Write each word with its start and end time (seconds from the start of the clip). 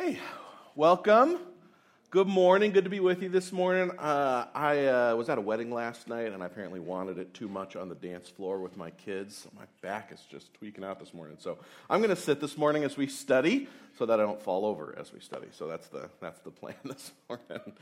Hey, 0.00 0.18
welcome. 0.76 1.49
Good 2.10 2.26
morning. 2.26 2.72
Good 2.72 2.82
to 2.82 2.90
be 2.90 2.98
with 2.98 3.22
you 3.22 3.28
this 3.28 3.52
morning. 3.52 3.96
Uh, 3.96 4.48
I 4.52 4.86
uh, 4.86 5.14
was 5.14 5.28
at 5.28 5.38
a 5.38 5.40
wedding 5.40 5.72
last 5.72 6.08
night, 6.08 6.32
and 6.32 6.42
I 6.42 6.46
apparently 6.46 6.80
wanted 6.80 7.18
it 7.18 7.32
too 7.34 7.46
much 7.46 7.76
on 7.76 7.88
the 7.88 7.94
dance 7.94 8.28
floor 8.28 8.58
with 8.58 8.76
my 8.76 8.90
kids. 8.90 9.46
My 9.56 9.62
back 9.80 10.10
is 10.10 10.20
just 10.28 10.52
tweaking 10.54 10.82
out 10.82 10.98
this 10.98 11.14
morning. 11.14 11.36
So 11.38 11.58
I'm 11.88 12.00
going 12.00 12.10
to 12.10 12.20
sit 12.20 12.40
this 12.40 12.58
morning 12.58 12.82
as 12.82 12.96
we 12.96 13.06
study 13.06 13.68
so 13.96 14.06
that 14.06 14.18
I 14.18 14.24
don't 14.24 14.42
fall 14.42 14.66
over 14.66 14.96
as 14.98 15.12
we 15.12 15.20
study. 15.20 15.46
So 15.52 15.68
that's 15.68 15.86
the, 15.86 16.08
that's 16.20 16.40
the 16.40 16.50
plan 16.50 16.74
this 16.84 17.12
morning. 17.28 17.72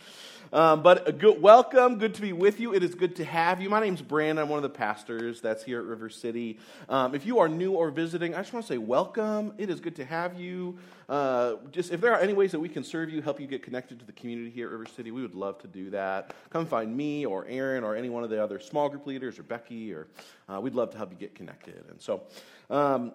Um, 0.52 0.82
but 0.82 1.18
good, 1.18 1.40
welcome. 1.40 1.98
Good 1.98 2.14
to 2.16 2.20
be 2.20 2.34
with 2.34 2.60
you. 2.60 2.74
It 2.74 2.82
is 2.82 2.94
good 2.94 3.16
to 3.16 3.24
have 3.24 3.62
you. 3.62 3.70
My 3.70 3.80
name's 3.80 4.02
Brandon. 4.02 4.42
I'm 4.42 4.50
one 4.50 4.58
of 4.58 4.62
the 4.62 4.76
pastors 4.76 5.40
that's 5.40 5.64
here 5.64 5.78
at 5.80 5.86
River 5.86 6.10
City. 6.10 6.58
Um, 6.90 7.14
if 7.14 7.24
you 7.24 7.38
are 7.38 7.48
new 7.48 7.72
or 7.72 7.90
visiting, 7.90 8.34
I 8.34 8.40
just 8.40 8.52
want 8.52 8.66
to 8.66 8.72
say 8.74 8.78
welcome. 8.78 9.54
It 9.56 9.70
is 9.70 9.80
good 9.80 9.96
to 9.96 10.04
have 10.04 10.38
you. 10.38 10.78
Uh, 11.08 11.54
just 11.72 11.90
if 11.90 12.02
there 12.02 12.12
are 12.12 12.20
any 12.20 12.34
ways 12.34 12.52
that 12.52 12.60
we 12.60 12.68
can 12.68 12.84
serve 12.84 13.08
you, 13.08 13.22
help 13.22 13.40
you 13.40 13.46
get 13.46 13.62
connected 13.62 13.98
to 13.98 14.04
the 14.04 14.12
community 14.18 14.50
here 14.50 14.66
at 14.66 14.72
River 14.72 14.86
City, 14.86 15.10
we 15.10 15.22
would 15.22 15.34
love 15.34 15.58
to 15.62 15.68
do 15.68 15.90
that. 15.90 16.34
Come 16.50 16.66
find 16.66 16.94
me 16.94 17.24
or 17.24 17.46
Aaron 17.48 17.84
or 17.84 17.96
any 17.96 18.10
one 18.10 18.24
of 18.24 18.30
the 18.30 18.42
other 18.42 18.58
small 18.58 18.88
group 18.88 19.06
leaders 19.06 19.38
or 19.38 19.42
Becky, 19.42 19.94
or 19.94 20.08
uh, 20.48 20.60
we'd 20.60 20.74
love 20.74 20.90
to 20.90 20.98
help 20.98 21.10
you 21.10 21.16
get 21.16 21.34
connected. 21.34 21.84
And 21.90 22.00
so, 22.00 22.22
um, 22.68 23.12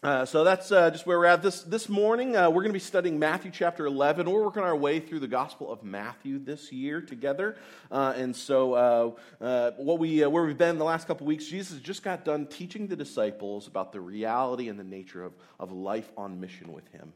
uh, 0.00 0.24
so 0.24 0.44
that's 0.44 0.70
uh, 0.70 0.90
just 0.90 1.06
where 1.06 1.18
we're 1.18 1.24
at 1.24 1.42
this 1.42 1.62
this 1.62 1.88
morning. 1.88 2.36
Uh, 2.36 2.48
we're 2.48 2.62
going 2.62 2.68
to 2.68 2.72
be 2.72 2.78
studying 2.78 3.18
Matthew 3.18 3.50
chapter 3.50 3.84
11. 3.84 4.30
We're 4.30 4.44
working 4.44 4.62
our 4.62 4.76
way 4.76 5.00
through 5.00 5.18
the 5.18 5.26
Gospel 5.26 5.72
of 5.72 5.82
Matthew 5.82 6.38
this 6.38 6.70
year 6.70 7.00
together. 7.00 7.56
Uh, 7.90 8.12
and 8.16 8.36
so, 8.36 8.74
uh, 8.74 9.44
uh, 9.44 9.72
what 9.76 9.98
we 9.98 10.24
where 10.24 10.44
we've 10.44 10.56
been 10.56 10.78
the 10.78 10.84
last 10.84 11.08
couple 11.08 11.26
weeks, 11.26 11.46
Jesus 11.46 11.80
just 11.80 12.04
got 12.04 12.24
done 12.24 12.46
teaching 12.46 12.86
the 12.86 12.94
disciples 12.94 13.66
about 13.66 13.90
the 13.90 14.00
reality 14.00 14.68
and 14.68 14.78
the 14.78 14.84
nature 14.84 15.24
of, 15.24 15.32
of 15.58 15.72
life 15.72 16.08
on 16.16 16.38
mission 16.38 16.72
with 16.72 16.86
Him. 16.92 17.12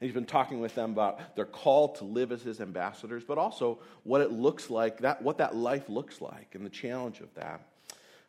And 0.00 0.06
he's 0.08 0.14
been 0.14 0.24
talking 0.24 0.60
with 0.60 0.74
them 0.74 0.92
about 0.92 1.36
their 1.36 1.44
call 1.44 1.90
to 1.96 2.04
live 2.04 2.32
as 2.32 2.42
His 2.42 2.60
ambassadors, 2.60 3.22
but 3.22 3.36
also 3.36 3.78
what 4.02 4.20
it 4.22 4.32
looks 4.32 4.70
like 4.70 4.98
that 5.00 5.22
what 5.22 5.38
that 5.38 5.54
life 5.54 5.88
looks 5.88 6.20
like 6.20 6.54
and 6.54 6.64
the 6.64 6.70
challenge 6.70 7.20
of 7.20 7.32
that. 7.34 7.60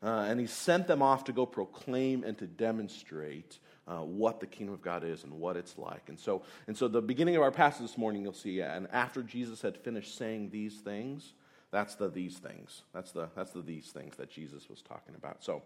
and 0.01 0.39
he 0.39 0.47
sent 0.47 0.87
them 0.87 1.01
off 1.01 1.23
to 1.25 1.31
go 1.31 1.45
proclaim 1.45 2.23
and 2.23 2.37
to 2.37 2.47
demonstrate 2.47 3.59
uh, 3.87 3.99
what 3.99 4.39
the 4.39 4.47
kingdom 4.47 4.73
of 4.73 4.81
God 4.81 5.03
is 5.03 5.23
and 5.23 5.33
what 5.33 5.57
it's 5.57 5.77
like. 5.77 6.03
And 6.07 6.19
so, 6.19 6.43
and 6.67 6.77
so 6.77 6.87
the 6.87 7.01
beginning 7.01 7.35
of 7.35 7.41
our 7.41 7.51
passage 7.51 7.81
this 7.81 7.97
morning, 7.97 8.21
you'll 8.23 8.33
see, 8.33 8.61
and 8.61 8.87
after 8.91 9.23
Jesus 9.23 9.61
had 9.61 9.77
finished 9.77 10.17
saying 10.17 10.49
these 10.49 10.75
things, 10.75 11.33
that's 11.71 11.95
the 11.95 12.09
these 12.09 12.37
things. 12.37 12.83
That's 12.93 13.11
the 13.11 13.29
that's 13.35 13.51
the 13.51 13.61
these 13.61 13.87
things 13.87 14.17
that 14.17 14.29
Jesus 14.29 14.69
was 14.69 14.81
talking 14.81 15.15
about. 15.15 15.43
So, 15.43 15.61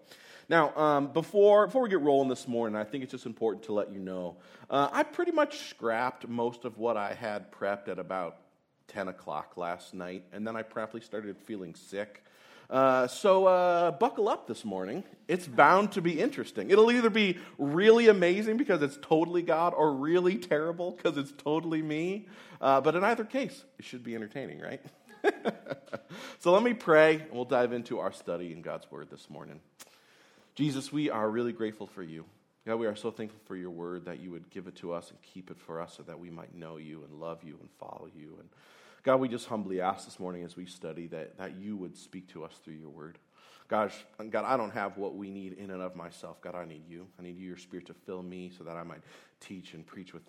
now 0.47 0.75
um, 0.75 1.08
before 1.08 1.66
before 1.66 1.81
we 1.81 1.89
get 1.89 2.02
rolling 2.02 2.30
this 2.30 2.47
morning, 2.47 2.75
I 2.75 2.84
think 2.84 3.03
it's 3.03 3.12
just 3.12 3.25
important 3.25 3.64
to 3.66 3.73
let 3.73 3.92
you 3.92 4.00
know 4.00 4.38
uh, 4.70 4.89
I 4.92 5.03
pretty 5.03 5.31
much 5.31 5.70
scrapped 5.70 6.28
most 6.28 6.64
of 6.64 6.78
what 6.78 6.95
I 6.95 7.14
had 7.14 7.52
prepped 7.52 7.88
at 7.88 7.97
about 7.97 8.38
ten 8.88 9.08
o'clock 9.08 9.58
last 9.58 9.95
night, 9.95 10.23
and 10.31 10.45
then 10.45 10.56
I 10.56 10.62
promptly 10.62 11.02
started 11.02 11.38
feeling 11.39 11.73
sick. 11.73 12.22
Uh, 12.69 13.08
so 13.08 13.45
uh, 13.45 13.92
buckle 13.92 14.28
up 14.28 14.47
this 14.47 14.66
morning. 14.66 15.03
It's 15.28 15.47
bound 15.47 15.92
to 15.94 16.02
be 16.02 16.19
interesting. 16.19 16.72
It'll 16.72 16.92
either 16.92 17.12
be 17.12 17.38
really 17.58 18.08
amazing 18.08 18.58
because 18.58 18.81
it's 18.81 18.97
totally 19.02 19.44
God 19.44 19.73
or 19.75 19.94
really 19.94 20.38
terrible 20.38 20.92
because 20.92 21.17
it's 21.17 21.31
totally 21.31 21.81
me. 21.81 22.28
Uh, 22.62 22.81
but 22.81 22.95
in 22.95 23.03
either 23.03 23.23
case, 23.23 23.64
it 23.78 23.86
should 23.86 24.03
be 24.03 24.16
entertaining, 24.16 24.59
right? 24.59 24.81
so 26.40 26.52
let 26.52 26.64
me 26.64 26.73
pray, 26.73 27.16
and 27.16 27.31
we'll 27.31 27.45
dive 27.45 27.73
into 27.73 28.00
our 28.00 28.12
study 28.12 28.52
in 28.52 28.62
God's 28.62 28.90
Word 28.92 29.09
this 29.09 29.30
morning. 29.30 29.59
Jesus, 30.56 30.92
we 30.92 31.09
are 31.09 31.30
really 31.30 31.52
grateful 31.52 31.88
for 31.88 32.04
you. 32.04 32.26
God, 32.66 32.78
we 32.78 32.88
are 32.88 32.95
so 32.95 33.12
thankful 33.12 33.40
for 33.46 33.56
your 33.56 33.70
word 33.70 34.06
that 34.06 34.20
you 34.20 34.31
would 34.31 34.50
give 34.50 34.66
it 34.66 34.76
to 34.78 34.92
us 34.92 35.12
and 35.12 35.22
keep 35.22 35.52
it 35.52 35.59
for 35.59 35.80
us 35.80 35.94
so 35.98 36.03
that 36.03 36.20
we 36.20 36.31
might 36.31 36.56
know 36.56 36.78
you 36.78 37.03
and 37.03 37.20
love 37.20 37.44
you 37.44 37.58
and 37.59 37.70
follow 37.80 38.09
you. 38.16 38.38
And 38.40 38.50
God, 39.03 39.20
we 39.20 39.30
just 39.30 39.46
humbly 39.46 39.81
ask 39.81 40.06
this 40.06 40.20
morning 40.20 40.44
as 40.44 40.56
we 40.56 40.66
study 40.66 41.06
that, 41.08 41.38
that 41.38 41.58
you 41.58 41.78
would 41.78 41.96
speak 41.96 42.28
to 42.30 42.44
us 42.44 42.53
through 42.64 42.73
your 42.73 42.90
word. 42.90 43.19
Gosh, 43.68 43.94
God, 44.31 44.46
I 44.46 44.58
don't 44.58 44.72
have 44.72 44.97
what 44.97 45.16
we 45.16 45.30
need 45.30 45.53
in 45.53 45.69
and 45.69 45.81
of 45.81 45.96
myself. 45.96 46.41
God, 46.41 46.56
I 46.56 46.66
need 46.66 46.88
you. 46.88 47.06
I 47.19 47.24
need 47.24 47.38
your 47.38 47.58
spirit 47.58 47.85
to 47.88 47.94
fill 47.94 48.24
me 48.24 48.52
so 48.58 48.64
that 48.64 48.75
I 48.75 48.84
might 48.84 49.02
teach 49.40 49.75
and 49.75 49.85
preach 49.85 50.14
with 50.14 50.24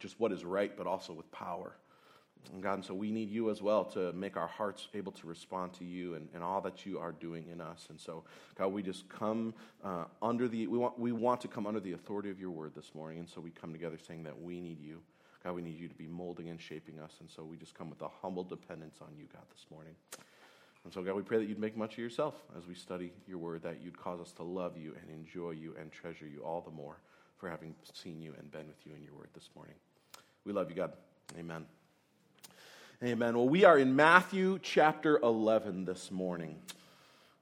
just 0.00 0.18
what 0.18 0.32
is 0.32 0.44
right, 0.44 0.76
but 0.76 0.88
also 0.88 1.12
with 1.12 1.30
power. 1.30 1.76
And 2.52 2.62
God, 2.62 2.74
and 2.74 2.84
so 2.84 2.94
we 2.94 3.10
need 3.10 3.30
you 3.30 3.50
as 3.50 3.62
well 3.62 3.84
to 3.86 4.12
make 4.12 4.36
our 4.36 4.46
hearts 4.46 4.88
able 4.94 5.12
to 5.12 5.26
respond 5.26 5.72
to 5.74 5.84
you 5.84 6.14
and, 6.14 6.28
and 6.34 6.42
all 6.42 6.60
that 6.62 6.84
you 6.84 6.98
are 6.98 7.12
doing 7.12 7.46
in 7.52 7.60
us. 7.60 7.86
And 7.90 8.00
so, 8.00 8.24
God, 8.56 8.68
we 8.68 8.82
just 8.82 9.08
come 9.08 9.54
uh, 9.84 10.04
under 10.20 10.48
the, 10.48 10.66
we 10.66 10.78
want, 10.78 10.98
we 10.98 11.12
want 11.12 11.40
to 11.42 11.48
come 11.48 11.66
under 11.66 11.80
the 11.80 11.92
authority 11.92 12.30
of 12.30 12.40
your 12.40 12.50
word 12.50 12.72
this 12.74 12.94
morning. 12.94 13.18
And 13.20 13.28
so 13.28 13.40
we 13.40 13.50
come 13.50 13.72
together 13.72 13.98
saying 14.04 14.24
that 14.24 14.40
we 14.40 14.60
need 14.60 14.80
you. 14.80 15.00
God, 15.44 15.54
we 15.54 15.62
need 15.62 15.78
you 15.78 15.88
to 15.88 15.94
be 15.94 16.06
molding 16.06 16.48
and 16.48 16.60
shaping 16.60 16.98
us. 16.98 17.12
And 17.20 17.30
so 17.30 17.44
we 17.44 17.56
just 17.56 17.74
come 17.74 17.88
with 17.88 18.02
a 18.02 18.08
humble 18.20 18.44
dependence 18.44 18.98
on 19.00 19.08
you, 19.16 19.26
God, 19.32 19.44
this 19.50 19.64
morning. 19.70 19.94
And 20.84 20.92
so, 20.92 21.02
God, 21.02 21.14
we 21.14 21.22
pray 21.22 21.38
that 21.38 21.48
you'd 21.48 21.58
make 21.58 21.76
much 21.76 21.92
of 21.92 21.98
yourself 21.98 22.34
as 22.56 22.66
we 22.66 22.74
study 22.74 23.12
your 23.28 23.38
word, 23.38 23.62
that 23.62 23.82
you'd 23.82 23.98
cause 23.98 24.20
us 24.20 24.32
to 24.32 24.42
love 24.42 24.76
you 24.76 24.94
and 25.00 25.10
enjoy 25.10 25.50
you 25.50 25.74
and 25.78 25.92
treasure 25.92 26.26
you 26.26 26.42
all 26.42 26.62
the 26.62 26.70
more 26.70 26.96
for 27.36 27.48
having 27.48 27.74
seen 27.94 28.20
you 28.20 28.34
and 28.38 28.50
been 28.50 28.66
with 28.66 28.84
you 28.84 28.92
in 28.94 29.02
your 29.02 29.14
word 29.14 29.28
this 29.34 29.48
morning. 29.54 29.74
We 30.44 30.52
love 30.52 30.68
you, 30.70 30.76
God. 30.76 30.92
Amen. 31.38 31.64
Amen. 33.02 33.34
Well, 33.34 33.48
we 33.48 33.64
are 33.64 33.78
in 33.78 33.96
Matthew 33.96 34.58
chapter 34.62 35.18
11 35.22 35.86
this 35.86 36.10
morning. 36.10 36.56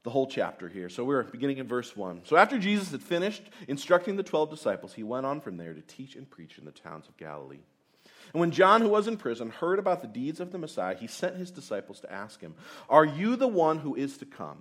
The 0.04 0.10
whole 0.10 0.28
chapter 0.28 0.68
here. 0.68 0.88
So 0.88 1.02
we're 1.02 1.24
beginning 1.24 1.58
in 1.58 1.66
verse 1.66 1.96
1. 1.96 2.20
So 2.26 2.36
after 2.36 2.60
Jesus 2.60 2.92
had 2.92 3.02
finished 3.02 3.42
instructing 3.66 4.14
the 4.14 4.22
12 4.22 4.50
disciples, 4.50 4.94
he 4.94 5.02
went 5.02 5.26
on 5.26 5.40
from 5.40 5.56
there 5.56 5.74
to 5.74 5.80
teach 5.80 6.14
and 6.14 6.30
preach 6.30 6.58
in 6.58 6.64
the 6.64 6.70
towns 6.70 7.08
of 7.08 7.16
Galilee. 7.16 7.58
And 8.32 8.38
when 8.38 8.52
John, 8.52 8.82
who 8.82 8.88
was 8.88 9.08
in 9.08 9.16
prison, 9.16 9.50
heard 9.50 9.80
about 9.80 10.00
the 10.00 10.06
deeds 10.06 10.38
of 10.38 10.52
the 10.52 10.58
Messiah, 10.58 10.94
he 10.94 11.08
sent 11.08 11.34
his 11.34 11.50
disciples 11.50 11.98
to 12.00 12.12
ask 12.12 12.40
him, 12.40 12.54
Are 12.88 13.04
you 13.04 13.34
the 13.34 13.48
one 13.48 13.80
who 13.80 13.96
is 13.96 14.16
to 14.18 14.26
come? 14.26 14.58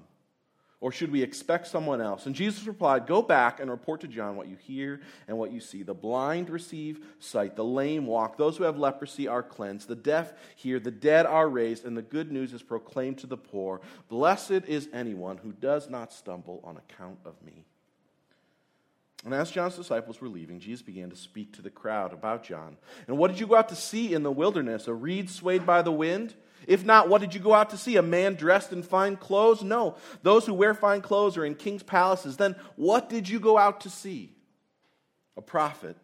Or 0.79 0.91
should 0.91 1.11
we 1.11 1.23
expect 1.23 1.67
someone 1.67 2.01
else? 2.01 2.27
And 2.27 2.35
Jesus 2.35 2.67
replied, 2.67 3.07
Go 3.07 3.23
back 3.23 3.59
and 3.59 3.71
report 3.71 4.01
to 4.01 4.07
John 4.07 4.35
what 4.35 4.47
you 4.47 4.57
hear 4.57 5.01
and 5.27 5.35
what 5.35 5.51
you 5.51 5.59
see. 5.59 5.81
The 5.81 5.95
blind 5.95 6.51
receive 6.51 7.03
sight, 7.19 7.55
the 7.55 7.63
lame 7.63 8.05
walk, 8.05 8.37
those 8.37 8.57
who 8.57 8.63
have 8.63 8.77
leprosy 8.77 9.27
are 9.27 9.41
cleansed, 9.41 9.87
the 9.87 9.95
deaf 9.95 10.33
hear, 10.55 10.79
the 10.79 10.91
dead 10.91 11.25
are 11.25 11.49
raised, 11.49 11.83
and 11.83 11.97
the 11.97 12.03
good 12.03 12.31
news 12.31 12.53
is 12.53 12.61
proclaimed 12.61 13.17
to 13.19 13.27
the 13.27 13.37
poor. 13.37 13.81
Blessed 14.07 14.65
is 14.67 14.87
anyone 14.93 15.37
who 15.37 15.51
does 15.51 15.89
not 15.89 16.13
stumble 16.13 16.61
on 16.63 16.77
account 16.77 17.17
of 17.25 17.33
me. 17.43 17.65
And 19.25 19.33
as 19.33 19.49
John's 19.49 19.75
disciples 19.75 20.21
were 20.21 20.29
leaving, 20.29 20.59
Jesus 20.59 20.83
began 20.83 21.09
to 21.09 21.15
speak 21.15 21.53
to 21.53 21.63
the 21.63 21.71
crowd 21.71 22.13
about 22.13 22.43
John. 22.43 22.77
And 23.07 23.17
what 23.17 23.31
did 23.31 23.39
you 23.39 23.47
go 23.47 23.55
out 23.55 23.69
to 23.69 23.75
see 23.75 24.13
in 24.13 24.21
the 24.21 24.31
wilderness? 24.31 24.87
A 24.87 24.93
reed 24.93 25.31
swayed 25.31 25.65
by 25.65 25.81
the 25.81 25.91
wind? 25.91 26.35
If 26.67 26.85
not, 26.85 27.07
what 27.07 27.21
did 27.21 27.33
you 27.33 27.39
go 27.39 27.53
out 27.53 27.69
to 27.71 27.77
see? 27.77 27.95
A 27.95 28.01
man 28.01 28.35
dressed 28.35 28.73
in 28.73 28.83
fine 28.83 29.15
clothes? 29.15 29.63
No. 29.63 29.95
Those 30.21 30.45
who 30.45 30.53
wear 30.53 30.73
fine 30.73 31.01
clothes 31.01 31.37
are 31.37 31.45
in 31.45 31.55
king's 31.55 31.81
palaces. 31.81 32.35
Then 32.35 32.55
what 32.75 33.09
did 33.09 33.27
you 33.27 33.39
go 33.39 33.57
out 33.57 33.81
to 33.81 33.89
see? 33.89 34.35
A 35.37 35.41
prophet. 35.41 35.95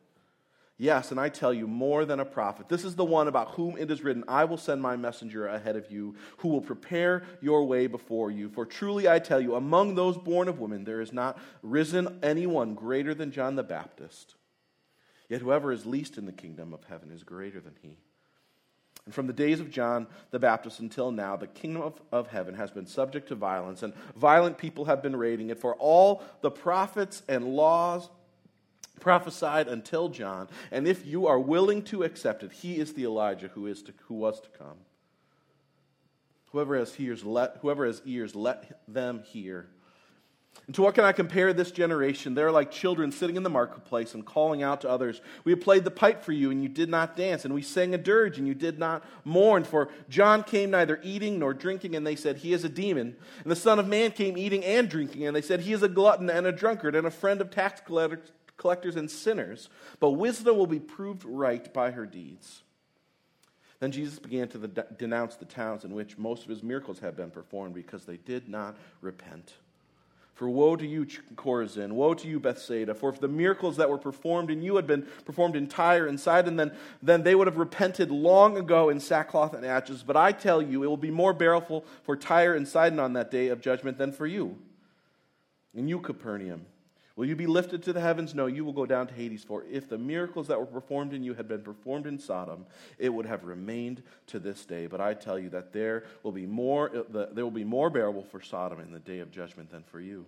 Yes, 0.77 1.11
and 1.11 1.19
I 1.19 1.29
tell 1.29 1.53
you, 1.53 1.67
more 1.67 2.03
than 2.03 2.19
a 2.19 2.25
prophet. 2.25 2.67
This 2.67 2.83
is 2.83 2.95
the 2.95 3.05
one 3.05 3.27
about 3.27 3.51
whom 3.51 3.77
it 3.77 3.91
is 3.91 4.03
written, 4.03 4.23
I 4.27 4.45
will 4.45 4.57
send 4.57 4.81
my 4.81 4.95
messenger 4.95 5.47
ahead 5.47 5.75
of 5.75 5.91
you, 5.91 6.15
who 6.37 6.47
will 6.47 6.61
prepare 6.61 7.23
your 7.41 7.65
way 7.65 7.87
before 7.87 8.31
you. 8.31 8.49
For 8.49 8.65
truly 8.65 9.07
I 9.07 9.19
tell 9.19 9.39
you, 9.39 9.55
among 9.55 9.95
those 9.95 10.17
born 10.17 10.47
of 10.47 10.59
women, 10.59 10.83
there 10.83 11.01
is 11.01 11.13
not 11.13 11.37
risen 11.61 12.19
anyone 12.23 12.73
greater 12.73 13.13
than 13.13 13.31
John 13.31 13.55
the 13.55 13.63
Baptist. 13.63 14.35
Yet 15.29 15.41
whoever 15.41 15.71
is 15.71 15.85
least 15.85 16.17
in 16.17 16.25
the 16.25 16.31
kingdom 16.31 16.73
of 16.73 16.83
heaven 16.85 17.11
is 17.11 17.23
greater 17.23 17.59
than 17.59 17.75
he. 17.81 17.97
And 19.05 19.13
from 19.13 19.27
the 19.27 19.33
days 19.33 19.59
of 19.59 19.69
John 19.69 20.07
the 20.31 20.39
Baptist 20.39 20.79
until 20.79 21.11
now, 21.11 21.35
the 21.35 21.47
kingdom 21.47 21.81
of, 21.81 22.01
of 22.11 22.27
heaven 22.27 22.55
has 22.55 22.71
been 22.71 22.87
subject 22.87 23.27
to 23.29 23.35
violence, 23.35 23.83
and 23.83 23.93
violent 24.15 24.57
people 24.57 24.85
have 24.85 25.01
been 25.01 25.15
raiding 25.15 25.49
it. 25.49 25.59
For 25.59 25.75
all 25.75 26.23
the 26.41 26.51
prophets 26.51 27.21
and 27.27 27.55
laws 27.55 28.09
prophesied 28.99 29.67
until 29.67 30.07
John, 30.07 30.47
and 30.71 30.87
if 30.87 31.05
you 31.05 31.27
are 31.27 31.39
willing 31.39 31.81
to 31.83 32.03
accept 32.03 32.43
it, 32.43 32.53
he 32.53 32.77
is 32.77 32.93
the 32.93 33.03
Elijah 33.03 33.49
who, 33.49 33.67
is 33.67 33.81
to, 33.83 33.93
who 34.07 34.15
was 34.15 34.39
to 34.39 34.49
come. 34.57 34.77
Whoever 36.51 36.77
has 36.77 36.97
ears, 36.99 37.25
let, 37.25 37.57
whoever 37.61 37.85
has 37.85 38.01
ears, 38.05 38.35
let 38.35 38.79
them 38.87 39.23
hear. 39.25 39.67
And 40.65 40.75
to 40.75 40.81
what 40.81 40.95
can 40.95 41.03
I 41.03 41.11
compare 41.11 41.51
this 41.51 41.71
generation? 41.71 42.35
They're 42.35 42.51
like 42.51 42.71
children 42.71 43.11
sitting 43.11 43.35
in 43.35 43.43
the 43.43 43.49
marketplace 43.49 44.13
and 44.13 44.25
calling 44.25 44.63
out 44.63 44.81
to 44.81 44.89
others. 44.89 45.19
We 45.43 45.51
have 45.51 45.59
played 45.59 45.83
the 45.83 45.91
pipe 45.91 46.23
for 46.23 46.31
you, 46.31 46.51
and 46.51 46.63
you 46.63 46.69
did 46.69 46.89
not 46.89 47.17
dance. 47.17 47.43
And 47.43 47.53
we 47.53 47.61
sang 47.61 47.93
a 47.93 47.97
dirge, 47.97 48.37
and 48.37 48.47
you 48.47 48.53
did 48.53 48.79
not 48.79 49.03
mourn. 49.25 49.65
For 49.65 49.89
John 50.07 50.41
came 50.41 50.71
neither 50.71 51.01
eating 51.03 51.37
nor 51.37 51.53
drinking, 51.53 51.95
and 51.95 52.07
they 52.07 52.15
said, 52.15 52.37
He 52.37 52.53
is 52.53 52.63
a 52.63 52.69
demon. 52.69 53.17
And 53.43 53.51
the 53.51 53.57
Son 53.57 53.77
of 53.77 53.87
Man 53.87 54.11
came 54.11 54.37
eating 54.37 54.63
and 54.63 54.87
drinking, 54.87 55.27
and 55.27 55.35
they 55.35 55.41
said, 55.41 55.59
He 55.59 55.73
is 55.73 55.83
a 55.83 55.89
glutton 55.89 56.29
and 56.29 56.47
a 56.47 56.51
drunkard 56.53 56.95
and 56.95 57.05
a 57.05 57.11
friend 57.11 57.41
of 57.41 57.51
tax 57.51 57.81
collectors 58.55 58.95
and 58.95 59.11
sinners. 59.11 59.67
But 59.99 60.11
wisdom 60.11 60.55
will 60.55 60.67
be 60.67 60.79
proved 60.79 61.25
right 61.25 61.73
by 61.73 61.91
her 61.91 62.05
deeds. 62.05 62.63
Then 63.81 63.91
Jesus 63.91 64.17
began 64.17 64.47
to 64.47 64.59
denounce 64.97 65.35
the 65.35 65.43
towns 65.43 65.83
in 65.83 65.93
which 65.93 66.17
most 66.17 66.43
of 66.43 66.49
his 66.49 66.63
miracles 66.63 66.99
had 66.99 67.17
been 67.17 67.31
performed 67.31 67.75
because 67.75 68.05
they 68.05 68.15
did 68.15 68.47
not 68.47 68.77
repent. 69.01 69.55
For 70.33 70.49
woe 70.49 70.75
to 70.75 70.85
you, 70.85 71.05
Chorazin! 71.35 71.91
Woe 71.91 72.15
to 72.15 72.27
you, 72.27 72.39
Bethsaida! 72.39 72.95
For 72.95 73.09
if 73.09 73.19
the 73.19 73.27
miracles 73.27 73.77
that 73.77 73.89
were 73.89 73.99
performed 73.99 74.49
in 74.49 74.63
you 74.63 74.77
had 74.77 74.87
been 74.87 75.03
performed 75.25 75.55
in 75.55 75.67
Tyre 75.67 76.07
and 76.07 76.19
Sidon, 76.19 76.55
then, 76.55 76.71
then 77.03 77.21
they 77.21 77.35
would 77.35 77.45
have 77.45 77.57
repented 77.57 78.09
long 78.09 78.57
ago 78.57 78.89
in 78.89 78.99
sackcloth 78.99 79.53
and 79.53 79.63
ashes. 79.63 80.01
But 80.01 80.17
I 80.17 80.31
tell 80.31 80.59
you, 80.59 80.81
it 80.83 80.87
will 80.87 80.97
be 80.97 81.11
more 81.11 81.33
bearable 81.33 81.85
for 82.01 82.15
Tyre 82.15 82.55
and 82.55 82.67
Sidon 82.67 82.99
on 82.99 83.13
that 83.13 83.29
day 83.29 83.49
of 83.49 83.61
judgment 83.61 83.99
than 83.99 84.11
for 84.11 84.25
you. 84.25 84.57
And 85.75 85.87
you, 85.87 85.99
Capernaum, 85.99 86.65
will 87.15 87.25
you 87.25 87.35
be 87.35 87.47
lifted 87.47 87.83
to 87.83 87.93
the 87.93 88.01
heavens? 88.01 88.33
No, 88.33 88.45
you 88.45 88.65
will 88.65 88.73
go 88.73 88.85
down 88.85 89.07
to 89.07 89.13
Hades. 89.13 89.43
For 89.43 89.63
if 89.69 89.89
the 89.89 89.97
miracles 89.97 90.47
that 90.47 90.59
were 90.59 90.65
performed 90.65 91.13
in 91.13 91.23
you 91.23 91.33
had 91.33 91.47
been 91.47 91.61
performed 91.61 92.07
in 92.07 92.19
Sodom, 92.19 92.65
it 92.97 93.09
would 93.09 93.25
have 93.25 93.43
remained 93.43 94.03
to 94.27 94.39
this 94.39 94.65
day. 94.65 94.87
But 94.87 95.01
I 95.01 95.13
tell 95.13 95.37
you 95.37 95.49
that 95.49 95.73
there 95.73 96.05
will 96.23 96.31
be 96.31 96.45
more, 96.45 96.91
uh, 96.95 97.25
there 97.31 97.43
will 97.43 97.51
be 97.51 97.63
more 97.63 97.89
bearable 97.89 98.23
for 98.23 98.41
Sodom 98.41 98.79
in 98.79 98.91
the 98.91 98.99
day 98.99 99.19
of 99.19 99.31
judgment 99.31 99.69
than 99.69 99.83
for 99.83 99.99
you. 99.99 100.25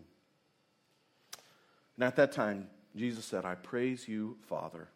And 1.95 2.03
at 2.03 2.15
that 2.17 2.31
time, 2.31 2.67
Jesus 2.95 3.25
said, 3.25 3.45
I 3.45 3.55
praise 3.55 4.07
you, 4.07 4.37
Father, 4.47 4.87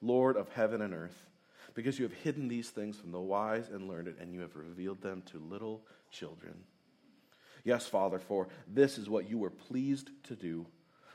Lord 0.00 0.36
of 0.36 0.48
heaven 0.50 0.82
and 0.82 0.94
earth, 0.94 1.26
because 1.74 1.98
you 1.98 2.04
have 2.04 2.12
hidden 2.12 2.48
these 2.48 2.70
things 2.70 2.96
from 2.96 3.10
the 3.10 3.20
wise 3.20 3.68
and 3.68 3.88
learned, 3.88 4.14
and 4.20 4.32
you 4.32 4.40
have 4.40 4.54
revealed 4.54 5.00
them 5.00 5.22
to 5.26 5.38
little 5.38 5.82
children. 6.10 6.54
Yes, 7.64 7.86
Father, 7.86 8.18
for 8.18 8.48
this 8.68 8.98
is 8.98 9.08
what 9.08 9.28
you 9.28 9.38
were 9.38 9.50
pleased 9.50 10.10
to 10.24 10.36
do. 10.36 10.66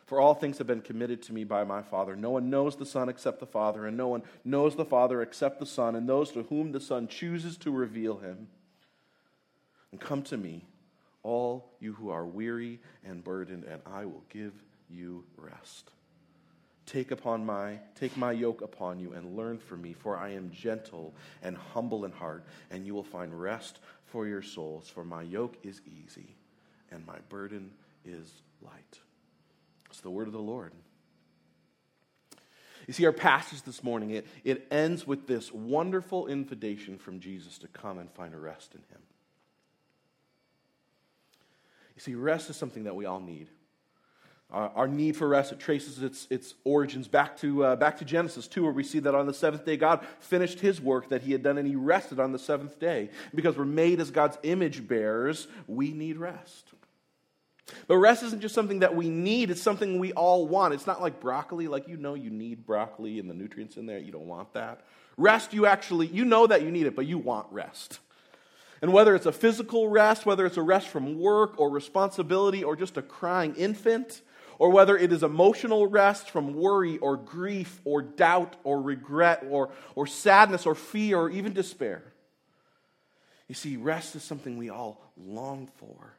For 0.10 0.20
all 0.20 0.34
things 0.34 0.58
have 0.58 0.66
been 0.66 0.82
committed 0.82 1.22
to 1.24 1.34
me 1.34 1.44
by 1.44 1.64
my 1.64 1.84
Father. 1.84 2.16
No 2.16 2.32
one 2.32 2.50
knows 2.50 2.76
the 2.76 2.84
Son 2.84 3.10
except 3.10 3.40
the 3.40 3.46
Father, 3.46 3.86
and 3.86 3.96
no 3.96 4.08
one 4.08 4.24
knows 4.44 4.76
the 4.76 4.84
Father 4.84 5.22
except 5.22 5.60
the 5.60 5.68
Son, 5.68 5.96
and 5.96 6.10
those 6.10 6.32
to 6.32 6.42
whom 6.42 6.72
the 6.72 6.80
Son 6.80 7.08
chooses 7.08 7.58
to 7.58 7.70
reveal 7.70 8.18
him. 8.18 8.48
And 9.92 10.02
come 10.02 10.24
to 10.24 10.36
me, 10.36 10.66
all 11.22 11.70
you 11.80 11.94
who 11.94 12.10
are 12.10 12.26
weary 12.26 12.80
and 13.06 13.24
burdened, 13.24 13.66
and 13.66 13.84
I 13.86 14.06
will 14.06 14.24
give 14.30 14.54
you 14.90 15.26
rest. 15.38 15.92
Take 16.88 17.12
upon 17.12 17.46
my 17.46 17.78
take 17.94 18.18
my 18.18 18.32
yoke 18.32 18.64
upon 18.64 19.00
you 19.00 19.14
and 19.14 19.38
learn 19.38 19.60
from 19.60 19.84
me, 19.84 19.94
for 19.94 20.18
I 20.18 20.30
am 20.30 20.50
gentle 20.50 21.14
and 21.44 21.56
humble 21.56 22.04
in 22.06 22.12
heart, 22.14 22.46
and 22.72 22.84
you 22.84 22.96
will 22.96 23.04
find 23.04 23.40
rest 23.40 23.78
for 24.08 24.26
your 24.26 24.42
souls. 24.42 24.90
For 24.90 25.04
my 25.04 25.22
yoke 25.22 25.58
is 25.62 25.82
easy, 25.86 26.36
and 26.90 27.06
my 27.06 27.20
burden 27.30 27.70
is 28.04 28.42
light. 28.64 29.02
It's 29.90 30.02
the 30.02 30.10
word 30.10 30.28
of 30.28 30.34
the 30.34 30.40
Lord. 30.40 30.74
You 32.88 32.94
see, 32.94 33.06
our 33.06 33.12
passage 33.12 33.62
this 33.62 33.84
morning, 33.84 34.10
it, 34.12 34.26
it 34.44 34.66
ends 34.72 35.06
with 35.06 35.28
this 35.28 35.54
wonderful 35.54 36.26
invitation 36.26 36.98
from 36.98 37.20
Jesus 37.20 37.60
to 37.60 37.68
come 37.68 38.00
and 38.00 38.10
find 38.12 38.34
a 38.34 38.40
rest 38.40 38.74
in 38.74 38.82
Him. 38.82 39.02
You 41.96 42.02
see, 42.02 42.16
rest 42.16 42.50
is 42.50 42.56
something 42.56 42.86
that 42.86 42.96
we 42.96 43.06
all 43.06 43.20
need. 43.20 43.50
Uh, 44.52 44.70
our 44.74 44.88
need 44.88 45.16
for 45.16 45.28
rest, 45.28 45.52
it 45.52 45.60
traces 45.60 46.02
its, 46.02 46.26
its 46.32 46.56
origins 46.64 47.08
back 47.08 47.38
to, 47.38 47.64
uh, 47.64 47.76
back 47.76 48.00
to 48.00 48.06
Genesis 48.06 48.48
2, 48.48 48.64
where 48.64 48.72
we 48.72 48.84
see 48.84 48.98
that 48.98 49.14
on 49.14 49.28
the 49.28 49.34
seventh 49.34 49.64
day, 49.64 49.78
God 49.78 50.04
finished 50.20 50.60
his 50.60 50.82
work 50.82 51.10
that 51.10 51.22
he 51.22 51.32
had 51.32 51.44
done 51.44 51.60
and 51.60 51.68
he 51.68 51.76
rested 51.76 52.20
on 52.20 52.32
the 52.32 52.40
seventh 52.40 52.80
day. 52.80 53.12
Because 53.36 53.56
we're 53.56 53.66
made 53.66 54.00
as 54.00 54.10
God's 54.10 54.40
image 54.42 54.88
bearers, 54.88 55.48
we 55.68 55.92
need 55.92 56.18
rest. 56.18 56.72
But 57.88 57.98
rest 57.98 58.24
isn't 58.24 58.42
just 58.42 58.56
something 58.56 58.80
that 58.80 58.95
we 58.95 59.10
need, 59.10 59.50
it's 59.50 59.62
something 59.62 60.00
we 60.00 60.13
all 60.13 60.48
want. 60.48 60.74
It's 60.74 60.88
not 60.88 61.01
like 61.01 61.19
broccoli, 61.19 61.68
like 61.68 61.88
you 61.88 61.98
know 61.98 62.13
you 62.13 62.30
need 62.30 62.66
broccoli 62.66 63.19
and 63.19 63.30
the 63.30 63.33
nutrients 63.33 63.77
in 63.77 63.86
there, 63.86 64.00
you 64.00 64.12
don't 64.12 64.27
want 64.27 64.54
that. 64.54 64.81
Rest, 65.18 65.54
you 65.54 65.66
actually, 65.66 66.07
you 66.07 66.24
know 66.24 66.48
that 66.48 66.62
you 66.62 66.71
need 66.71 66.86
it, 66.86 66.95
but 66.95 67.06
you 67.06 67.18
want 67.18 67.48
rest. 67.51 68.00
And 68.81 68.94
whether 68.94 69.16
it's 69.16 69.25
a 69.25 69.31
physical 69.31 69.89
rest, 69.89 70.25
whether 70.25 70.45
it's 70.45 70.57
a 70.57 70.62
rest 70.62 70.88
from 70.88 71.19
work 71.19 71.60
or 71.60 71.69
responsibility 71.69 72.63
or 72.63 72.75
just 72.75 72.95
a 72.98 73.01
crying 73.01 73.56
infant, 73.56 74.21
or 74.57 74.69
whether 74.69 74.98
it 74.98 75.12
is 75.12 75.24
emotional 75.24 75.88
rest 75.88 76.30
from 76.30 76.54
worry 76.54 76.98
or 77.00 77.18
grief 77.18 77.80
or 77.86 78.01
doubt 78.01 78.57
or 78.63 78.81
regret 78.81 79.45
or, 79.50 79.69
or 79.95 80.06
sadness 80.06 80.66
or 80.66 80.75
fear 80.75 81.18
or 81.18 81.30
even 81.30 81.54
despair. 81.54 82.04
You 83.48 83.56
see, 83.56 83.77
rest 83.77 84.16
is 84.16 84.24
something 84.24 84.57
we 84.57 84.69
all 84.69 85.01
long 85.18 85.68
for. 85.77 86.13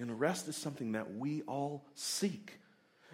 And 0.00 0.18
rest 0.18 0.48
is 0.48 0.56
something 0.56 0.92
that 0.92 1.14
we 1.14 1.42
all 1.42 1.84
seek. 1.94 2.58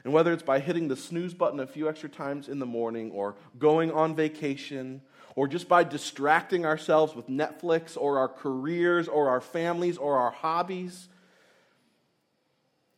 And 0.05 0.13
whether 0.13 0.33
it's 0.33 0.43
by 0.43 0.61
hitting 0.61 0.87
the 0.87 0.97
snooze 0.97 1.35
button 1.35 1.59
a 1.59 1.67
few 1.67 1.89
extra 1.89 2.09
times 2.09 2.49
in 2.49 2.61
the 2.61 2.67
morning, 2.67 3.11
or 3.11 3.35
going 3.59 3.91
on 3.91 4.15
vacation, 4.15 5.03
or 5.35 5.49
just 5.49 5.69
by 5.69 5.83
distracting 5.83 6.65
ourselves 6.65 7.15
with 7.17 7.27
Netflix, 7.27 7.97
or 8.01 8.19
our 8.19 8.29
careers, 8.29 9.09
or 9.09 9.29
our 9.29 9.41
families, 9.41 9.99
or 9.99 10.17
our 10.17 10.31
hobbies, 10.31 11.09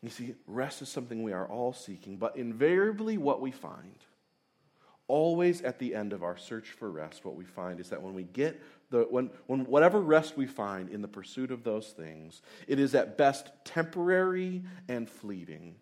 you 0.02 0.10
see, 0.10 0.34
rest 0.46 0.82
is 0.82 0.88
something 0.88 1.22
we 1.22 1.32
are 1.32 1.46
all 1.46 1.72
seeking, 1.72 2.18
but 2.18 2.36
invariably, 2.36 3.16
what 3.16 3.40
we 3.40 3.50
find, 3.50 4.04
always 5.08 5.62
at 5.62 5.78
the 5.78 5.94
end 5.94 6.12
of 6.12 6.22
our 6.22 6.36
search 6.36 6.68
for 6.68 6.90
rest, 6.90 7.24
what 7.24 7.34
we 7.34 7.44
find 7.44 7.80
is 7.80 7.88
that 7.88 8.02
when 8.02 8.14
we 8.14 8.22
get 8.22 8.62
the, 8.90 9.06
when, 9.10 9.30
when 9.46 9.64
whatever 9.66 10.00
rest 10.00 10.36
we 10.36 10.46
find 10.46 10.88
in 10.88 11.02
the 11.02 11.08
pursuit 11.08 11.50
of 11.50 11.62
those 11.62 11.88
things, 11.88 12.42
it 12.66 12.78
is 12.78 12.94
at 12.94 13.18
best 13.18 13.50
temporary 13.64 14.62
and 14.88 15.08
fleeting, 15.08 15.76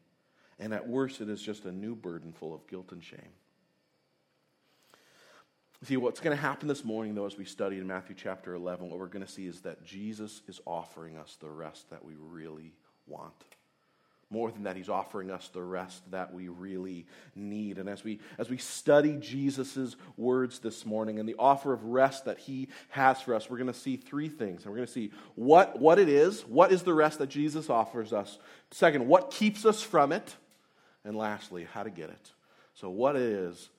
and 0.58 0.74
at 0.74 0.88
worst, 0.88 1.20
it 1.20 1.28
is 1.28 1.40
just 1.40 1.64
a 1.64 1.72
new 1.72 1.94
burden 1.94 2.32
full 2.32 2.54
of 2.54 2.66
guilt 2.66 2.92
and 2.92 3.02
shame. 3.02 3.32
See, 5.84 5.96
what's 5.96 6.20
going 6.20 6.36
to 6.36 6.42
happen 6.42 6.68
this 6.68 6.84
morning, 6.84 7.14
though, 7.14 7.26
as 7.26 7.36
we 7.36 7.44
study 7.44 7.76
in 7.78 7.86
Matthew 7.86 8.16
chapter 8.16 8.54
11, 8.54 8.88
what 8.88 8.98
we're 8.98 9.06
going 9.06 9.24
to 9.24 9.30
see 9.30 9.46
is 9.46 9.60
that 9.60 9.84
Jesus 9.84 10.40
is 10.48 10.60
offering 10.64 11.16
us 11.18 11.36
the 11.40 11.50
rest 11.50 11.90
that 11.90 12.04
we 12.04 12.14
really 12.18 12.72
want. 13.06 13.34
More 14.28 14.50
than 14.50 14.64
that, 14.64 14.76
he's 14.76 14.88
offering 14.88 15.30
us 15.30 15.48
the 15.52 15.62
rest 15.62 16.10
that 16.10 16.34
we 16.34 16.48
really 16.48 17.06
need. 17.36 17.78
And 17.78 17.88
as 17.88 18.02
we, 18.02 18.18
as 18.38 18.50
we 18.50 18.58
study 18.58 19.16
Jesus' 19.20 19.94
words 20.16 20.58
this 20.58 20.84
morning 20.84 21.20
and 21.20 21.28
the 21.28 21.36
offer 21.38 21.72
of 21.72 21.84
rest 21.84 22.24
that 22.24 22.38
he 22.38 22.68
has 22.88 23.20
for 23.20 23.34
us, 23.34 23.48
we're 23.48 23.58
going 23.58 23.72
to 23.72 23.78
see 23.78 23.96
three 23.96 24.28
things. 24.28 24.64
And 24.64 24.72
we're 24.72 24.78
going 24.78 24.88
to 24.88 24.92
see 24.92 25.12
what, 25.36 25.78
what 25.78 26.00
it 26.00 26.08
is, 26.08 26.40
what 26.42 26.72
is 26.72 26.82
the 26.82 26.92
rest 26.92 27.20
that 27.20 27.28
Jesus 27.28 27.70
offers 27.70 28.12
us. 28.12 28.38
Second, 28.72 29.06
what 29.06 29.30
keeps 29.30 29.64
us 29.64 29.80
from 29.80 30.10
it. 30.10 30.34
And 31.04 31.16
lastly, 31.16 31.68
how 31.72 31.84
to 31.84 31.90
get 31.90 32.10
it. 32.10 32.32
So, 32.74 32.90
what 32.90 33.14
is, 33.14 33.70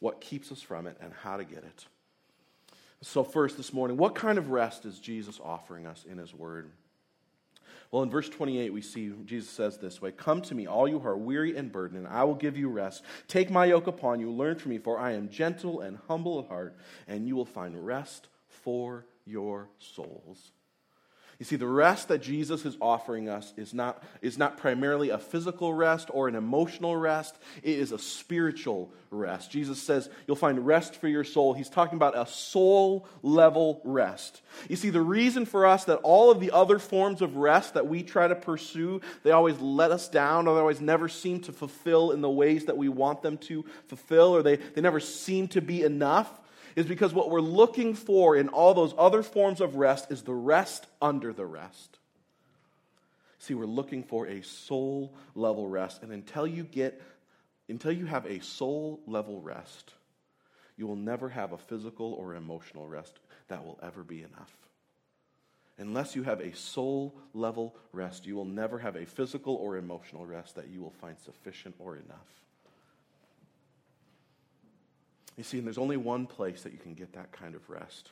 what 0.00 0.20
keeps 0.20 0.52
us 0.52 0.60
from 0.60 0.86
it, 0.86 0.98
and 1.00 1.14
how 1.22 1.38
to 1.38 1.44
get 1.44 1.64
it. 1.64 1.86
So, 3.00 3.24
first 3.24 3.56
this 3.56 3.72
morning, 3.72 3.96
what 3.96 4.14
kind 4.14 4.36
of 4.36 4.50
rest 4.50 4.84
is 4.84 4.98
Jesus 4.98 5.40
offering 5.42 5.86
us 5.86 6.04
in 6.08 6.18
his 6.18 6.34
word? 6.34 6.70
Well, 7.90 8.02
in 8.02 8.10
verse 8.10 8.28
28, 8.28 8.72
we 8.72 8.82
see 8.82 9.12
Jesus 9.24 9.48
says 9.48 9.78
this 9.78 10.02
way 10.02 10.12
Come 10.12 10.42
to 10.42 10.54
me, 10.54 10.66
all 10.66 10.86
you 10.86 10.98
who 10.98 11.08
are 11.08 11.16
weary 11.16 11.56
and 11.56 11.72
burdened, 11.72 11.98
and 11.98 12.08
I 12.08 12.24
will 12.24 12.34
give 12.34 12.56
you 12.56 12.68
rest. 12.68 13.02
Take 13.28 13.50
my 13.50 13.64
yoke 13.66 13.86
upon 13.86 14.20
you, 14.20 14.30
learn 14.30 14.56
from 14.56 14.72
me, 14.72 14.78
for 14.78 14.98
I 14.98 15.12
am 15.12 15.28
gentle 15.28 15.80
and 15.80 15.98
humble 16.06 16.38
of 16.38 16.48
heart, 16.48 16.76
and 17.06 17.26
you 17.26 17.34
will 17.34 17.46
find 17.46 17.86
rest 17.86 18.28
for 18.48 19.06
your 19.24 19.68
souls. 19.78 20.52
You 21.38 21.44
see, 21.44 21.54
the 21.54 21.68
rest 21.68 22.08
that 22.08 22.20
Jesus 22.20 22.64
is 22.64 22.76
offering 22.80 23.28
us 23.28 23.52
is 23.56 23.72
not, 23.72 24.02
is 24.22 24.38
not 24.38 24.58
primarily 24.58 25.10
a 25.10 25.18
physical 25.18 25.72
rest 25.72 26.10
or 26.12 26.26
an 26.26 26.34
emotional 26.34 26.96
rest, 26.96 27.38
it 27.62 27.78
is 27.78 27.92
a 27.92 27.98
spiritual 27.98 28.90
rest. 29.12 29.48
Jesus 29.48 29.80
says 29.80 30.10
you'll 30.26 30.34
find 30.34 30.66
rest 30.66 30.96
for 30.96 31.06
your 31.06 31.22
soul. 31.22 31.54
He's 31.54 31.70
talking 31.70 31.94
about 31.94 32.18
a 32.18 32.26
soul 32.26 33.06
level 33.22 33.80
rest. 33.84 34.42
You 34.68 34.74
see, 34.74 34.90
the 34.90 35.00
reason 35.00 35.46
for 35.46 35.64
us 35.64 35.84
that 35.84 35.98
all 35.98 36.32
of 36.32 36.40
the 36.40 36.50
other 36.50 36.80
forms 36.80 37.22
of 37.22 37.36
rest 37.36 37.74
that 37.74 37.86
we 37.86 38.02
try 38.02 38.26
to 38.26 38.34
pursue, 38.34 39.00
they 39.22 39.30
always 39.30 39.60
let 39.60 39.92
us 39.92 40.08
down, 40.08 40.48
or 40.48 40.54
they 40.54 40.60
always 40.60 40.80
never 40.80 41.08
seem 41.08 41.38
to 41.42 41.52
fulfill 41.52 42.10
in 42.10 42.20
the 42.20 42.28
ways 42.28 42.64
that 42.64 42.76
we 42.76 42.88
want 42.88 43.22
them 43.22 43.38
to 43.38 43.64
fulfill, 43.86 44.34
or 44.34 44.42
they, 44.42 44.56
they 44.56 44.80
never 44.80 44.98
seem 44.98 45.46
to 45.48 45.60
be 45.60 45.84
enough 45.84 46.37
is 46.78 46.86
because 46.86 47.12
what 47.12 47.28
we're 47.28 47.40
looking 47.40 47.92
for 47.92 48.36
in 48.36 48.48
all 48.48 48.72
those 48.72 48.94
other 48.96 49.24
forms 49.24 49.60
of 49.60 49.74
rest 49.74 50.12
is 50.12 50.22
the 50.22 50.32
rest 50.32 50.86
under 51.02 51.32
the 51.32 51.44
rest. 51.44 51.98
See, 53.40 53.54
we're 53.54 53.66
looking 53.66 54.04
for 54.04 54.28
a 54.28 54.42
soul 54.42 55.12
level 55.34 55.66
rest. 55.66 56.04
And 56.04 56.12
until 56.12 56.46
you 56.46 56.62
get, 56.62 57.02
until 57.68 57.90
you 57.90 58.06
have 58.06 58.26
a 58.26 58.38
soul 58.38 59.00
level 59.08 59.40
rest, 59.40 59.92
you 60.76 60.86
will 60.86 60.94
never 60.94 61.28
have 61.28 61.50
a 61.50 61.58
physical 61.58 62.12
or 62.12 62.36
emotional 62.36 62.86
rest 62.86 63.18
that 63.48 63.64
will 63.64 63.80
ever 63.82 64.04
be 64.04 64.22
enough. 64.22 64.56
Unless 65.78 66.14
you 66.14 66.22
have 66.22 66.38
a 66.38 66.54
soul 66.54 67.12
level 67.34 67.74
rest, 67.92 68.24
you 68.24 68.36
will 68.36 68.44
never 68.44 68.78
have 68.78 68.94
a 68.94 69.04
physical 69.04 69.56
or 69.56 69.78
emotional 69.78 70.26
rest 70.26 70.54
that 70.54 70.68
you 70.68 70.80
will 70.80 70.94
find 71.00 71.18
sufficient 71.18 71.74
or 71.80 71.96
enough. 71.96 72.28
You 75.38 75.44
see, 75.44 75.58
and 75.58 75.66
there's 75.66 75.78
only 75.78 75.96
one 75.96 76.26
place 76.26 76.62
that 76.62 76.72
you 76.72 76.78
can 76.78 76.94
get 76.94 77.12
that 77.12 77.30
kind 77.30 77.54
of 77.54 77.70
rest. 77.70 78.10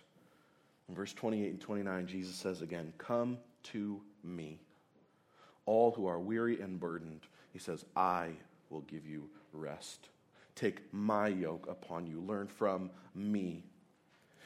In 0.88 0.94
verse 0.94 1.12
28 1.12 1.50
and 1.50 1.60
29, 1.60 2.06
Jesus 2.06 2.36
says 2.36 2.62
again, 2.62 2.92
Come 2.98 3.38
to 3.64 4.00
me, 4.22 4.60
all 5.66 5.90
who 5.90 6.06
are 6.06 6.20
weary 6.20 6.60
and 6.60 6.78
burdened. 6.78 7.26
He 7.52 7.58
says, 7.58 7.84
I 7.96 8.30
will 8.70 8.82
give 8.82 9.04
you 9.06 9.28
rest. 9.52 10.08
Take 10.54 10.82
my 10.94 11.26
yoke 11.26 11.66
upon 11.68 12.06
you. 12.06 12.20
Learn 12.20 12.46
from 12.46 12.90
me. 13.12 13.64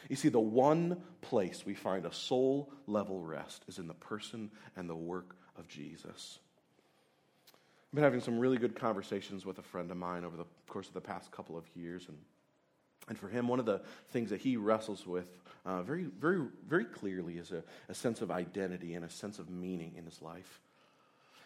You 0.08 0.16
see, 0.16 0.30
the 0.30 0.40
one 0.40 1.02
place 1.20 1.66
we 1.66 1.74
find 1.74 2.06
a 2.06 2.14
soul 2.14 2.72
level 2.86 3.20
rest 3.20 3.62
is 3.68 3.78
in 3.78 3.88
the 3.88 3.94
person 3.94 4.50
and 4.74 4.88
the 4.88 4.96
work 4.96 5.36
of 5.58 5.68
Jesus. 5.68 6.38
I've 7.46 7.94
been 7.94 8.04
having 8.04 8.20
some 8.20 8.38
really 8.38 8.56
good 8.56 8.74
conversations 8.74 9.44
with 9.44 9.58
a 9.58 9.62
friend 9.62 9.90
of 9.90 9.98
mine 9.98 10.24
over 10.24 10.38
the 10.38 10.46
course 10.66 10.88
of 10.88 10.94
the 10.94 11.00
past 11.02 11.30
couple 11.30 11.58
of 11.58 11.64
years. 11.74 12.06
And, 12.08 12.16
and 13.10 13.18
for 13.18 13.28
him, 13.28 13.48
one 13.48 13.58
of 13.58 13.66
the 13.66 13.82
things 14.12 14.30
that 14.30 14.40
he 14.40 14.56
wrestles 14.56 15.06
with 15.06 15.28
uh, 15.66 15.82
very, 15.82 16.04
very, 16.04 16.46
very 16.66 16.84
clearly 16.84 17.38
is 17.38 17.50
a, 17.50 17.62
a 17.88 17.94
sense 17.94 18.22
of 18.22 18.30
identity 18.30 18.94
and 18.94 19.04
a 19.04 19.10
sense 19.10 19.38
of 19.38 19.50
meaning 19.50 19.92
in 19.98 20.04
his 20.04 20.22
life. 20.22 20.60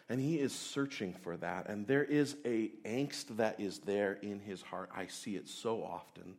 And 0.07 0.21
he 0.21 0.39
is 0.39 0.53
searching 0.53 1.13
for 1.13 1.35
that. 1.37 1.67
And 1.67 1.87
there 1.87 2.03
is 2.03 2.37
a 2.45 2.69
angst 2.85 3.35
that 3.37 3.59
is 3.59 3.79
there 3.79 4.19
in 4.21 4.39
his 4.39 4.61
heart. 4.61 4.91
I 4.95 5.07
see 5.07 5.35
it 5.35 5.49
so 5.49 5.83
often. 5.83 6.35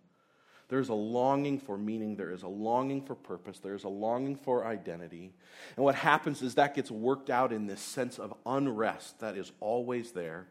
There's 0.69 0.89
a 0.91 0.95
longing 0.95 1.59
for 1.59 1.77
meaning. 1.77 2.15
There 2.15 2.31
is 2.31 2.45
a 2.45 2.49
longing 2.49 3.03
for 3.03 3.17
purpose. 3.17 3.59
There 3.59 3.75
is 3.75 3.83
a 3.83 3.89
longing 3.89 4.37
for 4.37 4.65
identity. 4.65 5.33
And 5.75 5.85
what 5.85 5.97
happens 5.97 6.41
is 6.41 6.55
that 6.55 6.77
gets 6.77 6.91
worked 6.91 7.31
out 7.31 7.53
in 7.53 7.67
this 7.67 7.81
sense 7.81 8.21
of 8.21 8.33
unrest 8.47 9.19
that 9.21 9.37
is 9.37 9.51
always 9.59 10.13
there, 10.13 10.47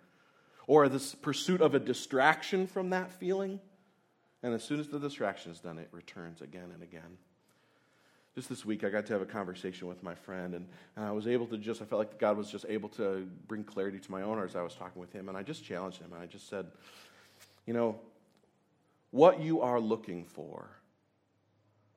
or 0.68 0.90
this 0.90 1.16
pursuit 1.16 1.62
of 1.62 1.76
a 1.76 1.80
distraction 1.80 2.68
from 2.68 2.90
that 2.90 3.14
feeling. 3.14 3.62
And 4.44 4.54
as 4.54 4.64
soon 4.64 4.80
as 4.80 4.88
the 4.88 5.00
distraction 5.00 5.52
is 5.52 5.60
done, 5.60 5.78
it 5.78 5.90
returns 5.92 6.42
again 6.42 6.70
and 6.74 6.84
again. 6.84 7.18
Just 8.36 8.50
this 8.50 8.66
week, 8.66 8.84
I 8.84 8.90
got 8.90 9.06
to 9.06 9.14
have 9.14 9.22
a 9.22 9.26
conversation 9.26 9.88
with 9.88 10.04
my 10.04 10.14
friend, 10.14 10.56
and, 10.56 10.68
and 10.98 11.06
I 11.06 11.12
was 11.12 11.26
able 11.26 11.48
to 11.48 11.58
just, 11.58 11.82
I 11.82 11.86
felt 11.86 12.00
like 12.00 12.20
God 12.20 12.38
was 12.38 12.52
just 12.52 12.66
able 12.68 12.90
to 12.90 13.26
bring 13.48 13.64
clarity 13.64 13.98
to 13.98 14.12
my 14.12 14.24
own 14.24 14.44
as 14.44 14.56
I 14.58 14.62
was 14.62 14.76
talking 14.76 15.00
with 15.00 15.14
him. 15.14 15.30
And 15.30 15.38
I 15.38 15.42
just 15.42 15.64
challenged 15.64 16.00
him, 16.02 16.12
and 16.12 16.22
I 16.22 16.26
just 16.26 16.50
said, 16.50 16.68
you 17.66 17.74
know, 17.74 17.98
what 19.12 19.40
you 19.40 19.62
are 19.62 19.80
looking 19.80 20.26
for. 20.26 20.68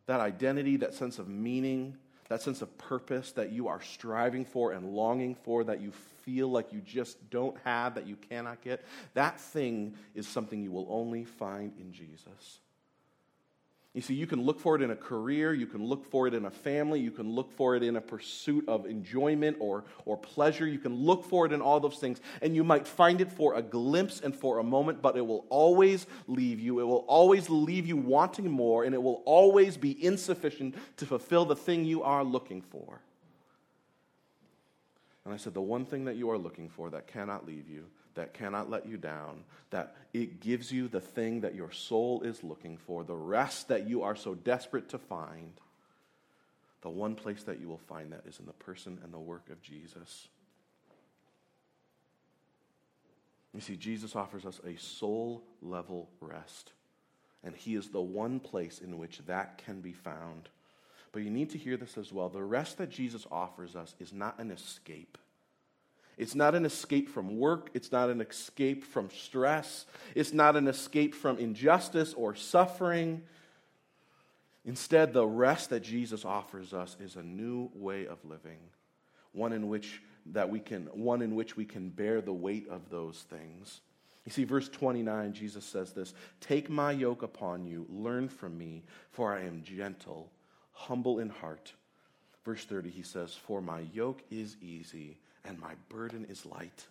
That 0.07 0.21
identity, 0.21 0.76
that 0.76 0.95
sense 0.95 1.18
of 1.18 1.28
meaning, 1.28 1.97
that 2.28 2.42
sense 2.42 2.62
of 2.62 2.76
purpose 2.78 3.32
that 3.32 3.52
you 3.52 3.68
are 3.68 3.80
striving 3.80 4.44
for 4.44 4.73
and 4.73 4.92
longing 4.92 5.35
for, 5.35 5.64
that 5.64 5.80
you 5.80 5.92
feel 6.23 6.49
like 6.49 6.73
you 6.73 6.80
just 6.80 7.30
don't 7.30 7.56
have, 7.64 7.94
that 7.94 8.06
you 8.06 8.16
cannot 8.16 8.61
get, 8.62 8.85
that 9.14 9.40
thing 9.40 9.94
is 10.14 10.28
something 10.28 10.62
you 10.62 10.70
will 10.70 10.87
only 10.90 11.25
find 11.25 11.73
in 11.78 11.92
Jesus. 11.92 12.61
You 13.95 14.02
see, 14.02 14.14
you 14.14 14.26
can 14.26 14.42
look 14.42 14.61
for 14.61 14.76
it 14.76 14.83
in 14.83 14.90
a 14.90 14.97
career, 14.97 15.54
you 15.54 15.66
can 15.66 15.83
look 15.83 16.04
for 16.04 16.28
it 16.28 16.35
in 16.35 16.45
a 16.45 16.50
family, 16.50 17.00
you 17.00 17.11
can 17.11 17.30
look 17.30 17.50
for 17.50 17.75
it 17.75 17.83
in 17.83 17.97
a 17.97 18.00
pursuit 18.00 18.64
of 18.68 18.87
enjoyment 18.87 19.57
or, 19.61 19.85
or 20.04 20.16
pleasure. 20.16 20.66
You 20.66 20.78
can 20.78 20.95
look 20.95 21.25
for 21.25 21.47
it 21.47 21.52
in 21.52 21.62
all 21.62 21.80
those 21.80 21.97
things, 21.97 22.21
and 22.42 22.54
you 22.54 22.62
might 22.62 22.87
find 22.87 23.21
it 23.21 23.33
for 23.33 23.54
a 23.54 23.62
glimpse 23.62 24.21
and 24.21 24.37
for 24.37 24.59
a 24.59 24.62
moment, 24.62 25.00
but 25.00 25.16
it 25.16 25.26
will 25.26 25.47
always 25.49 26.07
leave 26.26 26.61
you. 26.61 26.80
It 26.80 26.85
will 26.85 27.07
always 27.09 27.49
leave 27.49 27.87
you 27.87 27.97
wanting 27.97 28.50
more, 28.50 28.85
and 28.85 28.95
it 28.95 29.02
will 29.02 29.23
always 29.25 29.76
be 29.78 30.04
insufficient 30.04 30.76
to 30.99 31.07
fulfill 31.07 31.47
the 31.47 31.57
thing 31.57 31.85
you 31.85 32.02
are 32.02 32.23
looking 32.23 32.61
for. 32.61 33.00
And 35.25 35.33
I 35.35 35.38
said, 35.38 35.54
the 35.54 35.61
one 35.61 35.85
thing 35.85 36.04
that 36.04 36.16
you 36.16 36.30
are 36.30 36.38
looking 36.38 36.68
for 36.68 36.90
that 36.90 37.07
cannot 37.07 37.47
leave 37.47 37.68
you 37.68 37.87
that 38.18 38.34
cannot 38.34 38.68
let 38.68 38.84
you 38.84 38.96
down, 38.96 39.44
that 39.70 39.94
it 40.12 40.40
gives 40.40 40.72
you 40.72 40.88
the 40.88 41.00
thing 41.00 41.40
that 41.42 41.54
your 41.54 41.70
soul 41.70 42.22
is 42.22 42.42
looking 42.42 42.76
for, 42.76 43.04
the 43.04 43.14
rest 43.14 43.68
that 43.68 43.88
you 43.88 44.02
are 44.02 44.16
so 44.16 44.34
desperate 44.34 44.88
to 44.88 44.98
find. 44.98 45.52
The 46.82 46.90
one 46.90 47.14
place 47.14 47.44
that 47.44 47.60
you 47.60 47.68
will 47.68 47.78
find 47.78 48.12
that 48.12 48.25
is 48.26 48.40
in 48.40 48.46
the 48.46 48.52
person 48.52 48.98
and 49.04 49.14
the 49.14 49.20
work 49.20 49.50
of 49.50 49.62
Jesus. 49.62 50.26
You 53.54 53.60
see, 53.60 53.76
Jesus 53.76 54.16
offers 54.16 54.44
us 54.44 54.60
a 54.66 54.76
soul 54.76 55.44
level 55.62 56.08
rest, 56.20 56.72
and 57.44 57.54
He 57.54 57.76
is 57.76 57.88
the 57.88 58.00
one 58.00 58.40
place 58.40 58.80
in 58.80 58.98
which 58.98 59.20
that 59.26 59.62
can 59.64 59.80
be 59.80 59.92
found. 59.92 60.48
But 61.12 61.22
you 61.22 61.30
need 61.30 61.50
to 61.50 61.58
hear 61.58 61.76
this 61.76 61.96
as 61.96 62.12
well. 62.12 62.28
The 62.28 62.42
rest 62.42 62.78
that 62.78 62.90
Jesus 62.90 63.26
offers 63.30 63.76
us 63.76 63.94
is 64.00 64.12
not 64.12 64.40
an 64.40 64.50
escape. 64.50 65.18
It's 66.18 66.34
not 66.34 66.56
an 66.56 66.66
escape 66.66 67.08
from 67.08 67.38
work. 67.38 67.70
It's 67.75 67.92
not 67.92 68.10
an 68.10 68.20
escape 68.20 68.84
from 68.84 69.08
stress. 69.10 69.87
It's 70.16 70.32
not 70.32 70.56
an 70.56 70.66
escape 70.66 71.14
from 71.14 71.38
injustice 71.38 72.12
or 72.12 72.34
suffering. 72.34 73.22
Instead, 74.64 75.12
the 75.12 75.25
rest 75.25 75.70
that 75.70 75.80
Jesus 75.80 76.25
offers 76.25 76.75
us 76.75 76.96
is 77.00 77.14
a 77.14 77.22
new 77.22 77.70
way 77.72 78.06
of 78.06 78.22
living, 78.25 78.58
one 79.32 79.52
in 79.52 79.68
which 79.68 80.02
that 80.26 80.50
we 80.50 80.58
can 80.58 80.87
one 80.92 81.22
in 81.22 81.37
which 81.37 81.56
we 81.56 81.64
can 81.64 81.88
bear 81.88 82.20
the 82.20 82.32
weight 82.32 82.68
of 82.68 82.90
those 82.90 83.25
things. 83.30 83.80
You 84.26 84.32
see, 84.32 84.44
verse 84.44 84.68
29, 84.68 85.32
Jesus 85.32 85.64
says 85.64 85.92
this 85.92 86.12
Take 86.40 86.68
my 86.68 86.90
yoke 86.90 87.22
upon 87.22 87.64
you, 87.64 87.87
learn 87.88 88.28
from 88.28 88.58
me, 88.58 88.82
for 89.12 89.32
I 89.32 89.44
am 89.44 89.62
gentle, 89.62 90.32
humble 90.72 91.20
in 91.20 91.30
heart. 91.30 91.72
Verse 92.44 92.64
30, 92.64 92.90
he 92.90 93.02
says, 93.02 93.34
For 93.34 93.62
my 93.62 93.84
yoke 93.92 94.22
is 94.30 94.56
easy 94.60 95.18
and 95.45 95.59
my 95.59 95.75
burden 95.88 96.26
is 96.28 96.45
light. 96.47 96.87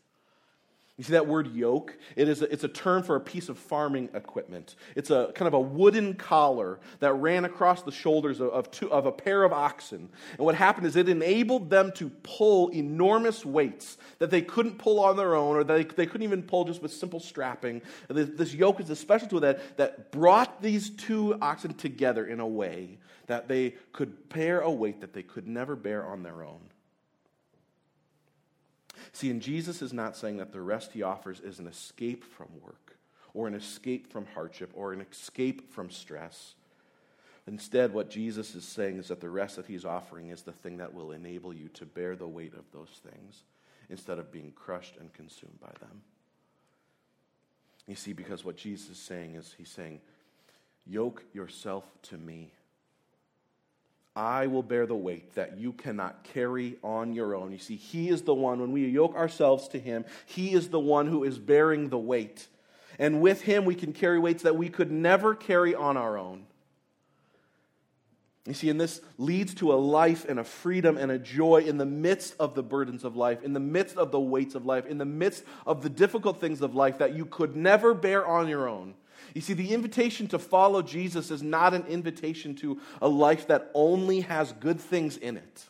You 0.98 1.04
see 1.04 1.14
that 1.14 1.28
word 1.28 1.54
yoke? 1.54 1.96
It 2.16 2.28
is 2.28 2.42
a, 2.42 2.52
it's 2.52 2.64
a 2.64 2.68
term 2.68 3.04
for 3.04 3.16
a 3.16 3.20
piece 3.20 3.50
of 3.50 3.60
farming 3.60 4.10
equipment. 4.16 4.76
It's 4.96 5.12
a 5.12 5.32
kind 5.36 5.48
of 5.48 5.54
a 5.54 5.60
wooden 5.60 6.16
collar 6.16 6.80
that 7.02 7.14
ran 7.14 7.46
across 7.46 7.84
the 7.84 7.92
shoulders 7.92 8.40
of, 8.40 8.50
of, 8.50 8.72
two, 8.72 8.92
of 8.92 9.06
a 9.06 9.12
pair 9.12 9.44
of 9.44 9.54
oxen. 9.54 10.10
And 10.32 10.40
what 10.40 10.56
happened 10.56 10.88
is 10.88 10.96
it 10.96 11.08
enabled 11.08 11.70
them 11.70 11.92
to 11.98 12.10
pull 12.24 12.70
enormous 12.70 13.46
weights 13.46 14.00
that 14.18 14.32
they 14.32 14.42
couldn't 14.42 14.80
pull 14.80 15.00
on 15.00 15.18
their 15.18 15.36
own 15.36 15.56
or 15.56 15.64
they, 15.64 15.84
they 15.84 16.08
couldn't 16.08 16.24
even 16.24 16.42
pull 16.42 16.66
just 16.66 16.82
with 16.82 16.92
simple 16.92 17.20
strapping. 17.20 17.84
This, 18.08 18.30
this 18.34 18.54
yoke 18.56 18.80
is 18.80 18.90
a 18.90 18.96
special 18.96 19.28
tool 19.28 19.42
that, 19.42 19.78
that 19.78 20.12
brought 20.12 20.64
these 20.64 20.90
two 20.90 21.38
oxen 21.44 21.76
together 21.76 22.26
in 22.26 22.40
a 22.40 22.48
way 22.48 22.98
that 23.28 23.48
they 23.48 23.76
could 23.94 24.30
bear 24.30 24.62
a 24.62 24.72
weight 24.72 25.02
that 25.02 25.14
they 25.14 25.22
could 25.22 25.48
never 25.48 25.76
bear 25.76 26.08
on 26.08 26.24
their 26.24 26.44
own. 26.44 26.62
See, 29.14 29.30
and 29.30 29.42
Jesus 29.42 29.82
is 29.82 29.94
not 29.94 30.16
saying 30.16 30.38
that 30.38 30.52
the 30.52 30.62
rest 30.62 30.92
he 30.94 31.04
offers 31.04 31.40
is 31.40 31.60
an 31.60 31.68
escape 31.68 32.24
from 32.24 32.48
work 32.64 32.98
or 33.34 33.48
an 33.48 33.54
escape 33.54 34.12
from 34.12 34.26
hardship 34.34 34.72
or 34.74 34.94
an 34.94 35.06
escape 35.12 35.72
from 35.72 35.90
stress. 35.90 36.56
Instead, 37.48 37.94
what 37.94 38.10
Jesus 38.10 38.56
is 38.56 38.66
saying 38.66 38.98
is 38.98 39.08
that 39.08 39.22
the 39.22 39.30
rest 39.30 39.56
that 39.56 39.66
he's 39.66 39.86
offering 39.86 40.30
is 40.30 40.42
the 40.42 40.52
thing 40.52 40.78
that 40.78 40.94
will 40.94 41.12
enable 41.12 41.54
you 41.54 41.70
to 41.70 41.86
bear 41.86 42.16
the 42.16 42.28
weight 42.28 42.54
of 42.54 42.66
those 42.74 43.00
things 43.10 43.44
instead 43.90 44.20
of 44.20 44.32
being 44.32 44.52
crushed 44.52 44.98
and 45.00 45.14
consumed 45.14 45.60
by 45.62 45.72
them. 45.80 46.02
You 47.88 47.96
see, 47.96 48.12
because 48.12 48.44
what 48.44 48.58
Jesus 48.58 48.90
is 48.90 48.98
saying 48.98 49.36
is, 49.36 49.56
he's 49.58 49.70
saying, 49.70 50.02
Yoke 50.86 51.24
yourself 51.34 51.86
to 52.04 52.18
me 52.18 52.52
I 54.18 54.48
will 54.48 54.64
bear 54.64 54.88
the 54.88 54.96
weight 54.96 55.36
that 55.36 55.60
you 55.60 55.74
cannot 55.74 56.24
carry 56.24 56.78
on 56.82 57.14
your 57.14 57.36
own. 57.36 57.52
You 57.52 57.60
see, 57.60 57.76
He 57.76 58.10
is 58.10 58.24
the 58.24 58.34
one, 58.34 58.60
when 58.60 58.72
we 58.72 58.88
yoke 58.88 59.16
ourselves 59.16 59.68
to 59.70 59.80
Him, 59.80 60.06
He 60.26 60.54
is 60.54 60.70
the 60.70 60.80
one 60.80 61.06
who 61.06 61.24
is 61.24 61.38
bearing 61.38 61.90
the 61.90 62.00
weight. 62.00 62.48
And 62.98 63.22
with 63.22 63.44
Him, 63.44 63.64
we 63.64 63.76
can 63.76 63.94
carry 63.94 64.18
weights 64.18 64.42
that 64.42 64.56
we 64.56 64.70
could 64.70 64.92
never 64.92 65.36
carry 65.36 65.76
on 65.76 65.98
our 65.98 66.18
own. 66.18 66.48
You 68.48 68.56
see, 68.56 68.72
and 68.72 68.82
this 68.82 69.02
leads 69.20 69.54
to 69.56 69.72
a 69.72 69.76
life 69.76 70.26
and 70.28 70.40
a 70.40 70.44
freedom 70.44 70.98
and 70.98 71.12
a 71.12 71.20
joy 71.20 71.62
in 71.68 71.78
the 71.78 71.86
midst 71.86 72.34
of 72.40 72.56
the 72.56 72.64
burdens 72.64 73.04
of 73.04 73.16
life, 73.16 73.44
in 73.44 73.54
the 73.54 73.60
midst 73.60 73.98
of 73.98 74.10
the 74.10 74.20
weights 74.20 74.56
of 74.56 74.66
life, 74.66 74.88
in 74.88 74.98
the 74.98 75.06
midst 75.06 75.44
of 75.68 75.84
the 75.84 75.90
difficult 75.92 76.42
things 76.42 76.64
of 76.64 76.74
life 76.74 76.98
that 76.98 77.14
you 77.14 77.26
could 77.26 77.56
never 77.56 77.94
bear 77.94 78.26
on 78.26 78.48
your 78.48 78.68
own. 78.68 78.96
You 79.34 79.42
see, 79.42 79.54
the 79.54 79.74
invitation 79.74 80.28
to 80.30 80.40
follow 80.40 80.82
Jesus 80.82 81.32
is 81.32 81.44
not 81.44 81.74
an 81.74 81.86
invitation 81.88 82.56
to 82.56 82.80
a 83.02 83.08
life 83.08 83.48
that 83.48 83.72
only 83.74 84.22
has 84.22 84.52
good 84.54 84.80
things 84.80 85.18
in 85.18 85.38
it. 85.38 85.66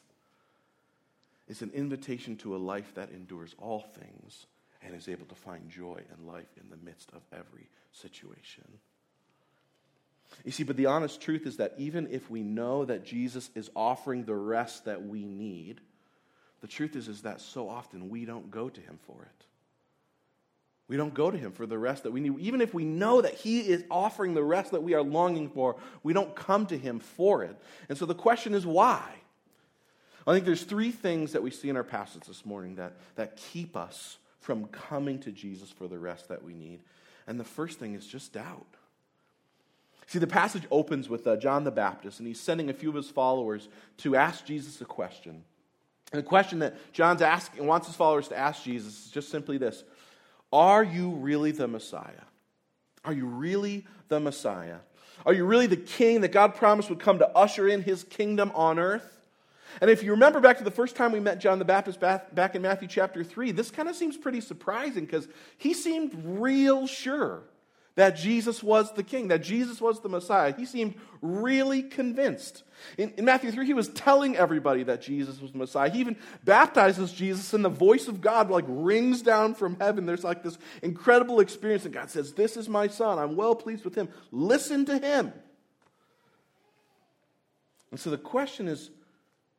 It's 1.47 1.61
an 1.61 1.71
invitation 1.73 2.35
to 2.37 2.55
a 2.55 2.57
life 2.57 2.93
that 2.95 3.11
endures 3.11 3.55
all 3.57 3.79
things 3.79 4.45
and 4.83 4.95
is 4.95 5.07
able 5.07 5.25
to 5.27 5.35
find 5.35 5.69
joy 5.69 6.01
and 6.11 6.27
life 6.27 6.49
in 6.61 6.69
the 6.69 6.77
midst 6.77 7.09
of 7.13 7.21
every 7.31 7.69
situation. 7.91 8.65
You 10.43 10.51
see, 10.51 10.63
but 10.63 10.75
the 10.75 10.87
honest 10.87 11.21
truth 11.21 11.45
is 11.45 11.57
that 11.57 11.73
even 11.77 12.07
if 12.11 12.29
we 12.29 12.43
know 12.43 12.85
that 12.85 13.05
Jesus 13.05 13.49
is 13.55 13.69
offering 13.75 14.25
the 14.25 14.35
rest 14.35 14.85
that 14.85 15.05
we 15.05 15.23
need, 15.23 15.81
the 16.61 16.67
truth 16.67 16.95
is, 16.95 17.07
is 17.07 17.21
that 17.21 17.39
so 17.41 17.69
often 17.69 18.09
we 18.09 18.25
don't 18.25 18.51
go 18.51 18.69
to 18.69 18.81
him 18.81 18.99
for 19.05 19.21
it. 19.21 19.45
We 20.87 20.95
don't 20.95 21.13
go 21.13 21.29
to 21.29 21.37
him 21.37 21.51
for 21.51 21.65
the 21.65 21.77
rest 21.77 22.03
that 22.03 22.11
we 22.11 22.21
need. 22.21 22.39
Even 22.39 22.61
if 22.61 22.73
we 22.73 22.85
know 22.85 23.21
that 23.21 23.33
he 23.33 23.59
is 23.59 23.83
offering 23.91 24.33
the 24.33 24.43
rest 24.43 24.71
that 24.71 24.83
we 24.83 24.93
are 24.93 25.01
longing 25.01 25.49
for, 25.49 25.75
we 26.01 26.13
don't 26.13 26.33
come 26.35 26.65
to 26.67 26.77
him 26.77 26.99
for 26.99 27.43
it. 27.43 27.55
And 27.89 27.97
so 27.97 28.05
the 28.05 28.15
question 28.15 28.53
is 28.53 28.65
why? 28.65 29.03
I 30.25 30.33
think 30.33 30.45
there's 30.45 30.63
three 30.63 30.91
things 30.91 31.33
that 31.33 31.43
we 31.43 31.51
see 31.51 31.69
in 31.69 31.77
our 31.77 31.83
passage 31.83 32.23
this 32.23 32.45
morning 32.45 32.75
that, 32.75 32.93
that 33.15 33.37
keep 33.37 33.75
us 33.75 34.17
from 34.39 34.65
coming 34.67 35.19
to 35.19 35.31
Jesus 35.31 35.69
for 35.69 35.87
the 35.87 35.99
rest 35.99 36.29
that 36.29 36.43
we 36.43 36.53
need. 36.53 36.79
And 37.27 37.39
the 37.39 37.45
first 37.45 37.79
thing 37.79 37.93
is 37.93 38.07
just 38.07 38.33
doubt. 38.33 38.65
See, 40.07 40.19
the 40.19 40.27
passage 40.27 40.63
opens 40.71 41.09
with 41.09 41.27
uh, 41.27 41.35
John 41.35 41.65
the 41.65 41.71
Baptist, 41.71 42.19
and 42.19 42.27
he's 42.27 42.39
sending 42.39 42.69
a 42.69 42.73
few 42.73 42.87
of 42.87 42.95
his 42.95 43.09
followers 43.09 43.67
to 43.97 44.15
ask 44.15 44.45
Jesus 44.45 44.79
a 44.79 44.85
question. 44.85 45.43
And 46.13 46.19
the 46.19 46.27
question 46.27 46.59
that 46.59 46.75
John's 46.93 47.21
asking, 47.21 47.65
wants 47.67 47.87
his 47.87 47.97
followers 47.97 48.29
to 48.29 48.37
ask 48.37 48.63
Jesus 48.63 49.05
is 49.05 49.11
just 49.11 49.29
simply 49.29 49.57
this 49.57 49.83
are 50.51 50.83
you 50.83 51.11
really 51.11 51.51
the 51.51 51.67
Messiah? 51.67 52.25
Are 53.03 53.13
you 53.13 53.25
really 53.25 53.85
the 54.07 54.19
Messiah? 54.19 54.77
Are 55.25 55.33
you 55.33 55.45
really 55.45 55.67
the 55.67 55.77
king 55.77 56.21
that 56.21 56.31
God 56.31 56.55
promised 56.55 56.89
would 56.89 56.99
come 56.99 57.19
to 57.19 57.29
usher 57.29 57.67
in 57.67 57.81
his 57.81 58.03
kingdom 58.03 58.51
on 58.55 58.79
earth? 58.79 59.13
And 59.81 59.89
if 59.89 60.03
you 60.03 60.11
remember 60.11 60.39
back 60.39 60.57
to 60.59 60.63
the 60.63 60.71
first 60.71 60.95
time 60.95 61.11
we 61.11 61.19
met 61.19 61.39
John 61.39 61.59
the 61.59 61.65
Baptist 61.65 61.99
back 61.99 62.55
in 62.55 62.61
Matthew 62.61 62.87
chapter 62.87 63.23
3, 63.23 63.51
this 63.51 63.69
kind 63.69 63.89
of 63.89 63.95
seems 63.95 64.17
pretty 64.17 64.41
surprising 64.41 65.05
because 65.05 65.27
he 65.57 65.73
seemed 65.73 66.13
real 66.23 66.87
sure 66.87 67.43
that 67.97 68.15
Jesus 68.15 68.61
was 68.61 68.93
the 68.93 69.01
king, 69.01 69.29
that 69.29 69.41
Jesus 69.41 69.81
was 69.81 70.01
the 70.01 70.07
Messiah. 70.07 70.53
He 70.55 70.65
seemed 70.67 70.93
really 71.19 71.81
convinced. 71.81 72.61
In, 72.95 73.09
in, 73.17 73.25
Matthew 73.25 73.51
3, 73.51 73.65
he 73.65 73.73
was 73.73 73.89
telling 73.89 74.37
everybody 74.37 74.83
that 74.83 75.01
Jesus 75.01 75.41
was 75.41 75.51
the 75.51 75.57
Messiah. 75.57 75.89
He 75.89 75.99
even 75.99 76.15
baptizes 76.43 77.11
Jesus, 77.11 77.55
and 77.55 77.65
the 77.65 77.69
voice 77.69 78.07
of 78.07 78.21
God 78.21 78.51
like 78.51 78.65
rings 78.67 79.23
down 79.23 79.55
from 79.55 79.79
heaven. 79.79 80.05
There's 80.05 80.23
like 80.23 80.43
this 80.43 80.59
incredible 80.83 81.39
experience, 81.39 81.85
and 81.85 81.93
God 81.93 82.11
says, 82.11 82.33
This 82.33 82.55
is 82.55 82.69
my 82.69 82.85
son. 82.85 83.17
I'm 83.17 83.35
well 83.35 83.55
pleased 83.55 83.83
with 83.83 83.95
him. 83.95 84.09
Listen 84.31 84.85
to 84.85 84.99
him. 84.99 85.33
And 87.89 87.99
so 87.99 88.11
the 88.11 88.17
question 88.17 88.67
is 88.67 88.91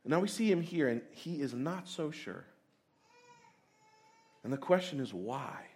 now 0.04 0.21
we 0.21 0.28
see 0.28 0.49
him 0.49 0.62
here, 0.62 0.87
and 0.87 1.02
he 1.11 1.42
is 1.42 1.52
not 1.52 1.88
so 1.88 2.12
sure. 2.12 2.45
And 4.45 4.52
the 4.52 4.59
question 4.59 5.00
is 5.00 5.12
why? 5.12 5.66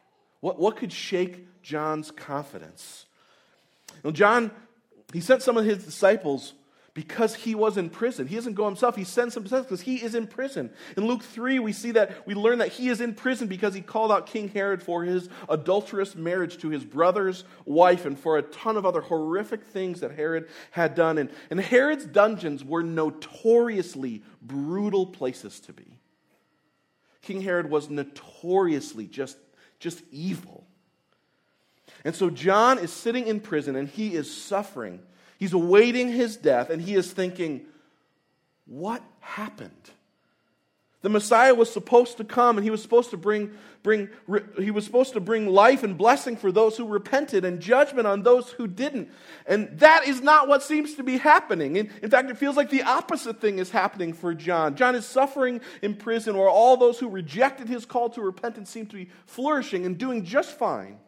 What, 0.42 0.58
what 0.58 0.76
could 0.76 0.92
shake 0.92 1.46
John's 1.62 2.10
confidence? 2.10 3.06
Well, 4.02 4.12
John, 4.12 4.50
he 5.12 5.20
sent 5.20 5.40
some 5.40 5.56
of 5.56 5.64
his 5.64 5.84
disciples 5.84 6.54
because 6.94 7.36
he 7.36 7.54
was 7.54 7.76
in 7.76 7.88
prison. 7.88 8.26
He 8.26 8.34
doesn't 8.34 8.54
go 8.54 8.66
himself. 8.66 8.96
He 8.96 9.04
sends 9.04 9.34
some 9.34 9.44
disciples 9.44 9.66
because 9.66 9.80
he 9.82 10.02
is 10.02 10.16
in 10.16 10.26
prison. 10.26 10.70
In 10.96 11.06
Luke 11.06 11.22
3, 11.22 11.60
we 11.60 11.72
see 11.72 11.92
that 11.92 12.26
we 12.26 12.34
learn 12.34 12.58
that 12.58 12.72
he 12.72 12.88
is 12.88 13.00
in 13.00 13.14
prison 13.14 13.46
because 13.46 13.72
he 13.72 13.82
called 13.82 14.10
out 14.10 14.26
King 14.26 14.48
Herod 14.48 14.82
for 14.82 15.04
his 15.04 15.28
adulterous 15.48 16.16
marriage 16.16 16.58
to 16.58 16.70
his 16.70 16.84
brother's 16.84 17.44
wife 17.64 18.04
and 18.04 18.18
for 18.18 18.36
a 18.36 18.42
ton 18.42 18.76
of 18.76 18.84
other 18.84 19.00
horrific 19.00 19.62
things 19.62 20.00
that 20.00 20.10
Herod 20.10 20.48
had 20.72 20.96
done. 20.96 21.18
And, 21.18 21.30
and 21.50 21.60
Herod's 21.60 22.04
dungeons 22.04 22.64
were 22.64 22.82
notoriously 22.82 24.24
brutal 24.42 25.06
places 25.06 25.60
to 25.60 25.72
be. 25.72 26.00
King 27.22 27.42
Herod 27.42 27.70
was 27.70 27.88
notoriously 27.88 29.06
just 29.06 29.38
just 29.82 30.00
evil. 30.12 30.64
And 32.04 32.14
so 32.14 32.30
John 32.30 32.78
is 32.78 32.92
sitting 32.92 33.26
in 33.26 33.40
prison 33.40 33.74
and 33.74 33.88
he 33.88 34.14
is 34.14 34.32
suffering. 34.32 35.00
He's 35.38 35.52
awaiting 35.52 36.08
his 36.08 36.36
death 36.36 36.70
and 36.70 36.80
he 36.80 36.94
is 36.94 37.10
thinking, 37.10 37.66
what 38.64 39.02
happened? 39.18 39.90
The 41.02 41.08
Messiah 41.08 41.54
was 41.54 41.70
supposed 41.70 42.16
to 42.18 42.24
come 42.24 42.56
and 42.56 42.64
he 42.64 42.70
was 42.70 42.80
supposed 42.80 43.10
to 43.10 43.16
bring, 43.16 43.50
bring, 43.82 44.08
he 44.56 44.70
was 44.70 44.84
supposed 44.84 45.12
to 45.14 45.20
bring 45.20 45.48
life 45.48 45.82
and 45.82 45.98
blessing 45.98 46.36
for 46.36 46.52
those 46.52 46.76
who 46.76 46.86
repented 46.86 47.44
and 47.44 47.60
judgment 47.60 48.06
on 48.06 48.22
those 48.22 48.50
who 48.50 48.68
didn't. 48.68 49.10
And 49.46 49.78
that 49.80 50.06
is 50.06 50.20
not 50.20 50.46
what 50.46 50.62
seems 50.62 50.94
to 50.94 51.02
be 51.02 51.18
happening. 51.18 51.74
In, 51.74 51.90
in 52.02 52.10
fact, 52.10 52.30
it 52.30 52.38
feels 52.38 52.56
like 52.56 52.70
the 52.70 52.84
opposite 52.84 53.40
thing 53.40 53.58
is 53.58 53.70
happening 53.70 54.12
for 54.12 54.32
John. 54.32 54.76
John 54.76 54.94
is 54.94 55.04
suffering 55.04 55.60
in 55.82 55.96
prison 55.96 56.36
where 56.36 56.48
all 56.48 56.76
those 56.76 57.00
who 57.00 57.08
rejected 57.08 57.68
his 57.68 57.84
call 57.84 58.08
to 58.10 58.22
repentance 58.22 58.70
seem 58.70 58.86
to 58.86 58.96
be 58.96 59.10
flourishing 59.26 59.84
and 59.84 59.98
doing 59.98 60.24
just 60.24 60.56
fine. 60.56 60.98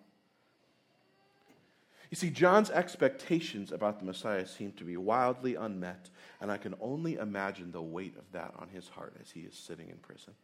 You 2.11 2.17
see, 2.17 2.31
John's 2.31 2.71
expectations 2.71 3.73
about 3.73 3.99
the 3.99 4.05
Messiah 4.05 4.47
seem 4.47 4.71
to 4.73 4.85
be 4.85 4.97
wildly 4.97 5.57
unmet, 5.57 6.11
and 6.45 6.53
I 6.53 6.59
can 6.59 6.75
only 6.79 7.15
imagine 7.15 7.73
the 7.73 7.81
weight 7.81 8.19
of 8.19 8.33
that 8.33 8.53
on 8.59 8.69
his 8.69 8.87
heart 8.87 9.15
as 9.19 9.31
he 9.31 9.41
is 9.41 9.55
sitting 9.55 9.89
in 9.89 9.97
prison. 9.97 10.35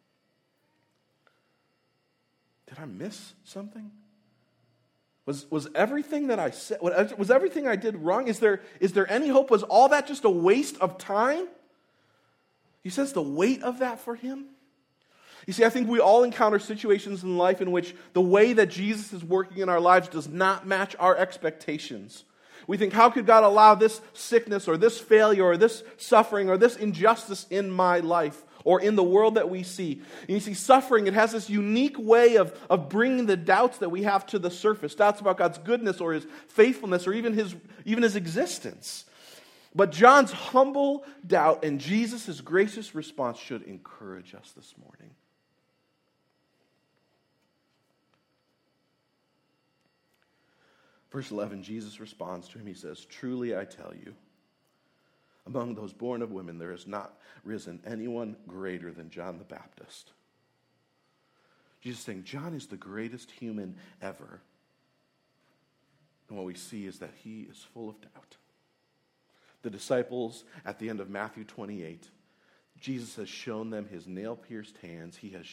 Did 2.66 2.78
I 2.78 2.86
miss 2.86 3.34
something? 3.44 3.90
Was, 5.26 5.44
was 5.50 5.68
everything 5.74 6.28
that 6.28 6.38
I 6.38 6.52
said, 6.52 6.78
was 6.80 7.30
everything 7.30 7.68
I 7.68 7.76
did 7.76 7.96
wrong? 7.96 8.28
Is 8.28 8.38
there, 8.38 8.62
is 8.80 8.94
there 8.94 9.12
any 9.12 9.28
hope? 9.28 9.50
Was 9.50 9.62
all 9.62 9.90
that 9.90 10.06
just 10.06 10.24
a 10.24 10.30
waste 10.30 10.78
of 10.78 10.96
time? 10.96 11.46
He 12.82 12.88
says 12.88 13.12
the 13.12 13.20
weight 13.20 13.62
of 13.62 13.80
that 13.80 14.00
for 14.00 14.14
him. 14.14 14.46
You 15.46 15.52
see, 15.52 15.66
I 15.66 15.68
think 15.68 15.86
we 15.86 16.00
all 16.00 16.24
encounter 16.24 16.58
situations 16.58 17.22
in 17.22 17.36
life 17.36 17.60
in 17.60 17.72
which 17.72 17.94
the 18.14 18.22
way 18.22 18.54
that 18.54 18.70
Jesus 18.70 19.12
is 19.12 19.22
working 19.22 19.58
in 19.58 19.68
our 19.68 19.80
lives 19.80 20.08
does 20.08 20.28
not 20.28 20.66
match 20.66 20.96
our 20.98 21.14
expectations. 21.14 22.24
We 22.66 22.76
think, 22.76 22.92
how 22.92 23.10
could 23.10 23.26
God 23.26 23.44
allow 23.44 23.74
this 23.74 24.00
sickness 24.12 24.68
or 24.68 24.76
this 24.76 24.98
failure 24.98 25.44
or 25.44 25.56
this 25.56 25.82
suffering 25.96 26.48
or 26.48 26.56
this 26.56 26.76
injustice 26.76 27.46
in 27.50 27.70
my 27.70 28.00
life 28.00 28.42
or 28.64 28.80
in 28.80 28.96
the 28.96 29.02
world 29.02 29.34
that 29.36 29.50
we 29.50 29.62
see? 29.62 30.02
And 30.22 30.30
you 30.30 30.40
see, 30.40 30.54
suffering, 30.54 31.06
it 31.06 31.14
has 31.14 31.32
this 31.32 31.50
unique 31.50 31.98
way 31.98 32.36
of, 32.36 32.58
of 32.68 32.88
bringing 32.88 33.26
the 33.26 33.36
doubts 33.36 33.78
that 33.78 33.90
we 33.90 34.02
have 34.04 34.26
to 34.26 34.38
the 34.38 34.50
surface 34.50 34.94
doubts 34.94 35.20
about 35.20 35.38
God's 35.38 35.58
goodness 35.58 36.00
or 36.00 36.12
his 36.12 36.26
faithfulness 36.48 37.06
or 37.06 37.12
even 37.12 37.34
his, 37.34 37.54
even 37.84 38.02
his 38.02 38.16
existence. 38.16 39.04
But 39.74 39.92
John's 39.92 40.32
humble 40.32 41.04
doubt 41.26 41.64
and 41.64 41.80
Jesus' 41.80 42.40
gracious 42.40 42.94
response 42.94 43.38
should 43.38 43.62
encourage 43.62 44.34
us 44.34 44.52
this 44.56 44.74
morning. 44.82 45.14
Verse 51.10 51.30
11, 51.30 51.62
Jesus 51.62 51.98
responds 52.00 52.48
to 52.48 52.58
him. 52.58 52.66
He 52.66 52.74
says, 52.74 53.04
Truly 53.04 53.56
I 53.56 53.64
tell 53.64 53.92
you, 53.94 54.14
among 55.46 55.74
those 55.74 55.92
born 55.92 56.22
of 56.22 56.30
women, 56.30 56.58
there 56.58 56.70
has 56.70 56.86
not 56.86 57.18
risen 57.44 57.80
anyone 57.84 58.36
greater 58.46 58.92
than 58.92 59.10
John 59.10 59.38
the 59.38 59.44
Baptist. 59.44 60.12
Jesus 61.80 62.00
saying, 62.00 62.24
John 62.24 62.54
is 62.54 62.66
the 62.66 62.76
greatest 62.76 63.30
human 63.30 63.76
ever. 64.00 64.40
And 66.28 66.36
what 66.36 66.46
we 66.46 66.54
see 66.54 66.86
is 66.86 66.98
that 67.00 67.14
he 67.24 67.48
is 67.50 67.66
full 67.74 67.88
of 67.88 68.00
doubt. 68.00 68.36
The 69.62 69.70
disciples 69.70 70.44
at 70.64 70.78
the 70.78 70.88
end 70.88 71.00
of 71.00 71.10
Matthew 71.10 71.44
28 71.44 72.08
Jesus 72.80 73.16
has 73.16 73.28
shown 73.28 73.70
them 73.70 73.86
his 73.86 74.06
nail 74.06 74.34
pierced 74.36 74.78
hands. 74.78 75.16
He 75.16 75.30
has 75.30 75.46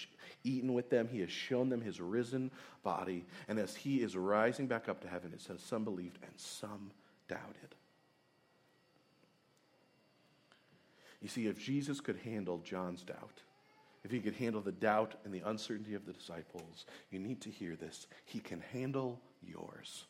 eaten 0.43 0.73
with 0.73 0.89
them. 0.89 1.09
He 1.11 1.19
has 1.19 1.29
shown 1.29 1.69
them 1.69 1.81
his 1.81 1.99
risen 1.99 2.51
body. 2.83 3.25
And 3.47 3.59
as 3.59 3.75
he 3.75 3.97
is 3.97 4.15
rising 4.15 4.67
back 4.67 4.87
up 4.87 5.01
to 5.01 5.07
heaven, 5.07 5.33
it 5.33 5.41
says 5.41 5.61
some 5.61 5.83
believed 5.83 6.19
and 6.23 6.31
some 6.37 6.91
doubted. 7.27 7.75
You 11.21 11.27
see, 11.27 11.47
if 11.47 11.59
Jesus 11.59 11.99
could 11.99 12.17
handle 12.23 12.59
John's 12.59 13.03
doubt, 13.03 13.41
if 14.03 14.11
he 14.11 14.19
could 14.19 14.35
handle 14.35 14.61
the 14.61 14.71
doubt 14.71 15.15
and 15.25 15.33
the 15.33 15.41
uncertainty 15.49 15.95
of 15.95 16.05
the 16.05 16.13
disciples, 16.13 16.85
you 17.11 17.19
need 17.19 17.41
to 17.41 17.49
hear 17.49 17.75
this. 17.75 18.07
He 18.23 18.39
can 18.39 18.63
handle 18.71 19.19
yours. 19.41 20.05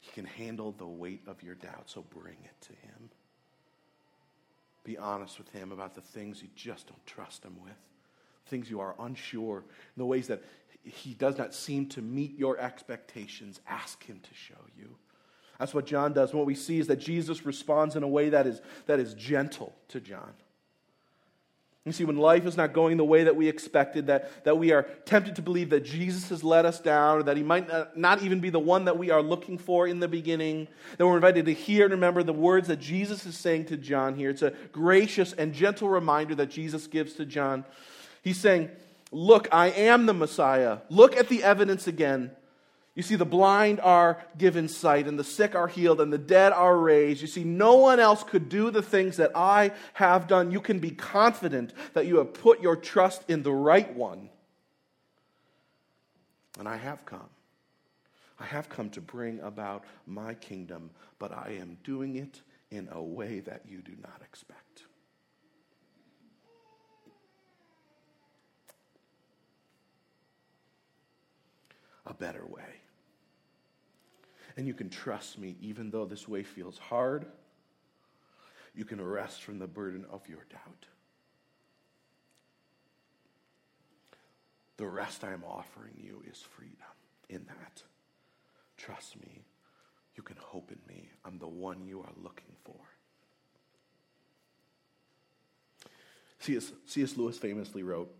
He 0.00 0.10
can 0.10 0.26
handle 0.26 0.72
the 0.72 0.86
weight 0.86 1.22
of 1.26 1.42
your 1.42 1.54
doubt, 1.54 1.84
so 1.86 2.02
bring 2.02 2.36
it 2.44 2.60
to 2.62 2.72
him. 2.72 3.10
Be 4.84 4.98
honest 4.98 5.38
with 5.38 5.48
Him 5.50 5.72
about 5.72 5.94
the 5.94 6.00
things 6.00 6.42
you 6.42 6.48
just 6.56 6.88
don't 6.88 7.06
trust 7.06 7.44
Him 7.44 7.56
with, 7.62 7.76
things 8.46 8.70
you 8.70 8.80
are 8.80 8.94
unsure, 8.98 9.64
the 9.96 10.04
ways 10.04 10.26
that 10.26 10.42
He 10.82 11.14
does 11.14 11.38
not 11.38 11.54
seem 11.54 11.86
to 11.90 12.02
meet 12.02 12.38
your 12.38 12.58
expectations. 12.58 13.60
Ask 13.68 14.04
Him 14.04 14.20
to 14.22 14.34
show 14.34 14.60
you. 14.76 14.96
That's 15.58 15.74
what 15.74 15.86
John 15.86 16.12
does. 16.12 16.34
What 16.34 16.46
we 16.46 16.56
see 16.56 16.80
is 16.80 16.88
that 16.88 16.96
Jesus 16.96 17.46
responds 17.46 17.94
in 17.94 18.02
a 18.02 18.08
way 18.08 18.30
that 18.30 18.46
is, 18.46 18.60
that 18.86 18.98
is 18.98 19.14
gentle 19.14 19.74
to 19.88 20.00
John. 20.00 20.32
You 21.84 21.90
see, 21.90 22.04
when 22.04 22.16
life 22.16 22.46
is 22.46 22.56
not 22.56 22.72
going 22.72 22.96
the 22.96 23.04
way 23.04 23.24
that 23.24 23.34
we 23.34 23.48
expected, 23.48 24.06
that, 24.06 24.44
that 24.44 24.56
we 24.56 24.70
are 24.70 24.84
tempted 25.04 25.34
to 25.36 25.42
believe 25.42 25.70
that 25.70 25.84
Jesus 25.84 26.28
has 26.28 26.44
let 26.44 26.64
us 26.64 26.78
down, 26.78 27.18
or 27.18 27.22
that 27.24 27.36
he 27.36 27.42
might 27.42 27.96
not, 27.96 28.22
even 28.22 28.38
be 28.38 28.50
the 28.50 28.60
one 28.60 28.84
that 28.84 28.96
we 28.96 29.10
are 29.10 29.20
looking 29.20 29.58
for 29.58 29.88
in 29.88 29.98
the 29.98 30.06
beginning, 30.06 30.68
that 30.96 31.04
we're 31.04 31.16
invited 31.16 31.46
to 31.46 31.52
hear 31.52 31.84
and 31.84 31.92
remember 31.92 32.22
the 32.22 32.32
words 32.32 32.68
that 32.68 32.78
Jesus 32.78 33.26
is 33.26 33.36
saying 33.36 33.64
to 33.66 33.76
John 33.76 34.14
here. 34.14 34.30
It's 34.30 34.42
a 34.42 34.52
gracious 34.70 35.32
and 35.32 35.52
gentle 35.52 35.88
reminder 35.88 36.36
that 36.36 36.50
Jesus 36.50 36.86
gives 36.86 37.14
to 37.14 37.26
John. 37.26 37.64
He's 38.22 38.38
saying, 38.38 38.70
Look, 39.10 39.48
I 39.52 39.66
am 39.66 40.06
the 40.06 40.14
Messiah. 40.14 40.78
Look 40.88 41.16
at 41.16 41.28
the 41.28 41.42
evidence 41.42 41.86
again. 41.86 42.30
You 42.94 43.02
see, 43.02 43.16
the 43.16 43.24
blind 43.24 43.80
are 43.80 44.22
given 44.36 44.68
sight, 44.68 45.06
and 45.08 45.18
the 45.18 45.24
sick 45.24 45.54
are 45.54 45.68
healed, 45.68 46.00
and 46.00 46.12
the 46.12 46.18
dead 46.18 46.52
are 46.52 46.76
raised. 46.76 47.22
You 47.22 47.26
see, 47.26 47.42
no 47.42 47.76
one 47.76 47.98
else 47.98 48.22
could 48.22 48.50
do 48.50 48.70
the 48.70 48.82
things 48.82 49.16
that 49.16 49.30
I 49.34 49.72
have 49.94 50.26
done. 50.26 50.50
You 50.50 50.60
can 50.60 50.78
be 50.78 50.90
confident 50.90 51.72
that 51.94 52.06
you 52.06 52.18
have 52.18 52.34
put 52.34 52.60
your 52.60 52.76
trust 52.76 53.24
in 53.28 53.42
the 53.42 53.52
right 53.52 53.94
one. 53.94 54.28
And 56.58 56.68
I 56.68 56.76
have 56.76 57.06
come. 57.06 57.30
I 58.38 58.44
have 58.44 58.68
come 58.68 58.90
to 58.90 59.00
bring 59.00 59.40
about 59.40 59.84
my 60.06 60.34
kingdom, 60.34 60.90
but 61.18 61.32
I 61.32 61.56
am 61.60 61.78
doing 61.84 62.16
it 62.16 62.42
in 62.70 62.88
a 62.92 63.02
way 63.02 63.40
that 63.40 63.62
you 63.66 63.80
do 63.80 63.92
not 64.02 64.20
expect. 64.22 64.82
A 72.04 72.12
better 72.12 72.44
way 72.44 72.81
and 74.56 74.66
you 74.66 74.74
can 74.74 74.90
trust 74.90 75.38
me 75.38 75.56
even 75.60 75.90
though 75.90 76.04
this 76.04 76.28
way 76.28 76.42
feels 76.42 76.78
hard. 76.78 77.26
You 78.74 78.84
can 78.84 79.00
rest 79.00 79.42
from 79.42 79.58
the 79.58 79.66
burden 79.66 80.06
of 80.10 80.28
your 80.28 80.44
doubt. 80.50 80.86
The 84.78 84.86
rest 84.86 85.24
I 85.24 85.32
am 85.32 85.44
offering 85.44 85.94
you 85.96 86.22
is 86.28 86.38
freedom 86.38 86.76
in 87.28 87.44
that. 87.46 87.82
Trust 88.76 89.20
me. 89.20 89.44
You 90.16 90.22
can 90.22 90.36
hope 90.38 90.70
in 90.70 90.78
me. 90.92 91.08
I'm 91.24 91.38
the 91.38 91.46
one 91.46 91.84
you 91.84 92.00
are 92.00 92.12
looking 92.22 92.54
for. 92.64 92.76
C.S. 96.40 97.16
Lewis 97.16 97.38
famously 97.38 97.82
wrote, 97.84 98.12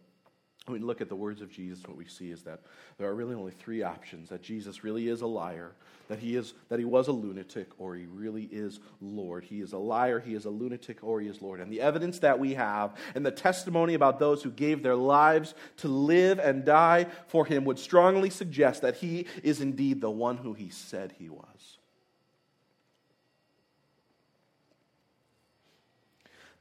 when 0.67 0.81
we 0.81 0.87
look 0.87 1.01
at 1.01 1.09
the 1.09 1.17
words 1.17 1.41
of 1.41 1.51
Jesus, 1.51 1.85
what 1.87 1.97
we 1.97 2.07
see 2.07 2.31
is 2.31 2.43
that 2.43 2.61
there 2.97 3.09
are 3.09 3.15
really 3.15 3.35
only 3.35 3.51
three 3.51 3.83
options 3.83 4.29
that 4.29 4.43
Jesus 4.43 4.85
really 4.85 5.09
is 5.09 5.21
a 5.21 5.27
liar, 5.27 5.73
that 6.09 6.21
he, 6.21 6.37
is, 6.37 6.55
that 6.69 6.79
he 6.79 6.85
was 6.85 7.09
a 7.09 7.13
lunatic, 7.13 7.69
or 7.79 7.97
he 7.97 8.07
really 8.07 8.45
is 8.45 8.79
Lord. 9.01 9.43
He 9.43 9.61
is 9.61 9.73
a 9.73 9.79
liar, 9.79 10.21
he 10.21 10.35
is 10.35 10.45
a 10.45 10.51
lunatic, 10.51 11.03
or 11.03 11.21
he 11.21 11.27
is 11.27 11.43
Lord. 11.43 11.61
And 11.61 11.73
the 11.73 11.81
evidence 11.81 12.21
that 12.21 12.39
we 12.39 12.55
have 12.55 12.97
and 13.17 13.27
the 13.27 13.33
testimony 13.33 13.95
about 13.95 14.21
those 14.21 14.43
who 14.43 14.51
gave 14.51 14.85
their 14.85 14.95
lives 14.95 15.55
to 15.79 15.89
live 15.89 16.39
and 16.39 16.65
die 16.65 17.07
for 17.27 17.45
him 17.45 17.65
would 17.65 17.79
strongly 17.81 18.31
suggest 18.31 18.83
that 18.83 18.97
he 18.97 19.27
is 19.43 19.61
indeed 19.61 20.01
the 20.01 20.11
one 20.11 20.37
who 20.37 20.53
he 20.53 20.69
said 20.69 21.15
he 21.19 21.29
was. 21.29 21.79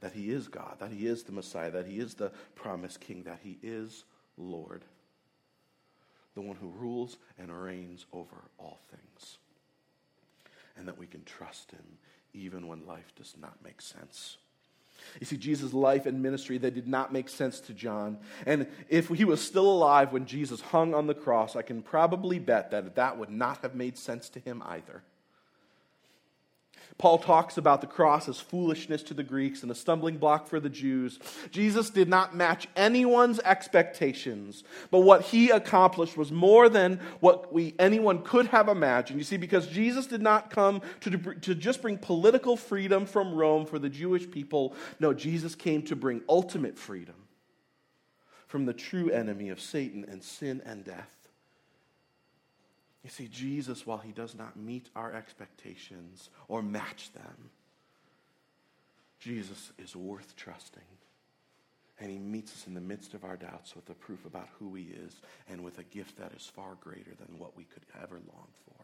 That 0.02 0.12
he 0.12 0.30
is 0.30 0.48
God, 0.48 0.76
that 0.80 0.90
he 0.90 1.06
is 1.06 1.22
the 1.22 1.32
Messiah, 1.32 1.70
that 1.70 1.86
he 1.86 1.98
is 1.98 2.14
the 2.14 2.32
promised 2.54 3.00
king, 3.00 3.22
that 3.22 3.38
he 3.42 3.58
is 3.62 4.04
Lord, 4.36 4.84
the 6.34 6.42
one 6.42 6.56
who 6.56 6.68
rules 6.68 7.16
and 7.38 7.50
reigns 7.50 8.04
over 8.12 8.36
all 8.58 8.80
things, 8.90 9.38
and 10.76 10.86
that 10.88 10.98
we 10.98 11.06
can 11.06 11.24
trust 11.24 11.70
him 11.70 11.84
even 12.34 12.66
when 12.66 12.86
life 12.86 13.12
does 13.16 13.34
not 13.40 13.56
make 13.64 13.80
sense. 13.80 14.38
You 15.20 15.26
see, 15.26 15.36
Jesus' 15.36 15.72
life 15.72 16.06
and 16.06 16.22
ministry, 16.22 16.58
they 16.58 16.70
did 16.70 16.88
not 16.88 17.12
make 17.12 17.28
sense 17.28 17.60
to 17.60 17.74
John. 17.74 18.18
And 18.46 18.66
if 18.88 19.08
he 19.08 19.24
was 19.24 19.40
still 19.40 19.70
alive 19.70 20.12
when 20.12 20.26
Jesus 20.26 20.60
hung 20.60 20.94
on 20.94 21.06
the 21.06 21.14
cross, 21.14 21.56
I 21.56 21.62
can 21.62 21.82
probably 21.82 22.38
bet 22.38 22.70
that 22.70 22.94
that 22.96 23.18
would 23.18 23.30
not 23.30 23.58
have 23.62 23.74
made 23.74 23.98
sense 23.98 24.28
to 24.30 24.40
him 24.40 24.62
either. 24.64 25.02
Paul 26.98 27.18
talks 27.18 27.56
about 27.56 27.80
the 27.80 27.86
cross 27.86 28.28
as 28.28 28.38
foolishness 28.38 29.02
to 29.04 29.14
the 29.14 29.22
Greeks 29.22 29.62
and 29.62 29.72
a 29.72 29.74
stumbling 29.74 30.18
block 30.18 30.46
for 30.46 30.60
the 30.60 30.68
Jews. 30.68 31.18
Jesus 31.50 31.90
did 31.90 32.08
not 32.08 32.34
match 32.34 32.68
anyone's 32.76 33.40
expectations, 33.40 34.62
but 34.90 35.00
what 35.00 35.22
he 35.22 35.50
accomplished 35.50 36.16
was 36.16 36.30
more 36.30 36.68
than 36.68 37.00
what 37.20 37.52
we, 37.52 37.74
anyone 37.78 38.22
could 38.22 38.46
have 38.48 38.68
imagined. 38.68 39.18
You 39.18 39.24
see, 39.24 39.36
because 39.36 39.66
Jesus 39.66 40.06
did 40.06 40.22
not 40.22 40.50
come 40.50 40.82
to, 41.00 41.10
to 41.10 41.54
just 41.54 41.82
bring 41.82 41.98
political 41.98 42.56
freedom 42.56 43.06
from 43.06 43.34
Rome 43.34 43.66
for 43.66 43.78
the 43.78 43.88
Jewish 43.88 44.30
people. 44.30 44.74
No, 45.00 45.12
Jesus 45.12 45.54
came 45.54 45.82
to 45.82 45.96
bring 45.96 46.22
ultimate 46.28 46.78
freedom 46.78 47.14
from 48.46 48.66
the 48.66 48.74
true 48.74 49.10
enemy 49.10 49.48
of 49.48 49.60
Satan 49.60 50.04
and 50.08 50.22
sin 50.22 50.62
and 50.66 50.84
death. 50.84 51.21
You 53.02 53.10
see, 53.10 53.28
Jesus, 53.28 53.86
while 53.86 53.98
he 53.98 54.12
does 54.12 54.34
not 54.34 54.56
meet 54.56 54.88
our 54.94 55.12
expectations 55.12 56.30
or 56.48 56.62
match 56.62 57.12
them, 57.12 57.50
Jesus 59.18 59.72
is 59.78 59.96
worth 59.96 60.36
trusting. 60.36 60.82
And 61.98 62.10
he 62.10 62.18
meets 62.18 62.52
us 62.52 62.66
in 62.66 62.74
the 62.74 62.80
midst 62.80 63.14
of 63.14 63.24
our 63.24 63.36
doubts 63.36 63.76
with 63.76 63.88
a 63.90 63.94
proof 63.94 64.24
about 64.24 64.48
who 64.58 64.74
he 64.74 64.84
is 64.84 65.20
and 65.48 65.62
with 65.62 65.78
a 65.78 65.84
gift 65.84 66.18
that 66.18 66.32
is 66.32 66.46
far 66.46 66.76
greater 66.80 67.12
than 67.14 67.38
what 67.38 67.56
we 67.56 67.64
could 67.64 67.84
ever 68.02 68.16
long 68.16 68.48
for. 68.66 68.81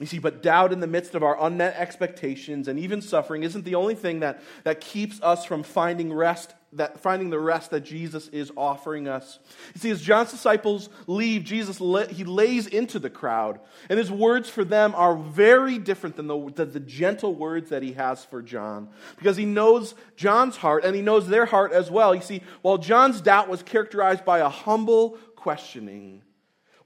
You 0.00 0.06
see, 0.06 0.20
but 0.20 0.42
doubt 0.44 0.72
in 0.72 0.78
the 0.78 0.86
midst 0.86 1.16
of 1.16 1.24
our 1.24 1.36
unmet 1.44 1.74
expectations 1.74 2.68
and 2.68 2.78
even 2.78 3.02
suffering 3.02 3.42
isn't 3.42 3.64
the 3.64 3.74
only 3.74 3.96
thing 3.96 4.20
that, 4.20 4.40
that 4.62 4.80
keeps 4.80 5.20
us 5.22 5.44
from 5.44 5.64
finding 5.64 6.12
rest, 6.12 6.54
that 6.74 7.00
finding 7.00 7.30
the 7.30 7.38
rest 7.40 7.72
that 7.72 7.80
Jesus 7.80 8.28
is 8.28 8.52
offering 8.56 9.08
us. 9.08 9.40
You 9.74 9.80
see, 9.80 9.90
as 9.90 10.00
John's 10.00 10.30
disciples 10.30 10.88
leave, 11.08 11.42
Jesus 11.42 11.78
he 12.10 12.22
lays 12.22 12.68
into 12.68 13.00
the 13.00 13.10
crowd, 13.10 13.58
and 13.90 13.98
his 13.98 14.08
words 14.08 14.48
for 14.48 14.62
them 14.62 14.94
are 14.94 15.16
very 15.16 15.78
different 15.78 16.14
than 16.14 16.28
the, 16.28 16.52
the, 16.54 16.64
the 16.64 16.80
gentle 16.80 17.34
words 17.34 17.70
that 17.70 17.82
he 17.82 17.94
has 17.94 18.24
for 18.24 18.40
John, 18.40 18.90
because 19.16 19.36
he 19.36 19.46
knows 19.46 19.96
John's 20.14 20.56
heart 20.56 20.84
and 20.84 20.94
he 20.94 21.02
knows 21.02 21.26
their 21.26 21.46
heart 21.46 21.72
as 21.72 21.90
well. 21.90 22.14
You 22.14 22.22
see, 22.22 22.42
while 22.62 22.78
John's 22.78 23.20
doubt 23.20 23.48
was 23.48 23.64
characterized 23.64 24.24
by 24.24 24.38
a 24.38 24.48
humble 24.48 25.18
questioning, 25.34 26.22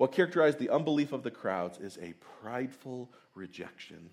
what 0.02 0.10
characterized 0.10 0.58
the 0.58 0.68
unbelief 0.68 1.12
of 1.12 1.22
the 1.22 1.30
crowds 1.30 1.78
is 1.78 1.96
a 2.02 2.12
prideful 2.42 3.08
rejection 3.36 4.10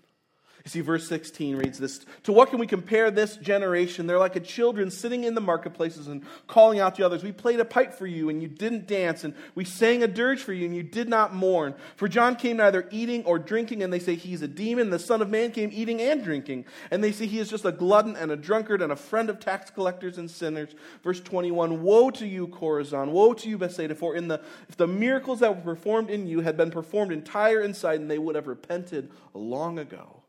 you 0.64 0.68
see, 0.68 0.80
verse 0.82 1.08
16 1.08 1.56
reads 1.56 1.78
this 1.78 2.04
To 2.24 2.32
what 2.32 2.50
can 2.50 2.58
we 2.58 2.66
compare 2.66 3.10
this 3.10 3.36
generation? 3.36 4.06
They're 4.06 4.18
like 4.18 4.36
a 4.36 4.40
children 4.40 4.90
sitting 4.90 5.24
in 5.24 5.34
the 5.34 5.40
marketplaces 5.40 6.06
and 6.06 6.22
calling 6.46 6.80
out 6.80 6.96
to 6.96 7.06
others, 7.06 7.24
We 7.24 7.32
played 7.32 7.60
a 7.60 7.64
pipe 7.64 7.94
for 7.94 8.06
you, 8.06 8.28
and 8.28 8.42
you 8.42 8.48
didn't 8.48 8.86
dance, 8.86 9.24
and 9.24 9.34
we 9.54 9.64
sang 9.64 10.02
a 10.02 10.08
dirge 10.08 10.40
for 10.40 10.52
you, 10.52 10.66
and 10.66 10.76
you 10.76 10.82
did 10.82 11.08
not 11.08 11.34
mourn. 11.34 11.74
For 11.96 12.08
John 12.08 12.36
came 12.36 12.58
neither 12.58 12.86
eating 12.90 13.24
or 13.24 13.38
drinking, 13.38 13.82
and 13.82 13.90
they 13.90 13.98
say 13.98 14.16
he's 14.16 14.42
a 14.42 14.48
demon. 14.48 14.90
The 14.90 14.98
Son 14.98 15.22
of 15.22 15.30
Man 15.30 15.50
came 15.50 15.70
eating 15.72 16.02
and 16.02 16.22
drinking, 16.22 16.66
and 16.90 17.02
they 17.02 17.12
say 17.12 17.26
he 17.26 17.38
is 17.38 17.48
just 17.48 17.64
a 17.64 17.72
glutton 17.72 18.14
and 18.16 18.30
a 18.30 18.36
drunkard 18.36 18.82
and 18.82 18.92
a 18.92 18.96
friend 18.96 19.30
of 19.30 19.40
tax 19.40 19.70
collectors 19.70 20.18
and 20.18 20.30
sinners. 20.30 20.74
Verse 21.02 21.20
21 21.20 21.82
Woe 21.82 22.10
to 22.10 22.26
you, 22.26 22.48
Chorazin! 22.48 23.12
Woe 23.12 23.32
to 23.32 23.48
you, 23.48 23.56
Bethsaida! 23.56 23.94
For 23.94 24.14
in 24.14 24.28
the, 24.28 24.42
if 24.68 24.76
the 24.76 24.86
miracles 24.86 25.40
that 25.40 25.56
were 25.56 25.74
performed 25.74 26.10
in 26.10 26.26
you 26.26 26.40
had 26.40 26.58
been 26.58 26.70
performed 26.70 27.12
in 27.12 27.22
Tyre 27.22 27.62
and 27.62 27.74
Sidon, 27.74 28.08
they 28.08 28.18
would 28.18 28.34
have 28.34 28.46
repented 28.46 29.10
long 29.32 29.78
ago. 29.78 30.19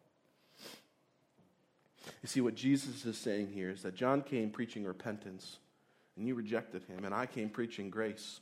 You 2.21 2.27
see, 2.27 2.41
what 2.41 2.55
Jesus 2.55 3.05
is 3.05 3.17
saying 3.17 3.49
here 3.53 3.69
is 3.69 3.81
that 3.83 3.95
John 3.95 4.21
came 4.21 4.51
preaching 4.51 4.85
repentance, 4.85 5.57
and 6.15 6.27
you 6.27 6.35
rejected 6.35 6.83
him, 6.83 7.03
and 7.05 7.13
I 7.13 7.25
came 7.25 7.49
preaching 7.49 7.89
grace. 7.89 8.39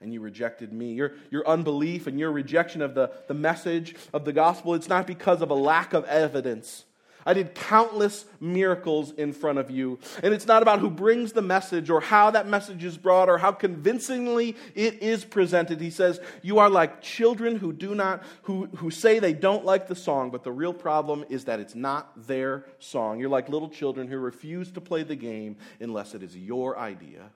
And 0.00 0.12
you 0.12 0.20
rejected 0.20 0.72
me. 0.72 0.92
Your, 0.92 1.12
your 1.30 1.48
unbelief 1.48 2.06
and 2.06 2.18
your 2.18 2.30
rejection 2.30 2.82
of 2.82 2.94
the, 2.94 3.10
the 3.26 3.32
message 3.32 3.94
of 4.12 4.26
the 4.26 4.32
gospel, 4.34 4.74
it's 4.74 4.88
not 4.88 5.06
because 5.06 5.40
of 5.40 5.50
a 5.50 5.54
lack 5.54 5.94
of 5.94 6.04
evidence. 6.04 6.84
I 7.26 7.34
did 7.34 7.54
countless 7.54 8.24
miracles 8.40 9.12
in 9.12 9.32
front 9.32 9.58
of 9.58 9.70
you. 9.70 9.98
And 10.22 10.34
it's 10.34 10.46
not 10.46 10.62
about 10.62 10.80
who 10.80 10.90
brings 10.90 11.32
the 11.32 11.42
message 11.42 11.90
or 11.90 12.00
how 12.00 12.30
that 12.32 12.46
message 12.46 12.84
is 12.84 12.96
brought 12.96 13.28
or 13.28 13.38
how 13.38 13.52
convincingly 13.52 14.56
it 14.74 15.02
is 15.02 15.24
presented. 15.24 15.80
He 15.80 15.90
says, 15.90 16.20
You 16.42 16.58
are 16.58 16.70
like 16.70 17.00
children 17.00 17.56
who 17.56 17.72
do 17.72 17.94
not, 17.94 18.22
who, 18.42 18.66
who 18.76 18.90
say 18.90 19.18
they 19.18 19.32
don't 19.32 19.64
like 19.64 19.88
the 19.88 19.96
song, 19.96 20.30
but 20.30 20.44
the 20.44 20.52
real 20.52 20.74
problem 20.74 21.24
is 21.28 21.44
that 21.46 21.60
it's 21.60 21.74
not 21.74 22.26
their 22.26 22.66
song. 22.78 23.18
You're 23.18 23.30
like 23.30 23.48
little 23.48 23.70
children 23.70 24.08
who 24.08 24.18
refuse 24.18 24.70
to 24.72 24.80
play 24.80 25.02
the 25.02 25.16
game 25.16 25.56
unless 25.80 26.14
it 26.14 26.22
is 26.22 26.36
your 26.36 26.78
idea. 26.78 27.30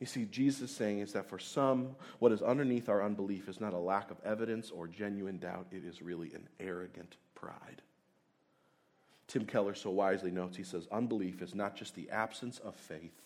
You 0.00 0.06
see, 0.06 0.26
Jesus 0.26 0.70
is 0.70 0.76
saying 0.76 1.00
is 1.00 1.12
that 1.12 1.28
for 1.28 1.38
some, 1.38 1.96
what 2.20 2.32
is 2.32 2.40
underneath 2.40 2.88
our 2.88 3.02
unbelief 3.02 3.48
is 3.48 3.60
not 3.60 3.72
a 3.72 3.78
lack 3.78 4.10
of 4.10 4.18
evidence 4.24 4.70
or 4.70 4.86
genuine 4.86 5.38
doubt, 5.38 5.66
it 5.72 5.84
is 5.84 6.02
really 6.02 6.32
an 6.34 6.48
arrogant 6.60 7.16
pride. 7.34 7.82
Tim 9.26 9.44
Keller 9.44 9.74
so 9.74 9.90
wisely 9.90 10.30
notes 10.30 10.56
he 10.56 10.62
says, 10.62 10.86
Unbelief 10.90 11.42
is 11.42 11.54
not 11.54 11.76
just 11.76 11.94
the 11.94 12.08
absence 12.10 12.58
of 12.60 12.74
faith, 12.76 13.20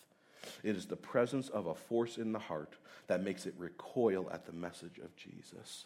it 0.63 0.75
is 0.75 0.85
the 0.85 0.95
presence 0.95 1.47
of 1.49 1.67
a 1.67 1.75
force 1.75 2.17
in 2.17 2.33
the 2.33 2.39
heart 2.39 2.75
that 3.07 3.23
makes 3.23 3.45
it 3.45 3.53
recoil 3.57 4.29
at 4.31 4.45
the 4.45 4.51
message 4.51 4.97
of 4.97 5.15
Jesus. 5.15 5.85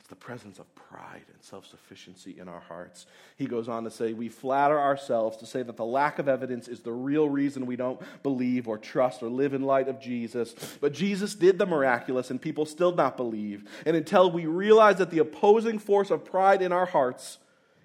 It's 0.00 0.08
the 0.08 0.16
presence 0.16 0.58
of 0.58 0.74
pride 0.74 1.26
and 1.30 1.42
self 1.42 1.66
sufficiency 1.66 2.38
in 2.40 2.48
our 2.48 2.60
hearts. 2.60 3.04
He 3.36 3.44
goes 3.44 3.68
on 3.68 3.84
to 3.84 3.90
say, 3.90 4.14
We 4.14 4.30
flatter 4.30 4.80
ourselves 4.80 5.36
to 5.36 5.46
say 5.46 5.62
that 5.62 5.76
the 5.76 5.84
lack 5.84 6.18
of 6.18 6.26
evidence 6.26 6.68
is 6.68 6.80
the 6.80 6.92
real 6.92 7.28
reason 7.28 7.66
we 7.66 7.76
don't 7.76 8.00
believe 8.22 8.66
or 8.66 8.78
trust 8.78 9.22
or 9.22 9.28
live 9.28 9.52
in 9.52 9.60
light 9.60 9.88
of 9.88 10.00
Jesus. 10.00 10.54
But 10.80 10.94
Jesus 10.94 11.34
did 11.34 11.58
the 11.58 11.66
miraculous, 11.66 12.30
and 12.30 12.40
people 12.40 12.64
still 12.64 12.92
not 12.92 13.18
believe. 13.18 13.68
And 13.84 13.94
until 13.94 14.30
we 14.30 14.46
realize 14.46 14.96
that 14.96 15.10
the 15.10 15.18
opposing 15.18 15.78
force 15.78 16.10
of 16.10 16.24
pride 16.24 16.62
in 16.62 16.72
our 16.72 16.86
hearts 16.86 17.36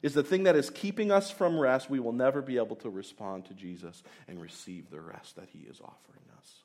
is 0.01 0.13
the 0.13 0.23
thing 0.23 0.43
that 0.43 0.55
is 0.55 0.69
keeping 0.69 1.11
us 1.11 1.29
from 1.29 1.59
rest, 1.59 1.89
we 1.89 1.99
will 1.99 2.13
never 2.13 2.41
be 2.41 2.55
able 2.55 2.77
to 2.77 2.89
respond 2.89 3.43
to 3.47 3.53
Jesus 3.53 4.03
and 4.29 4.41
receive 4.41 4.89
the 4.89 5.01
rest 5.01 5.35
that 5.35 5.49
he 5.51 5.59
is 5.67 5.81
offering 5.81 6.23
us. 6.37 6.64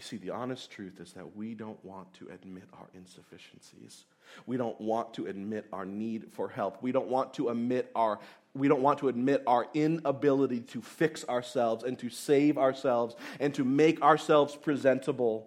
You 0.00 0.04
see, 0.04 0.16
the 0.16 0.30
honest 0.30 0.70
truth 0.70 0.98
is 0.98 1.12
that 1.12 1.36
we 1.36 1.52
don't 1.52 1.84
want 1.84 2.10
to 2.14 2.28
admit 2.30 2.64
our 2.72 2.86
insufficiencies. 2.94 4.06
We 4.46 4.56
don't 4.56 4.80
want 4.80 5.12
to 5.12 5.26
admit 5.26 5.66
our 5.74 5.84
need 5.84 6.32
for 6.32 6.48
help. 6.48 6.82
We 6.82 6.90
don't 6.90 7.08
want 7.08 7.34
to 7.34 7.50
admit 7.50 7.90
our 7.94 8.18
we 8.54 8.66
don't 8.66 8.80
want 8.80 9.00
to 9.00 9.08
admit 9.08 9.42
our 9.46 9.66
inability 9.74 10.60
to 10.60 10.80
fix 10.80 11.28
ourselves 11.28 11.84
and 11.84 11.98
to 11.98 12.08
save 12.08 12.56
ourselves 12.56 13.14
and 13.40 13.52
to 13.52 13.62
make 13.62 14.00
ourselves 14.00 14.56
presentable. 14.56 15.46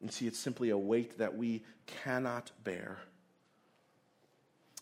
And 0.00 0.10
see, 0.10 0.26
it's 0.26 0.38
simply 0.38 0.70
a 0.70 0.78
weight 0.78 1.18
that 1.18 1.36
we 1.36 1.64
cannot 1.84 2.50
bear. 2.64 2.96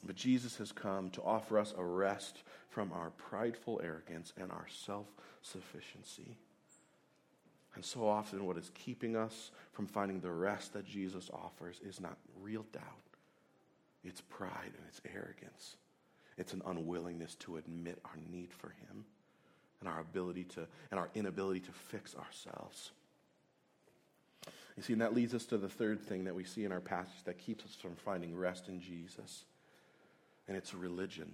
But 0.07 0.15
Jesus 0.15 0.57
has 0.59 0.71
come 0.71 1.11
to 1.11 1.23
offer 1.23 1.59
us 1.59 1.75
a 1.77 1.83
rest 1.83 2.45
from 2.71 2.93
our 2.93 3.11
prideful 3.11 3.81
arrogance 3.83 4.33
and 4.41 4.53
our 4.53 4.67
self 4.69 5.07
sufficiency. 5.43 6.37
And 7.75 7.85
so 7.85 8.09
often, 8.09 8.47
what 8.47 8.57
is 8.57 8.71
keeping 8.75 9.17
us 9.17 9.51
from 9.73 9.87
finding 9.87 10.21
the 10.21 10.33
rest 10.33 10.73
that 10.73 10.85
Jesus 10.85 11.31
offers 11.33 11.81
is 11.87 12.01
not 12.01 12.17
real 12.41 12.65
doubt, 12.73 12.83
it's 14.05 14.21
pride 14.21 14.73
and 14.77 14.85
it's 14.89 15.01
arrogance. 15.15 15.77
It's 16.37 16.53
an 16.53 16.63
unwillingness 16.65 17.35
to 17.37 17.57
admit 17.57 17.99
our 18.05 18.17
need 18.31 18.53
for 18.53 18.69
Him 18.69 19.05
and 19.81 19.89
our 19.89 20.01
ability 20.01 20.45
to, 20.45 20.67
and 20.91 20.99
our 20.99 21.09
inability 21.15 21.61
to 21.61 21.73
fix 21.73 22.15
ourselves. 22.15 22.93
You 24.77 24.85
see, 24.85 24.93
and 24.93 25.03
that 25.03 25.15
leads 25.15 25.35
us 25.35 25.45
to 25.47 25.59
the 25.59 25.69
third 25.69 26.01
thing 26.01 26.25
that 26.25 26.35
we 26.37 26.45
see 26.45 26.65
in 26.65 26.71
our 26.71 26.81
passage 26.81 27.25
that 27.25 27.39
keeps 27.39 27.65
us 27.65 27.75
from 27.75 27.97
finding 27.97 28.37
rest 28.37 28.69
in 28.69 28.81
Jesus. 28.81 29.45
and 30.47 30.57
it's 30.57 30.73
religion. 30.73 31.31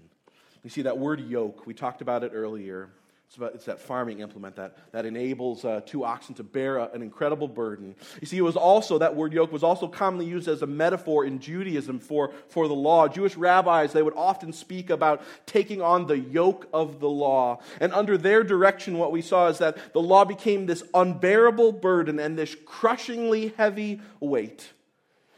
You 0.64 0.70
see, 0.70 0.82
that 0.82 0.98
word 0.98 1.20
yoke, 1.20 1.66
we 1.66 1.74
talked 1.74 2.00
about 2.02 2.24
it 2.24 2.32
earlier. 2.34 2.88
It's, 3.34 3.38
about, 3.38 3.54
it's 3.56 3.64
that 3.64 3.80
farming 3.80 4.20
implement 4.20 4.54
that, 4.54 4.76
that 4.92 5.04
enables 5.06 5.64
uh, 5.64 5.80
two 5.84 6.04
oxen 6.04 6.36
to 6.36 6.44
bear 6.44 6.76
a, 6.76 6.88
an 6.94 7.02
incredible 7.02 7.48
burden. 7.48 7.96
You 8.20 8.28
see, 8.28 8.38
it 8.38 8.42
was 8.42 8.54
also, 8.54 8.98
that 8.98 9.16
word 9.16 9.32
yoke 9.32 9.50
was 9.50 9.64
also 9.64 9.88
commonly 9.88 10.26
used 10.26 10.46
as 10.46 10.62
a 10.62 10.68
metaphor 10.68 11.24
in 11.24 11.40
Judaism 11.40 11.98
for, 11.98 12.30
for 12.48 12.68
the 12.68 12.74
law. 12.74 13.08
Jewish 13.08 13.34
rabbis, 13.34 13.92
they 13.92 14.02
would 14.02 14.14
often 14.14 14.52
speak 14.52 14.88
about 14.88 15.20
taking 15.46 15.82
on 15.82 16.06
the 16.06 16.16
yoke 16.16 16.68
of 16.72 17.00
the 17.00 17.10
law. 17.10 17.58
And 17.80 17.92
under 17.92 18.16
their 18.16 18.44
direction, 18.44 18.98
what 18.98 19.10
we 19.10 19.20
saw 19.20 19.48
is 19.48 19.58
that 19.58 19.78
the 19.92 20.00
law 20.00 20.24
became 20.24 20.66
this 20.66 20.84
unbearable 20.94 21.72
burden 21.72 22.20
and 22.20 22.38
this 22.38 22.54
crushingly 22.64 23.48
heavy 23.56 24.00
weight. 24.20 24.70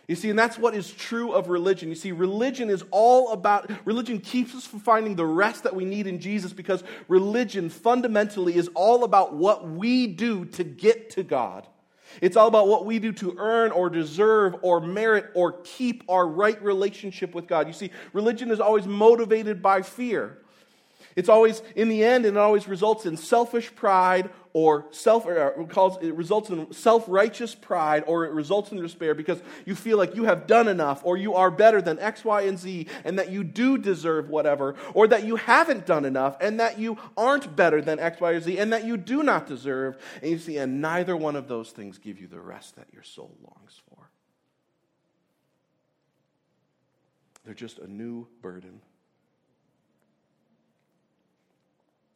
You 0.08 0.14
see, 0.14 0.30
and 0.30 0.38
that's 0.38 0.56
what 0.56 0.74
is 0.74 0.92
true 0.92 1.32
of 1.32 1.48
religion. 1.48 1.88
You 1.88 1.96
see, 1.96 2.12
religion 2.12 2.70
is 2.70 2.84
all 2.92 3.32
about, 3.32 3.70
religion 3.84 4.20
keeps 4.20 4.54
us 4.54 4.64
from 4.64 4.78
finding 4.78 5.16
the 5.16 5.26
rest 5.26 5.64
that 5.64 5.74
we 5.74 5.84
need 5.84 6.06
in 6.06 6.20
Jesus 6.20 6.52
because 6.52 6.84
religion 7.08 7.68
fundamentally 7.68 8.56
is 8.56 8.70
all 8.74 9.02
about 9.02 9.34
what 9.34 9.68
we 9.68 10.06
do 10.06 10.44
to 10.44 10.62
get 10.62 11.10
to 11.10 11.24
God. 11.24 11.66
It's 12.20 12.36
all 12.36 12.46
about 12.46 12.68
what 12.68 12.86
we 12.86 13.00
do 13.00 13.12
to 13.14 13.34
earn 13.38 13.72
or 13.72 13.90
deserve 13.90 14.54
or 14.62 14.80
merit 14.80 15.30
or 15.34 15.60
keep 15.64 16.04
our 16.08 16.26
right 16.26 16.60
relationship 16.62 17.34
with 17.34 17.48
God. 17.48 17.66
You 17.66 17.72
see, 17.72 17.90
religion 18.12 18.52
is 18.52 18.60
always 18.60 18.86
motivated 18.86 19.60
by 19.60 19.82
fear. 19.82 20.38
It's 21.16 21.28
always, 21.30 21.62
in 21.74 21.88
the 21.88 22.04
end, 22.04 22.26
and 22.26 22.36
it 22.36 22.40
always 22.40 22.68
results 22.68 23.06
in 23.06 23.16
selfish 23.16 23.74
pride 23.74 24.30
or 24.56 24.86
self, 24.90 25.26
or 25.26 25.48
it, 25.60 25.68
calls, 25.68 26.02
it 26.02 26.14
results 26.14 26.48
in 26.48 26.72
self 26.72 27.04
righteous 27.08 27.54
pride 27.54 28.02
or 28.06 28.24
it 28.24 28.32
results 28.32 28.72
in 28.72 28.80
despair 28.80 29.14
because 29.14 29.38
you 29.66 29.74
feel 29.74 29.98
like 29.98 30.16
you 30.16 30.24
have 30.24 30.46
done 30.46 30.66
enough 30.66 31.02
or 31.04 31.18
you 31.18 31.34
are 31.34 31.50
better 31.50 31.82
than 31.82 31.98
X, 31.98 32.24
Y, 32.24 32.40
and 32.40 32.58
Z 32.58 32.86
and 33.04 33.18
that 33.18 33.30
you 33.30 33.44
do 33.44 33.76
deserve 33.76 34.30
whatever 34.30 34.74
or 34.94 35.06
that 35.08 35.24
you 35.24 35.36
haven't 35.36 35.84
done 35.84 36.06
enough 36.06 36.38
and 36.40 36.58
that 36.58 36.78
you 36.78 36.96
aren't 37.18 37.54
better 37.54 37.82
than 37.82 37.98
X, 37.98 38.18
Y, 38.18 38.30
or 38.30 38.40
Z 38.40 38.56
and 38.56 38.72
that 38.72 38.86
you 38.86 38.96
do 38.96 39.22
not 39.22 39.46
deserve. 39.46 39.98
And 40.22 40.30
you 40.30 40.38
see, 40.38 40.56
and 40.56 40.80
neither 40.80 41.18
one 41.18 41.36
of 41.36 41.48
those 41.48 41.70
things 41.70 41.98
give 41.98 42.18
you 42.18 42.26
the 42.26 42.40
rest 42.40 42.76
that 42.76 42.86
your 42.94 43.02
soul 43.02 43.36
longs 43.42 43.82
for. 43.90 44.08
They're 47.44 47.52
just 47.52 47.78
a 47.78 47.86
new 47.86 48.26
burden. 48.40 48.80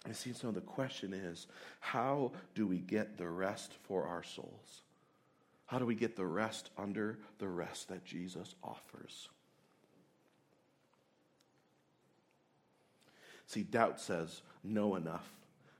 And 0.06 0.16
see, 0.16 0.32
so 0.32 0.50
the 0.50 0.60
question 0.60 1.12
is 1.12 1.46
how 1.78 2.32
do 2.54 2.66
we 2.66 2.78
get 2.78 3.18
the 3.18 3.28
rest 3.28 3.74
for 3.82 4.06
our 4.06 4.22
souls? 4.22 4.82
How 5.66 5.78
do 5.78 5.86
we 5.86 5.94
get 5.94 6.16
the 6.16 6.26
rest 6.26 6.70
under 6.76 7.18
the 7.38 7.48
rest 7.48 7.88
that 7.88 8.04
Jesus 8.04 8.54
offers? 8.64 9.28
See, 13.46 13.62
doubt 13.62 14.00
says, 14.00 14.42
know 14.64 14.94
enough. 14.94 15.28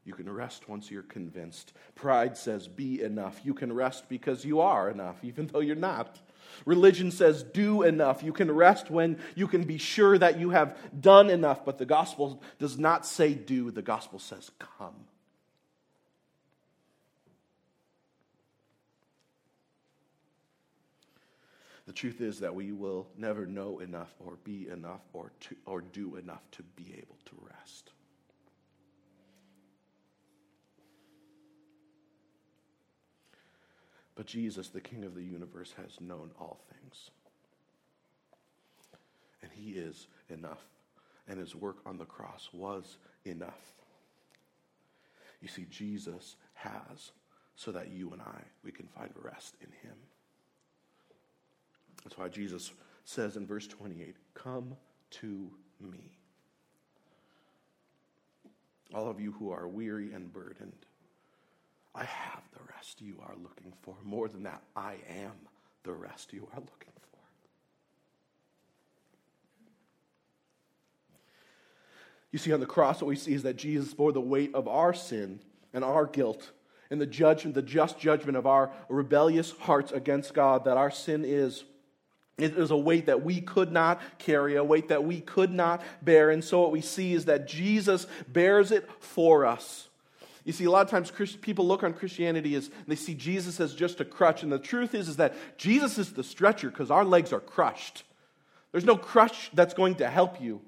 You 0.04 0.14
can 0.14 0.30
rest 0.30 0.68
once 0.68 0.90
you're 0.90 1.02
convinced. 1.02 1.72
Pride 1.94 2.37
says, 2.37 2.66
be 2.66 3.02
enough. 3.02 3.40
You 3.44 3.54
can 3.54 3.72
rest 3.72 4.09
because 4.09 4.44
you 4.44 4.61
are 4.61 4.90
enough, 4.90 5.22
even 5.22 5.46
though 5.46 5.61
you're 5.61 5.76
not. 5.76 6.18
Religion 6.66 7.10
says, 7.10 7.42
do 7.42 7.82
enough. 7.82 8.22
You 8.22 8.32
can 8.32 8.50
rest 8.50 8.90
when 8.90 9.18
you 9.34 9.46
can 9.46 9.64
be 9.64 9.78
sure 9.78 10.18
that 10.18 10.38
you 10.38 10.50
have 10.50 10.76
done 11.00 11.30
enough. 11.30 11.64
But 11.64 11.78
the 11.78 11.86
gospel 11.86 12.42
does 12.58 12.78
not 12.78 13.06
say 13.06 13.34
do, 13.34 13.70
the 13.70 13.82
gospel 13.82 14.18
says 14.18 14.50
come. 14.58 15.06
The 21.86 21.92
truth 21.92 22.20
is 22.20 22.38
that 22.38 22.54
we 22.54 22.70
will 22.70 23.08
never 23.16 23.46
know 23.46 23.80
enough 23.80 24.14
or 24.20 24.36
be 24.44 24.68
enough 24.68 25.00
or, 25.12 25.32
to, 25.40 25.56
or 25.66 25.80
do 25.80 26.14
enough 26.14 26.42
to 26.52 26.62
be 26.62 26.94
able 26.96 27.18
to 27.24 27.32
rest. 27.42 27.90
But 34.20 34.26
Jesus, 34.26 34.68
the 34.68 34.83
King 34.83 35.04
of 35.04 35.14
the 35.14 35.24
universe, 35.24 35.72
has 35.78 35.98
known 35.98 36.30
all 36.38 36.61
things. 36.70 37.11
And 39.40 39.50
he 39.50 39.70
is 39.70 40.09
enough. 40.28 40.62
And 41.26 41.38
his 41.38 41.56
work 41.56 41.78
on 41.87 41.96
the 41.96 42.04
cross 42.04 42.50
was 42.52 42.98
enough. 43.24 43.72
You 45.40 45.48
see, 45.48 45.64
Jesus 45.70 46.37
has 46.52 47.12
so 47.56 47.72
that 47.72 47.92
you 47.92 48.11
and 48.12 48.20
I, 48.20 48.42
we 48.62 48.70
can 48.70 48.88
find 48.88 49.11
rest 49.22 49.56
in 49.62 49.68
him. 49.88 49.96
That's 52.04 52.18
why 52.18 52.28
Jesus 52.28 52.72
says 53.06 53.37
in 53.37 53.46
verse 53.46 53.66
28 53.68 54.16
Come 54.35 54.76
to 55.12 55.50
me. 55.80 56.18
All 58.92 59.09
of 59.09 59.18
you 59.18 59.33
who 59.33 59.50
are 59.50 59.66
weary 59.66 60.12
and 60.12 60.30
burdened, 60.30 60.85
I 61.94 62.04
have 62.04 62.49
rest 62.80 63.02
you 63.02 63.16
are 63.22 63.34
looking 63.42 63.74
for. 63.82 63.94
More 64.02 64.26
than 64.26 64.44
that, 64.44 64.62
I 64.74 64.94
am 65.22 65.32
the 65.82 65.92
rest 65.92 66.32
you 66.32 66.48
are 66.54 66.60
looking 66.60 66.94
for. 67.12 67.20
You 72.32 72.38
see, 72.38 72.54
on 72.54 72.60
the 72.60 72.64
cross, 72.64 73.02
what 73.02 73.08
we 73.08 73.16
see 73.16 73.34
is 73.34 73.42
that 73.42 73.56
Jesus 73.56 73.92
bore 73.92 74.12
the 74.12 74.20
weight 74.22 74.54
of 74.54 74.66
our 74.66 74.94
sin 74.94 75.40
and 75.74 75.84
our 75.84 76.06
guilt 76.06 76.52
and 76.90 76.98
the 76.98 77.06
judgment, 77.06 77.54
the 77.54 77.60
just 77.60 77.98
judgment 77.98 78.38
of 78.38 78.46
our 78.46 78.70
rebellious 78.88 79.50
hearts 79.50 79.92
against 79.92 80.32
God, 80.32 80.64
that 80.64 80.78
our 80.78 80.90
sin 80.90 81.26
is. 81.26 81.64
It 82.38 82.56
is 82.56 82.70
a 82.70 82.76
weight 82.78 83.04
that 83.06 83.22
we 83.22 83.42
could 83.42 83.70
not 83.70 84.00
carry, 84.18 84.56
a 84.56 84.64
weight 84.64 84.88
that 84.88 85.04
we 85.04 85.20
could 85.20 85.50
not 85.50 85.82
bear. 86.00 86.30
And 86.30 86.42
so 86.42 86.62
what 86.62 86.72
we 86.72 86.80
see 86.80 87.12
is 87.12 87.26
that 87.26 87.46
Jesus 87.46 88.06
bears 88.26 88.72
it 88.72 88.88
for 89.00 89.44
us. 89.44 89.89
You 90.44 90.53
see, 90.53 90.64
a 90.64 90.70
lot 90.70 90.85
of 90.85 90.90
times 90.90 91.12
people 91.40 91.66
look 91.66 91.83
on 91.83 91.92
Christianity 91.92 92.55
as 92.55 92.70
they 92.87 92.96
see 92.96 93.14
Jesus 93.14 93.61
as 93.61 93.74
just 93.74 94.00
a 94.00 94.05
crutch, 94.05 94.42
and 94.42 94.50
the 94.50 94.59
truth 94.59 94.94
is, 94.94 95.09
is 95.09 95.16
that 95.16 95.35
Jesus 95.59 95.98
is 95.98 96.12
the 96.12 96.24
stretcher 96.24 96.70
because 96.70 96.90
our 96.90 97.05
legs 97.05 97.33
are 97.33 97.40
crushed. 97.40 98.05
There's 98.72 98.85
no 98.85 98.96
crutch 98.96 99.50
that's 99.53 99.74
going 99.74 99.96
to 99.96 100.09
help 100.09 100.40
you. 100.40 100.61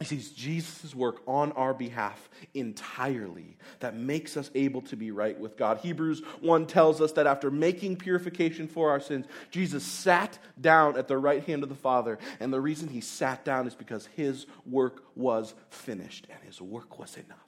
He 0.00 0.04
sees 0.04 0.32
Jesus' 0.32 0.94
work 0.94 1.22
on 1.26 1.52
our 1.52 1.72
behalf 1.72 2.28
entirely 2.52 3.56
that 3.80 3.96
makes 3.96 4.36
us 4.36 4.50
able 4.54 4.82
to 4.82 4.96
be 4.96 5.12
right 5.12 5.38
with 5.38 5.56
God. 5.56 5.78
Hebrews 5.78 6.20
1 6.40 6.66
tells 6.66 7.00
us 7.00 7.12
that 7.12 7.26
after 7.26 7.50
making 7.50 7.96
purification 7.96 8.66
for 8.66 8.90
our 8.90 9.00
sins, 9.00 9.26
Jesus 9.50 9.84
sat 9.84 10.38
down 10.60 10.98
at 10.98 11.08
the 11.08 11.16
right 11.16 11.44
hand 11.44 11.62
of 11.62 11.68
the 11.68 11.74
Father. 11.74 12.18
And 12.40 12.52
the 12.52 12.60
reason 12.60 12.88
he 12.88 13.00
sat 13.00 13.44
down 13.44 13.66
is 13.66 13.74
because 13.74 14.06
his 14.16 14.46
work 14.66 15.04
was 15.14 15.54
finished 15.70 16.26
and 16.28 16.42
his 16.42 16.60
work 16.60 16.98
was 16.98 17.16
enough. 17.16 17.38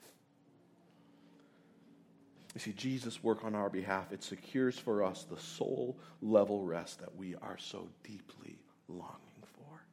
You 2.57 2.61
see, 2.61 2.73
Jesus' 2.73 3.23
work 3.23 3.45
on 3.45 3.53
our 3.53 3.69
behalf, 3.69 4.11
it 4.11 4.23
secures 4.23 4.79
for 4.79 5.03
us 5.03 5.25
the 5.25 5.39
soul 5.39 5.95
level 6.23 6.63
rest 6.63 6.99
that 7.01 7.15
we 7.15 7.35
are 7.35 7.59
so 7.59 7.87
deeply 8.03 8.57
longing 8.87 9.43
for. 9.43 9.83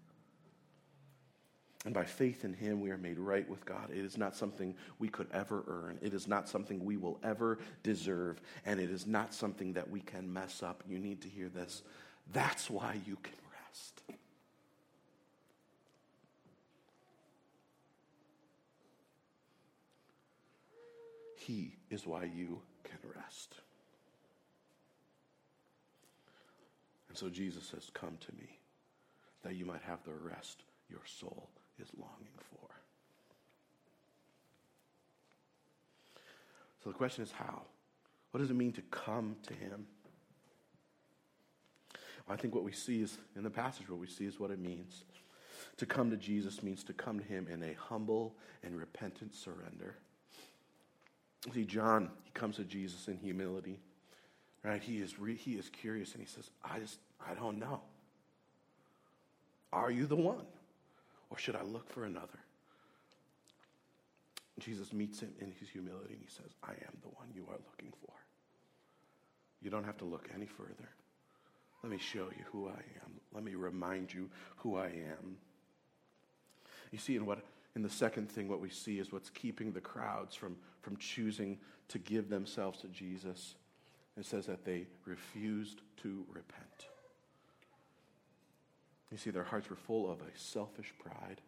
And 1.85 1.92
by 1.92 2.07
faith 2.07 2.42
in 2.42 2.55
Him, 2.55 2.81
we 2.81 2.90
are 2.90 2.96
made 2.96 3.18
right 3.18 3.46
with 3.50 3.66
God. 3.66 3.90
It 3.90 3.98
is 3.98 4.16
not 4.16 4.35
something 4.35 4.74
we 4.98 5.09
could 5.09 5.27
ever 5.31 5.62
earn, 5.68 5.98
it 6.00 6.14
is 6.14 6.27
not 6.27 6.48
something 6.48 6.83
we 6.83 6.96
will 6.96 7.20
ever 7.22 7.59
deserve, 7.83 8.40
and 8.64 8.81
it 8.81 8.88
is 8.88 9.07
not 9.07 9.35
something 9.35 9.74
that 9.74 9.90
we 9.90 10.00
can 10.00 10.33
mess 10.33 10.62
up. 10.62 10.83
You 10.88 10.98
need 10.98 11.20
to 11.20 11.29
hear 11.29 11.50
this. 11.50 11.83
That's 12.33 12.70
why 12.70 12.98
you 13.05 13.18
can 13.22 13.35
rest. 13.35 14.00
He 21.44 21.76
is 21.90 22.07
why 22.07 22.24
you 22.24 22.61
can 22.85 22.98
rest. 23.14 23.57
And 27.09 27.18
so 27.18 27.28
Jesus 27.28 27.64
says, 27.64 27.90
Come 27.92 28.16
to 28.20 28.33
me, 28.35 28.59
that 29.42 29.54
you 29.54 29.66
might 29.66 29.83
have 29.83 29.98
the 30.04 30.14
rest 30.14 30.62
your 30.88 31.02
soul 31.04 31.50
is 31.78 31.88
longing 31.98 32.33
for. 32.50 32.68
So 36.83 36.90
the 36.90 36.96
question 36.96 37.24
is, 37.24 37.33
how? 37.33 37.62
What 38.30 38.40
does 38.40 38.50
it 38.50 38.57
mean 38.57 38.72
to 38.72 38.83
come 38.90 39.37
to 39.46 39.52
Him? 39.52 39.87
I 42.26 42.37
think 42.37 42.54
what 42.54 42.64
we 42.64 42.72
see 42.72 43.02
is, 43.02 43.18
in 43.37 43.42
the 43.42 43.50
passage, 43.50 43.90
what 43.90 44.00
we 44.00 44.07
see 44.07 44.24
is 44.24 44.40
what 44.40 44.50
it 44.50 44.59
means. 44.59 45.04
To 45.76 45.85
come 45.85 46.11
to 46.11 46.16
Jesus 46.16 46.62
means 46.62 46.83
to 46.85 46.94
come 46.94 47.18
to 47.18 47.24
Him 47.24 47.48
in 47.52 47.62
a 47.62 47.74
humble 47.74 48.35
and 48.62 48.74
repentant 48.78 49.35
surrender. 49.35 49.96
See, 51.52 51.64
John, 51.64 52.11
he 52.24 52.30
comes 52.30 52.57
to 52.57 52.64
Jesus 52.64 53.09
in 53.09 53.18
humility, 53.18 53.78
right? 54.62 54.83
He 54.83 54.96
is, 54.98 55.18
re- 55.18 55.37
he 55.37 55.52
is 55.52 55.68
curious 55.68 56.12
and 56.12 56.20
he 56.20 56.26
says, 56.26 56.50
I 56.64 56.78
just, 56.78 56.98
I 57.26 57.35
don't 57.35 57.59
know. 57.59 57.80
Are 59.72 59.90
you 59.90 60.07
the 60.07 60.16
one? 60.16 60.46
Or 61.30 61.38
should 61.38 61.57
I 61.57 61.62
look 61.62 61.90
for 61.90 62.04
another? 62.04 62.38
Jesus 64.61 64.92
meets 64.92 65.20
him 65.20 65.33
in 65.40 65.52
his 65.59 65.68
humility 65.68 66.14
and 66.14 66.22
he 66.22 66.30
says, 66.30 66.54
I 66.62 66.70
am 66.70 66.96
the 67.02 67.09
one 67.09 67.28
you 67.35 67.42
are 67.48 67.59
looking 67.70 67.92
for. 68.00 68.12
You 69.61 69.70
don't 69.70 69.85
have 69.85 69.98
to 69.98 70.04
look 70.04 70.28
any 70.35 70.46
further. 70.46 70.88
Let 71.83 71.90
me 71.90 71.98
show 71.98 72.28
you 72.37 72.44
who 72.52 72.68
I 72.68 72.80
am. 73.04 73.20
Let 73.33 73.44
me 73.44 73.54
remind 73.57 74.14
you 74.14 74.30
who 74.57 74.76
I 74.76 74.87
am. 74.87 75.37
You 76.92 76.98
see, 76.98 77.16
in 77.16 77.26
what 77.26 77.44
in 77.76 77.82
the 77.82 77.90
second 77.90 78.30
thing, 78.30 78.48
what 78.48 78.60
we 78.60 78.70
see 78.70 78.98
is 78.98 79.12
what's 79.12 79.30
keeping 79.30 79.72
the 79.72 79.80
crowds 79.80 80.37
from, 80.37 80.56
from 80.82 80.96
choosing 80.96 81.58
to 81.88 81.98
give 81.98 82.28
themselves 82.28 82.80
to 82.82 82.88
Jesus. 82.88 83.56
It 84.16 84.26
says 84.26 84.46
that 84.46 84.64
they 84.64 84.87
refused 85.04 85.80
to 86.02 86.24
repent. 86.32 86.87
You 89.10 89.18
see, 89.18 89.30
their 89.30 89.44
hearts 89.44 89.70
were 89.70 89.76
full 89.76 90.10
of 90.10 90.20
a 90.20 90.38
selfish 90.38 90.92
pride 90.98 91.40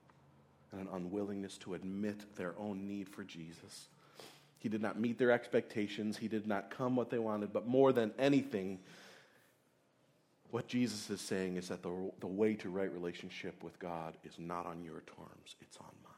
and 0.73 0.81
an 0.81 0.89
unwillingness 0.93 1.59
to 1.59 1.75
admit 1.75 2.37
their 2.37 2.55
own 2.59 2.87
need 2.87 3.09
for 3.09 3.23
Jesus. 3.23 3.89
He 4.59 4.69
did 4.69 4.83
not 4.83 4.99
meet 4.99 5.19
their 5.19 5.31
expectations. 5.31 6.17
He 6.17 6.29
did 6.29 6.47
not 6.47 6.71
come 6.71 6.97
what 6.97 7.11
they 7.11 7.19
wanted. 7.19 7.53
But 7.53 7.69
more 7.69 7.93
than 7.93 8.13
anything, 8.19 8.81
what 10.51 10.67
Jesus 10.67 11.09
is 11.11 11.21
saying 11.21 11.57
is 11.57 11.69
that 11.69 11.83
the, 11.83 12.11
the 12.21 12.27
way 12.27 12.55
to 12.55 12.69
right 12.69 12.93
relationship 12.93 13.63
with 13.63 13.79
God 13.79 14.17
is 14.25 14.39
not 14.39 14.67
on 14.67 14.83
your 14.83 15.03
terms, 15.03 15.55
it's 15.61 15.77
on 15.77 15.87
mine. 16.03 16.16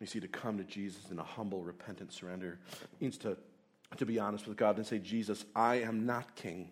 You 0.00 0.06
see, 0.06 0.20
to 0.20 0.28
come 0.28 0.58
to 0.58 0.64
Jesus 0.64 1.10
in 1.10 1.18
a 1.18 1.22
humble, 1.22 1.62
repentant 1.62 2.12
surrender 2.12 2.58
means 3.00 3.16
to, 3.18 3.36
to 3.96 4.04
be 4.04 4.18
honest 4.18 4.46
with 4.46 4.56
God 4.56 4.76
and 4.76 4.86
say, 4.86 4.98
Jesus, 4.98 5.44
I 5.54 5.76
am 5.76 6.04
not 6.04 6.34
king. 6.34 6.70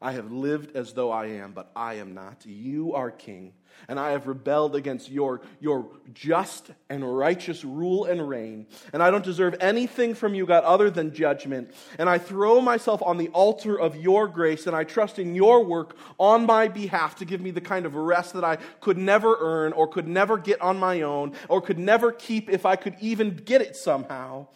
I 0.00 0.12
have 0.12 0.30
lived 0.30 0.76
as 0.76 0.92
though 0.92 1.10
I 1.10 1.26
am, 1.26 1.52
but 1.52 1.70
I 1.74 1.94
am 1.94 2.12
not. 2.12 2.44
You 2.44 2.92
are 2.92 3.10
king, 3.10 3.54
and 3.88 3.98
I 3.98 4.10
have 4.10 4.26
rebelled 4.26 4.76
against 4.76 5.10
your, 5.10 5.40
your 5.58 5.88
just 6.12 6.70
and 6.90 7.16
righteous 7.16 7.64
rule 7.64 8.04
and 8.04 8.28
reign. 8.28 8.66
And 8.92 9.02
I 9.02 9.10
don't 9.10 9.24
deserve 9.24 9.56
anything 9.58 10.14
from 10.14 10.34
you, 10.34 10.44
God, 10.44 10.64
other 10.64 10.90
than 10.90 11.14
judgment. 11.14 11.72
And 11.98 12.10
I 12.10 12.18
throw 12.18 12.60
myself 12.60 13.02
on 13.02 13.16
the 13.16 13.28
altar 13.28 13.80
of 13.80 13.96
your 13.96 14.28
grace, 14.28 14.66
and 14.66 14.76
I 14.76 14.84
trust 14.84 15.18
in 15.18 15.34
your 15.34 15.64
work 15.64 15.96
on 16.18 16.44
my 16.44 16.68
behalf 16.68 17.16
to 17.16 17.24
give 17.24 17.40
me 17.40 17.50
the 17.50 17.62
kind 17.62 17.86
of 17.86 17.94
rest 17.94 18.34
that 18.34 18.44
I 18.44 18.56
could 18.82 18.98
never 18.98 19.34
earn, 19.40 19.72
or 19.72 19.88
could 19.88 20.06
never 20.06 20.36
get 20.36 20.60
on 20.60 20.78
my 20.78 21.00
own, 21.00 21.32
or 21.48 21.62
could 21.62 21.78
never 21.78 22.12
keep 22.12 22.50
if 22.50 22.66
I 22.66 22.76
could 22.76 22.96
even 23.00 23.34
get 23.34 23.62
it 23.62 23.76
somehow. 23.76 24.48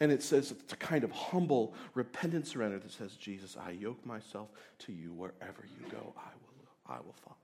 And 0.00 0.12
it 0.12 0.22
says 0.22 0.52
it's 0.52 0.72
a 0.72 0.76
kind 0.76 1.02
of 1.02 1.10
humble, 1.10 1.74
repentant 1.94 2.46
surrender 2.46 2.78
that 2.78 2.92
says, 2.92 3.16
Jesus, 3.16 3.56
I 3.56 3.72
yoke 3.72 4.04
myself 4.06 4.48
to 4.80 4.92
you 4.92 5.12
wherever 5.12 5.64
you 5.64 5.90
go, 5.90 6.14
I 6.16 6.30
will, 6.40 6.96
I 6.96 7.00
will 7.00 7.16
follow. 7.24 7.36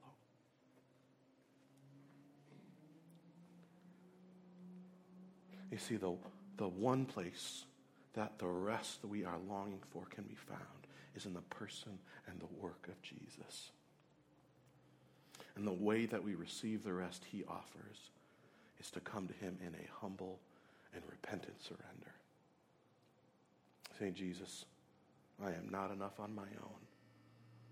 You 5.72 5.78
see, 5.78 5.96
the, 5.96 6.14
the 6.56 6.68
one 6.68 7.04
place 7.04 7.64
that 8.14 8.38
the 8.38 8.46
rest 8.46 9.02
that 9.02 9.08
we 9.08 9.24
are 9.24 9.38
longing 9.48 9.80
for 9.92 10.04
can 10.08 10.22
be 10.22 10.36
found 10.36 10.60
is 11.16 11.26
in 11.26 11.34
the 11.34 11.40
person 11.40 11.98
and 12.28 12.38
the 12.38 12.62
work 12.62 12.86
of 12.86 13.02
Jesus. 13.02 13.70
And 15.56 15.66
the 15.66 15.72
way 15.72 16.06
that 16.06 16.22
we 16.22 16.36
receive 16.36 16.84
the 16.84 16.92
rest 16.92 17.24
he 17.28 17.42
offers 17.48 18.10
is 18.78 18.92
to 18.92 19.00
come 19.00 19.26
to 19.26 19.34
him 19.34 19.56
in 19.60 19.74
a 19.74 20.00
humble 20.00 20.38
and 20.94 21.02
repentant 21.10 21.60
surrender 21.60 22.14
saying, 23.98 24.14
Jesus, 24.14 24.64
I 25.42 25.48
am 25.48 25.68
not 25.70 25.90
enough 25.90 26.18
on 26.18 26.35
my 26.35 26.42
own, 26.42 26.80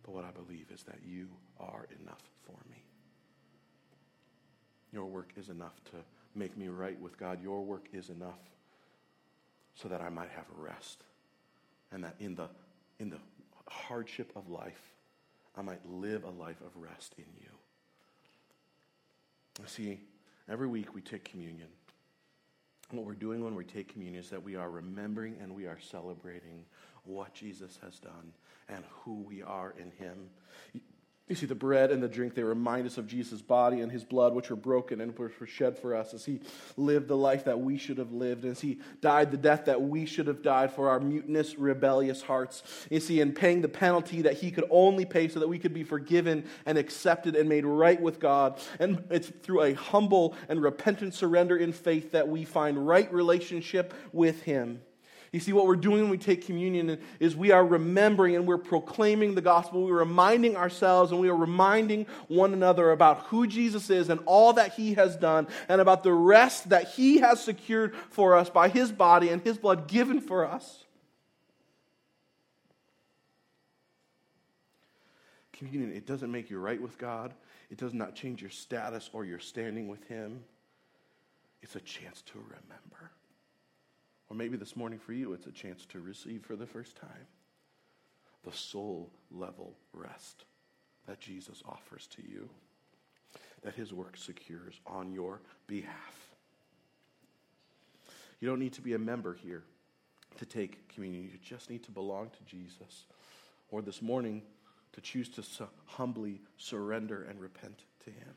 but 0.02 0.12
what 0.12 0.24
I 0.24 0.30
believe 0.30 0.66
is 0.72 0.82
that 0.84 0.98
you 1.06 1.28
are 1.58 1.86
enough 2.00 2.22
for 2.44 2.56
me. 2.70 2.82
Your 4.92 5.06
work 5.06 5.32
is 5.36 5.48
enough 5.48 5.82
to 5.86 5.96
make 6.34 6.56
me 6.56 6.68
right 6.68 7.00
with 7.00 7.18
God. 7.18 7.42
Your 7.42 7.62
work 7.62 7.86
is 7.92 8.10
enough 8.10 8.40
so 9.74 9.88
that 9.88 10.00
I 10.00 10.08
might 10.08 10.30
have 10.30 10.44
rest. 10.56 11.04
And 11.92 12.04
that 12.04 12.14
in 12.20 12.34
the, 12.34 12.48
in 12.98 13.10
the 13.10 13.18
hardship 13.68 14.32
of 14.36 14.48
life, 14.48 14.80
I 15.56 15.62
might 15.62 15.84
live 15.88 16.24
a 16.24 16.30
life 16.30 16.60
of 16.60 16.70
rest 16.76 17.14
in 17.18 17.24
you. 17.40 17.50
you. 19.60 19.66
See, 19.66 20.00
every 20.48 20.66
week 20.66 20.94
we 20.94 21.00
take 21.00 21.24
communion 21.24 21.68
what 22.98 23.06
we're 23.06 23.14
doing 23.14 23.42
when 23.42 23.54
we 23.54 23.64
take 23.64 23.92
communion 23.92 24.22
is 24.22 24.30
that 24.30 24.42
we 24.42 24.56
are 24.56 24.70
remembering 24.70 25.36
and 25.40 25.54
we 25.54 25.66
are 25.66 25.78
celebrating 25.80 26.64
what 27.04 27.34
Jesus 27.34 27.78
has 27.82 27.98
done 27.98 28.32
and 28.68 28.84
who 28.90 29.22
we 29.22 29.42
are 29.42 29.74
in 29.78 29.90
him. 29.92 30.30
You 31.32 31.36
see, 31.36 31.46
the 31.46 31.54
bread 31.54 31.90
and 31.90 32.02
the 32.02 32.08
drink, 32.08 32.34
they 32.34 32.42
remind 32.42 32.86
us 32.86 32.98
of 32.98 33.06
Jesus' 33.06 33.40
body 33.40 33.80
and 33.80 33.90
his 33.90 34.04
blood, 34.04 34.34
which 34.34 34.50
were 34.50 34.56
broken 34.56 35.00
and 35.00 35.18
were 35.18 35.32
shed 35.46 35.78
for 35.78 35.96
us 35.96 36.12
as 36.12 36.26
he 36.26 36.40
lived 36.76 37.08
the 37.08 37.16
life 37.16 37.44
that 37.44 37.58
we 37.58 37.78
should 37.78 37.96
have 37.96 38.12
lived, 38.12 38.42
and 38.42 38.52
as 38.52 38.60
he 38.60 38.80
died 39.00 39.30
the 39.30 39.38
death 39.38 39.64
that 39.64 39.80
we 39.80 40.04
should 40.04 40.26
have 40.26 40.42
died 40.42 40.70
for 40.70 40.90
our 40.90 41.00
mutinous, 41.00 41.56
rebellious 41.56 42.20
hearts. 42.20 42.62
You 42.90 43.00
see, 43.00 43.22
in 43.22 43.32
paying 43.32 43.62
the 43.62 43.68
penalty 43.70 44.20
that 44.20 44.34
he 44.34 44.50
could 44.50 44.66
only 44.68 45.06
pay 45.06 45.26
so 45.26 45.40
that 45.40 45.48
we 45.48 45.58
could 45.58 45.72
be 45.72 45.84
forgiven 45.84 46.44
and 46.66 46.76
accepted 46.76 47.34
and 47.34 47.48
made 47.48 47.64
right 47.64 47.98
with 47.98 48.20
God. 48.20 48.60
And 48.78 49.02
it's 49.08 49.28
through 49.28 49.62
a 49.62 49.72
humble 49.72 50.36
and 50.50 50.62
repentant 50.62 51.14
surrender 51.14 51.56
in 51.56 51.72
faith 51.72 52.12
that 52.12 52.28
we 52.28 52.44
find 52.44 52.86
right 52.86 53.10
relationship 53.10 53.94
with 54.12 54.42
him. 54.42 54.82
You 55.32 55.40
see, 55.40 55.54
what 55.54 55.66
we're 55.66 55.76
doing 55.76 56.02
when 56.02 56.10
we 56.10 56.18
take 56.18 56.44
communion 56.44 56.98
is 57.18 57.34
we 57.34 57.52
are 57.52 57.64
remembering 57.64 58.36
and 58.36 58.46
we're 58.46 58.58
proclaiming 58.58 59.34
the 59.34 59.40
gospel. 59.40 59.86
We're 59.86 60.00
reminding 60.00 60.56
ourselves 60.56 61.10
and 61.10 61.18
we 61.18 61.30
are 61.30 61.36
reminding 61.36 62.04
one 62.28 62.52
another 62.52 62.90
about 62.90 63.20
who 63.28 63.46
Jesus 63.46 63.88
is 63.88 64.10
and 64.10 64.20
all 64.26 64.52
that 64.52 64.74
he 64.74 64.92
has 64.92 65.16
done 65.16 65.48
and 65.70 65.80
about 65.80 66.02
the 66.02 66.12
rest 66.12 66.68
that 66.68 66.90
he 66.90 67.18
has 67.20 67.42
secured 67.42 67.96
for 68.10 68.36
us 68.36 68.50
by 68.50 68.68
his 68.68 68.92
body 68.92 69.30
and 69.30 69.40
his 69.40 69.56
blood 69.56 69.88
given 69.88 70.20
for 70.20 70.44
us. 70.44 70.84
Communion, 75.54 75.96
it 75.96 76.06
doesn't 76.06 76.30
make 76.30 76.50
you 76.50 76.58
right 76.58 76.80
with 76.80 76.98
God, 76.98 77.32
it 77.70 77.78
does 77.78 77.94
not 77.94 78.14
change 78.14 78.42
your 78.42 78.50
status 78.50 79.08
or 79.14 79.24
your 79.24 79.38
standing 79.38 79.88
with 79.88 80.06
him. 80.08 80.44
It's 81.62 81.76
a 81.76 81.80
chance 81.80 82.20
to 82.22 82.38
remember. 82.38 83.11
Or 84.32 84.34
maybe 84.34 84.56
this 84.56 84.76
morning 84.76 84.98
for 84.98 85.12
you, 85.12 85.34
it's 85.34 85.46
a 85.46 85.52
chance 85.52 85.84
to 85.90 86.00
receive 86.00 86.42
for 86.46 86.56
the 86.56 86.64
first 86.64 86.96
time 86.96 87.26
the 88.44 88.50
soul 88.50 89.10
level 89.30 89.74
rest 89.92 90.46
that 91.06 91.20
Jesus 91.20 91.62
offers 91.68 92.06
to 92.16 92.22
you, 92.22 92.48
that 93.62 93.74
his 93.74 93.92
work 93.92 94.16
secures 94.16 94.80
on 94.86 95.12
your 95.12 95.42
behalf. 95.66 96.30
You 98.40 98.48
don't 98.48 98.58
need 98.58 98.72
to 98.72 98.80
be 98.80 98.94
a 98.94 98.98
member 98.98 99.34
here 99.34 99.64
to 100.38 100.46
take 100.46 100.88
communion, 100.88 101.24
you 101.24 101.38
just 101.44 101.68
need 101.68 101.82
to 101.82 101.90
belong 101.90 102.30
to 102.30 102.44
Jesus. 102.46 103.04
Or 103.70 103.82
this 103.82 104.00
morning, 104.00 104.40
to 104.94 105.02
choose 105.02 105.28
to 105.28 105.42
humbly 105.84 106.40
surrender 106.56 107.24
and 107.28 107.38
repent 107.38 107.80
to 108.06 108.10
him. 108.10 108.32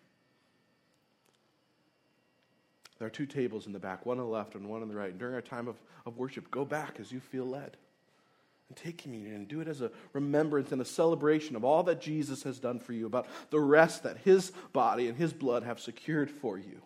There 2.97 3.07
are 3.07 3.11
two 3.11 3.25
tables 3.25 3.67
in 3.67 3.73
the 3.73 3.79
back, 3.79 4.05
one 4.05 4.19
on 4.19 4.25
the 4.25 4.31
left 4.31 4.55
and 4.55 4.69
one 4.69 4.81
on 4.81 4.87
the 4.87 4.95
right. 4.95 5.09
And 5.09 5.19
during 5.19 5.35
our 5.35 5.41
time 5.41 5.67
of, 5.67 5.75
of 6.05 6.17
worship, 6.17 6.49
go 6.49 6.63
back 6.63 6.97
as 6.99 7.11
you 7.11 7.19
feel 7.19 7.45
led. 7.45 7.77
And 8.69 8.77
take 8.77 8.97
communion 8.97 9.35
and 9.35 9.47
do 9.47 9.61
it 9.61 9.67
as 9.67 9.81
a 9.81 9.91
remembrance 10.13 10.71
and 10.71 10.81
a 10.81 10.85
celebration 10.85 11.55
of 11.55 11.63
all 11.63 11.83
that 11.83 12.01
Jesus 12.01 12.43
has 12.43 12.57
done 12.57 12.79
for 12.79 12.93
you, 12.93 13.05
about 13.05 13.27
the 13.51 13.59
rest 13.59 14.03
that 14.03 14.17
his 14.19 14.51
body 14.73 15.07
and 15.07 15.17
his 15.17 15.33
blood 15.33 15.63
have 15.63 15.79
secured 15.79 16.31
for 16.31 16.57
you. 16.57 16.81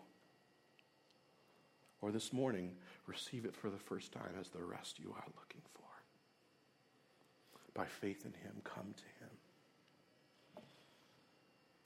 Or 2.01 2.11
this 2.11 2.33
morning, 2.33 2.75
receive 3.05 3.45
it 3.45 3.55
for 3.55 3.69
the 3.69 3.77
first 3.77 4.11
time 4.11 4.33
as 4.39 4.49
the 4.49 4.63
rest 4.63 4.99
you 4.99 5.13
are 5.15 5.25
looking 5.37 5.61
for. 5.73 5.83
By 7.73 7.85
faith 7.85 8.25
in 8.25 8.33
him, 8.33 8.61
come 8.63 8.93
to 8.95 9.03
him. 9.23 9.29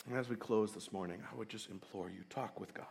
And 0.07 0.17
as 0.17 0.27
we 0.29 0.35
close 0.35 0.73
this 0.73 0.91
morning, 0.91 1.21
I 1.31 1.35
would 1.35 1.49
just 1.49 1.69
implore 1.69 2.09
you 2.09 2.23
talk 2.29 2.59
with 2.59 2.73
God. 2.73 2.85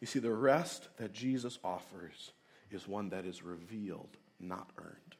You 0.00 0.06
see, 0.06 0.18
the 0.18 0.32
rest 0.32 0.88
that 0.96 1.12
Jesus 1.12 1.58
offers 1.64 2.32
is 2.70 2.86
one 2.86 3.08
that 3.10 3.24
is 3.24 3.42
revealed, 3.42 4.16
not 4.38 4.70
earned. 4.78 5.16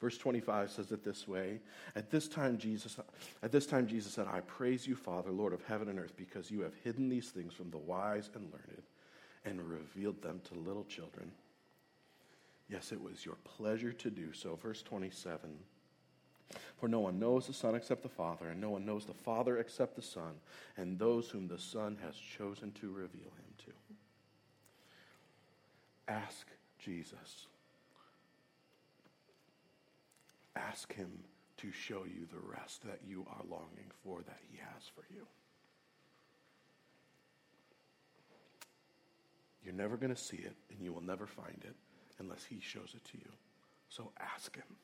Verse 0.00 0.16
25 0.16 0.70
says 0.70 0.92
it 0.92 1.04
this 1.04 1.28
way. 1.28 1.60
At 1.94 2.10
this 2.10 2.26
time 2.26 2.56
Jesus 2.56 2.98
at 3.42 3.52
this 3.52 3.66
time 3.66 3.86
Jesus 3.86 4.14
said, 4.14 4.26
"I 4.26 4.40
praise 4.40 4.86
you, 4.86 4.96
Father, 4.96 5.30
Lord 5.30 5.52
of 5.52 5.62
heaven 5.64 5.88
and 5.88 5.98
earth, 5.98 6.16
because 6.16 6.50
you 6.50 6.62
have 6.62 6.74
hidden 6.76 7.10
these 7.10 7.30
things 7.30 7.52
from 7.52 7.70
the 7.70 7.76
wise 7.76 8.30
and 8.34 8.50
learned 8.50 8.86
and 9.44 9.60
revealed 9.60 10.22
them 10.22 10.40
to 10.44 10.54
little 10.54 10.84
children." 10.84 11.32
Yes, 12.68 12.92
it 12.92 13.00
was 13.02 13.26
your 13.26 13.36
pleasure 13.44 13.92
to 13.92 14.10
do 14.10 14.32
so. 14.32 14.56
Verse 14.56 14.82
27. 14.82 15.64
For 16.78 16.88
no 16.88 17.00
one 17.00 17.18
knows 17.18 17.46
the 17.46 17.52
Son 17.52 17.74
except 17.74 18.02
the 18.02 18.08
Father, 18.08 18.48
and 18.48 18.60
no 18.60 18.70
one 18.70 18.86
knows 18.86 19.04
the 19.04 19.14
Father 19.14 19.58
except 19.58 19.96
the 19.96 20.02
Son, 20.02 20.40
and 20.76 20.98
those 20.98 21.28
whom 21.28 21.46
the 21.46 21.58
Son 21.58 21.98
has 22.02 22.16
chosen 22.16 22.72
to 22.72 22.90
reveal 22.90 23.30
him 23.36 23.54
to. 23.66 23.72
Ask 26.08 26.46
Jesus. 26.78 27.46
Ask 30.56 30.92
him 30.92 31.10
to 31.58 31.70
show 31.70 32.04
you 32.04 32.26
the 32.32 32.40
rest 32.40 32.82
that 32.84 33.00
you 33.06 33.26
are 33.30 33.44
longing 33.48 33.90
for, 34.02 34.22
that 34.22 34.40
he 34.50 34.58
has 34.58 34.90
for 34.94 35.04
you. 35.12 35.26
You're 39.62 39.74
never 39.74 39.96
going 39.96 40.14
to 40.14 40.20
see 40.20 40.38
it, 40.38 40.56
and 40.70 40.82
you 40.82 40.92
will 40.92 41.02
never 41.02 41.26
find 41.26 41.62
it 41.64 41.76
unless 42.18 42.44
he 42.44 42.60
shows 42.60 42.94
it 42.94 43.04
to 43.12 43.18
you. 43.18 43.30
So 43.88 44.10
ask 44.18 44.56
him. 44.56 44.76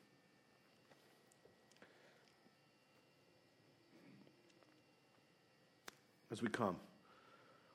As 6.31 6.43
we 6.43 6.49
come, 6.49 6.77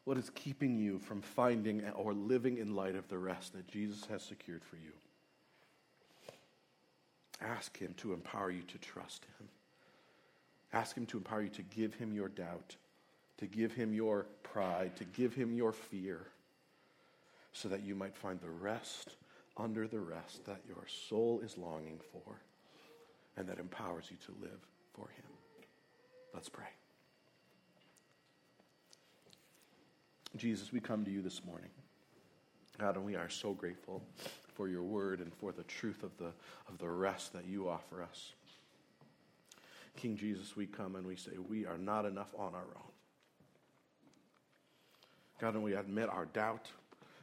what 0.04 0.18
is 0.18 0.30
keeping 0.32 0.78
you 0.78 1.00
from 1.00 1.22
finding 1.22 1.84
or 1.92 2.14
living 2.14 2.58
in 2.58 2.76
light 2.76 2.96
of 2.96 3.08
the 3.08 3.18
rest 3.18 3.54
that 3.54 3.68
Jesus 3.68 4.06
has 4.06 4.24
secured 4.24 4.64
for 4.64 4.78
you? 4.78 4.92
Ask 7.42 7.78
Him 7.78 7.94
to 7.98 8.14
empower 8.14 8.52
you 8.52 8.62
to 8.64 8.78
trust 8.78 9.26
Him. 9.26 9.48
Ask 10.74 10.96
Him 10.96 11.06
to 11.08 11.18
empower 11.18 11.42
you 11.44 11.50
to 11.50 11.64
give 11.64 11.94
Him 11.94 12.14
your 12.14 12.30
doubt, 12.30 12.76
to 13.38 13.46
give 13.46 13.74
Him 13.74 13.94
your 13.94 14.26
pride, 14.44 14.96
to 14.98 15.04
give 15.06 15.34
Him 15.34 15.54
your 15.54 15.72
fear, 15.72 16.28
so 17.54 17.70
that 17.70 17.84
you 17.84 17.96
might 17.96 18.16
find 18.16 18.40
the 18.40 18.50
rest 18.50 19.16
under 19.58 19.88
the 19.88 20.00
rest 20.00 20.46
that 20.46 20.62
your 20.68 20.86
soul 20.88 21.42
is 21.44 21.58
longing 21.58 22.00
for 22.12 22.42
and 23.38 23.48
that 23.48 23.60
empowers 23.60 24.06
you 24.10 24.18
to 24.26 24.42
live 24.42 24.60
for 24.94 25.08
Him. 25.10 25.26
Let's 26.34 26.50
pray. 26.50 26.81
Jesus, 30.38 30.72
we 30.72 30.80
come 30.80 31.04
to 31.06 31.12
you 31.12 31.22
this 31.22 31.44
morning. 31.46 31.70
God, 32.78 32.96
and 32.96 33.06
we 33.06 33.16
are 33.16 33.30
so 33.30 33.54
grateful 33.54 34.02
for 34.56 34.68
your 34.68 34.84
word 34.84 35.20
and 35.20 35.34
for 35.34 35.52
the 35.52 35.64
truth 35.64 36.04
of 36.04 36.18
the, 36.18 36.32
of 36.70 36.78
the 36.80 36.90
rest 36.90 37.34
that 37.34 37.46
you 37.46 37.70
offer 37.70 38.02
us. 38.02 38.32
King 39.98 40.16
Jesus, 40.16 40.56
we 40.56 40.66
come 40.66 40.96
and 40.96 41.06
we 41.06 41.16
say 41.16 41.32
we 41.50 41.66
are 41.66 41.78
not 41.78 42.06
enough 42.06 42.34
on 42.38 42.56
our 42.56 42.62
own. 42.62 42.92
God, 45.40 45.56
and 45.56 45.64
we 45.64 45.74
admit 45.74 46.08
our 46.10 46.26
doubt. 46.26 46.70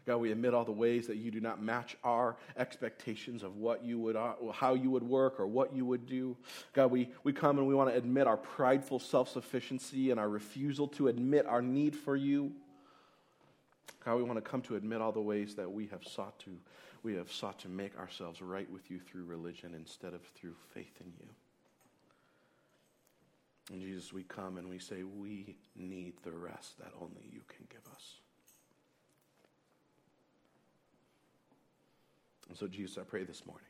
God, 0.07 0.17
we 0.19 0.33
admit 0.33 0.55
all 0.55 0.65
the 0.65 0.73
ways 0.73 1.07
that 1.07 1.17
you 1.17 1.31
do 1.31 1.41
not 1.41 1.63
match 1.63 1.97
our 2.03 2.37
expectations 2.57 3.43
of 3.43 3.57
what 3.57 3.85
you 3.85 3.99
would, 3.99 4.17
uh, 4.17 4.33
how 4.53 4.75
you 4.75 4.91
would 4.91 5.03
work 5.03 5.39
or 5.39 5.47
what 5.47 5.75
you 5.75 5.85
would 5.85 6.07
do. 6.07 6.37
God, 6.73 6.91
we, 6.91 7.11
we 7.25 7.33
come 7.33 7.59
and 7.59 7.67
we 7.67 7.75
want 7.75 7.91
to 7.91 7.97
admit 7.97 8.27
our 8.27 8.39
prideful 8.39 8.99
self 8.99 9.29
sufficiency 9.29 10.11
and 10.11 10.19
our 10.19 10.29
refusal 10.29 10.89
to 10.89 11.09
admit 11.09 11.47
our 11.47 11.63
need 11.63 11.95
for 11.95 12.17
you. 12.17 12.53
God, 14.09 14.17
we 14.17 14.23
want 14.23 14.43
to 14.43 14.51
come 14.51 14.63
to 14.63 14.77
admit 14.77 15.03
all 15.03 15.13
the 15.13 15.21
ways 15.21 15.55
that 15.57 15.71
we 15.71 15.87
have 15.89 16.03
sought 16.03 16.39
to, 16.39 16.51
we 17.03 17.15
have 17.17 17.31
sought 17.31 17.59
to 17.59 17.69
make 17.69 17.95
ourselves 17.99 18.41
right 18.41 18.71
with 18.71 18.91
you 18.91 18.99
through 18.99 19.25
religion 19.25 19.75
instead 19.75 20.15
of 20.15 20.23
through 20.35 20.55
faith 20.73 20.95
in 21.03 21.13
you. 21.21 21.29
And 23.71 23.83
Jesus, 23.83 24.11
we 24.11 24.23
come 24.23 24.57
and 24.57 24.67
we 24.67 24.79
say, 24.79 25.03
we 25.03 25.57
need 25.77 26.15
the 26.23 26.33
rest 26.33 26.79
that 26.79 26.91
only 26.99 27.29
you 27.31 27.43
can 27.49 27.67
give 27.69 27.87
us. 27.93 28.15
And 32.49 32.57
so, 32.57 32.67
Jesus, 32.67 32.97
I 32.97 33.03
pray 33.03 33.25
this 33.25 33.45
morning, 33.45 33.69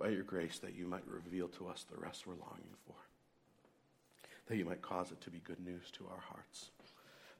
by 0.00 0.08
your 0.08 0.24
grace, 0.24 0.58
that 0.58 0.74
you 0.74 0.88
might 0.88 1.06
reveal 1.06 1.46
to 1.46 1.68
us 1.68 1.86
the 1.88 1.96
rest 1.96 2.26
we're 2.26 2.32
longing 2.32 2.74
for, 2.88 2.96
that 4.48 4.56
you 4.56 4.64
might 4.64 4.82
cause 4.82 5.12
it 5.12 5.20
to 5.20 5.30
be 5.30 5.38
good 5.44 5.64
news 5.64 5.92
to 5.92 6.08
our 6.10 6.24
hearts, 6.28 6.70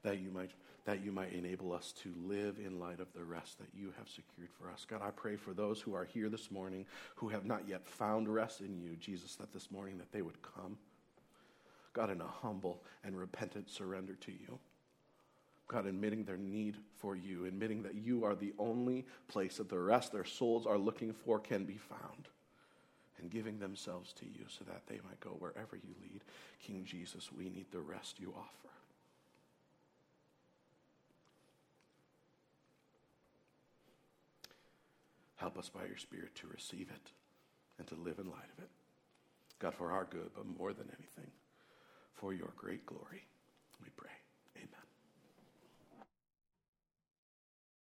that 0.03 0.21
you 0.21 0.31
might 0.31 0.51
that 0.85 1.03
you 1.03 1.11
might 1.11 1.31
enable 1.31 1.71
us 1.71 1.93
to 2.03 2.13
live 2.25 2.57
in 2.57 2.79
light 2.79 2.99
of 2.99 3.07
the 3.13 3.23
rest 3.23 3.57
that 3.57 3.69
you 3.73 3.93
have 3.97 4.07
secured 4.09 4.49
for 4.59 4.69
us. 4.69 4.85
God, 4.85 5.01
I 5.01 5.11
pray 5.11 5.35
for 5.37 5.53
those 5.53 5.79
who 5.79 5.93
are 5.93 6.03
here 6.03 6.29
this 6.29 6.51
morning 6.51 6.85
who 7.15 7.29
have 7.29 7.45
not 7.45 7.67
yet 7.67 7.87
found 7.87 8.27
rest 8.27 8.59
in 8.59 8.77
you, 8.77 8.95
Jesus, 8.97 9.35
that 9.35 9.53
this 9.53 9.71
morning 9.71 9.97
that 9.97 10.11
they 10.11 10.21
would 10.21 10.41
come. 10.41 10.77
God, 11.93 12.09
in 12.09 12.21
a 12.21 12.27
humble 12.27 12.83
and 13.03 13.17
repentant 13.17 13.69
surrender 13.69 14.15
to 14.15 14.31
you. 14.31 14.59
God, 15.67 15.85
admitting 15.85 16.25
their 16.25 16.37
need 16.37 16.75
for 16.97 17.15
you, 17.15 17.45
admitting 17.45 17.83
that 17.83 17.95
you 17.95 18.25
are 18.25 18.35
the 18.35 18.53
only 18.59 19.05
place 19.27 19.57
that 19.57 19.69
the 19.69 19.79
rest 19.79 20.11
their 20.11 20.25
souls 20.25 20.65
are 20.65 20.77
looking 20.77 21.13
for 21.13 21.39
can 21.39 21.63
be 21.63 21.77
found, 21.77 22.27
and 23.17 23.31
giving 23.31 23.59
themselves 23.59 24.11
to 24.13 24.25
you 24.25 24.45
so 24.49 24.65
that 24.65 24.81
they 24.87 24.99
might 25.05 25.19
go 25.21 25.31
wherever 25.39 25.77
you 25.77 25.95
lead. 26.01 26.21
King 26.61 26.83
Jesus, 26.83 27.31
we 27.31 27.45
need 27.45 27.67
the 27.71 27.79
rest 27.79 28.19
you 28.19 28.33
offer. 28.37 28.73
Help 35.43 35.57
us 35.57 35.67
by 35.67 35.85
your 35.85 35.97
Spirit 35.97 36.33
to 36.35 36.47
receive 36.47 36.87
it 36.89 37.11
and 37.77 37.85
to 37.85 37.95
live 37.95 38.17
in 38.17 38.27
light 38.27 38.47
of 38.57 38.63
it. 38.63 38.69
God, 39.59 39.75
for 39.75 39.91
our 39.91 40.07
good, 40.09 40.29
but 40.33 40.45
more 40.47 40.71
than 40.71 40.87
anything, 40.97 41.31
for 42.13 42.33
your 42.33 42.53
great 42.55 42.85
glory. 42.85 43.27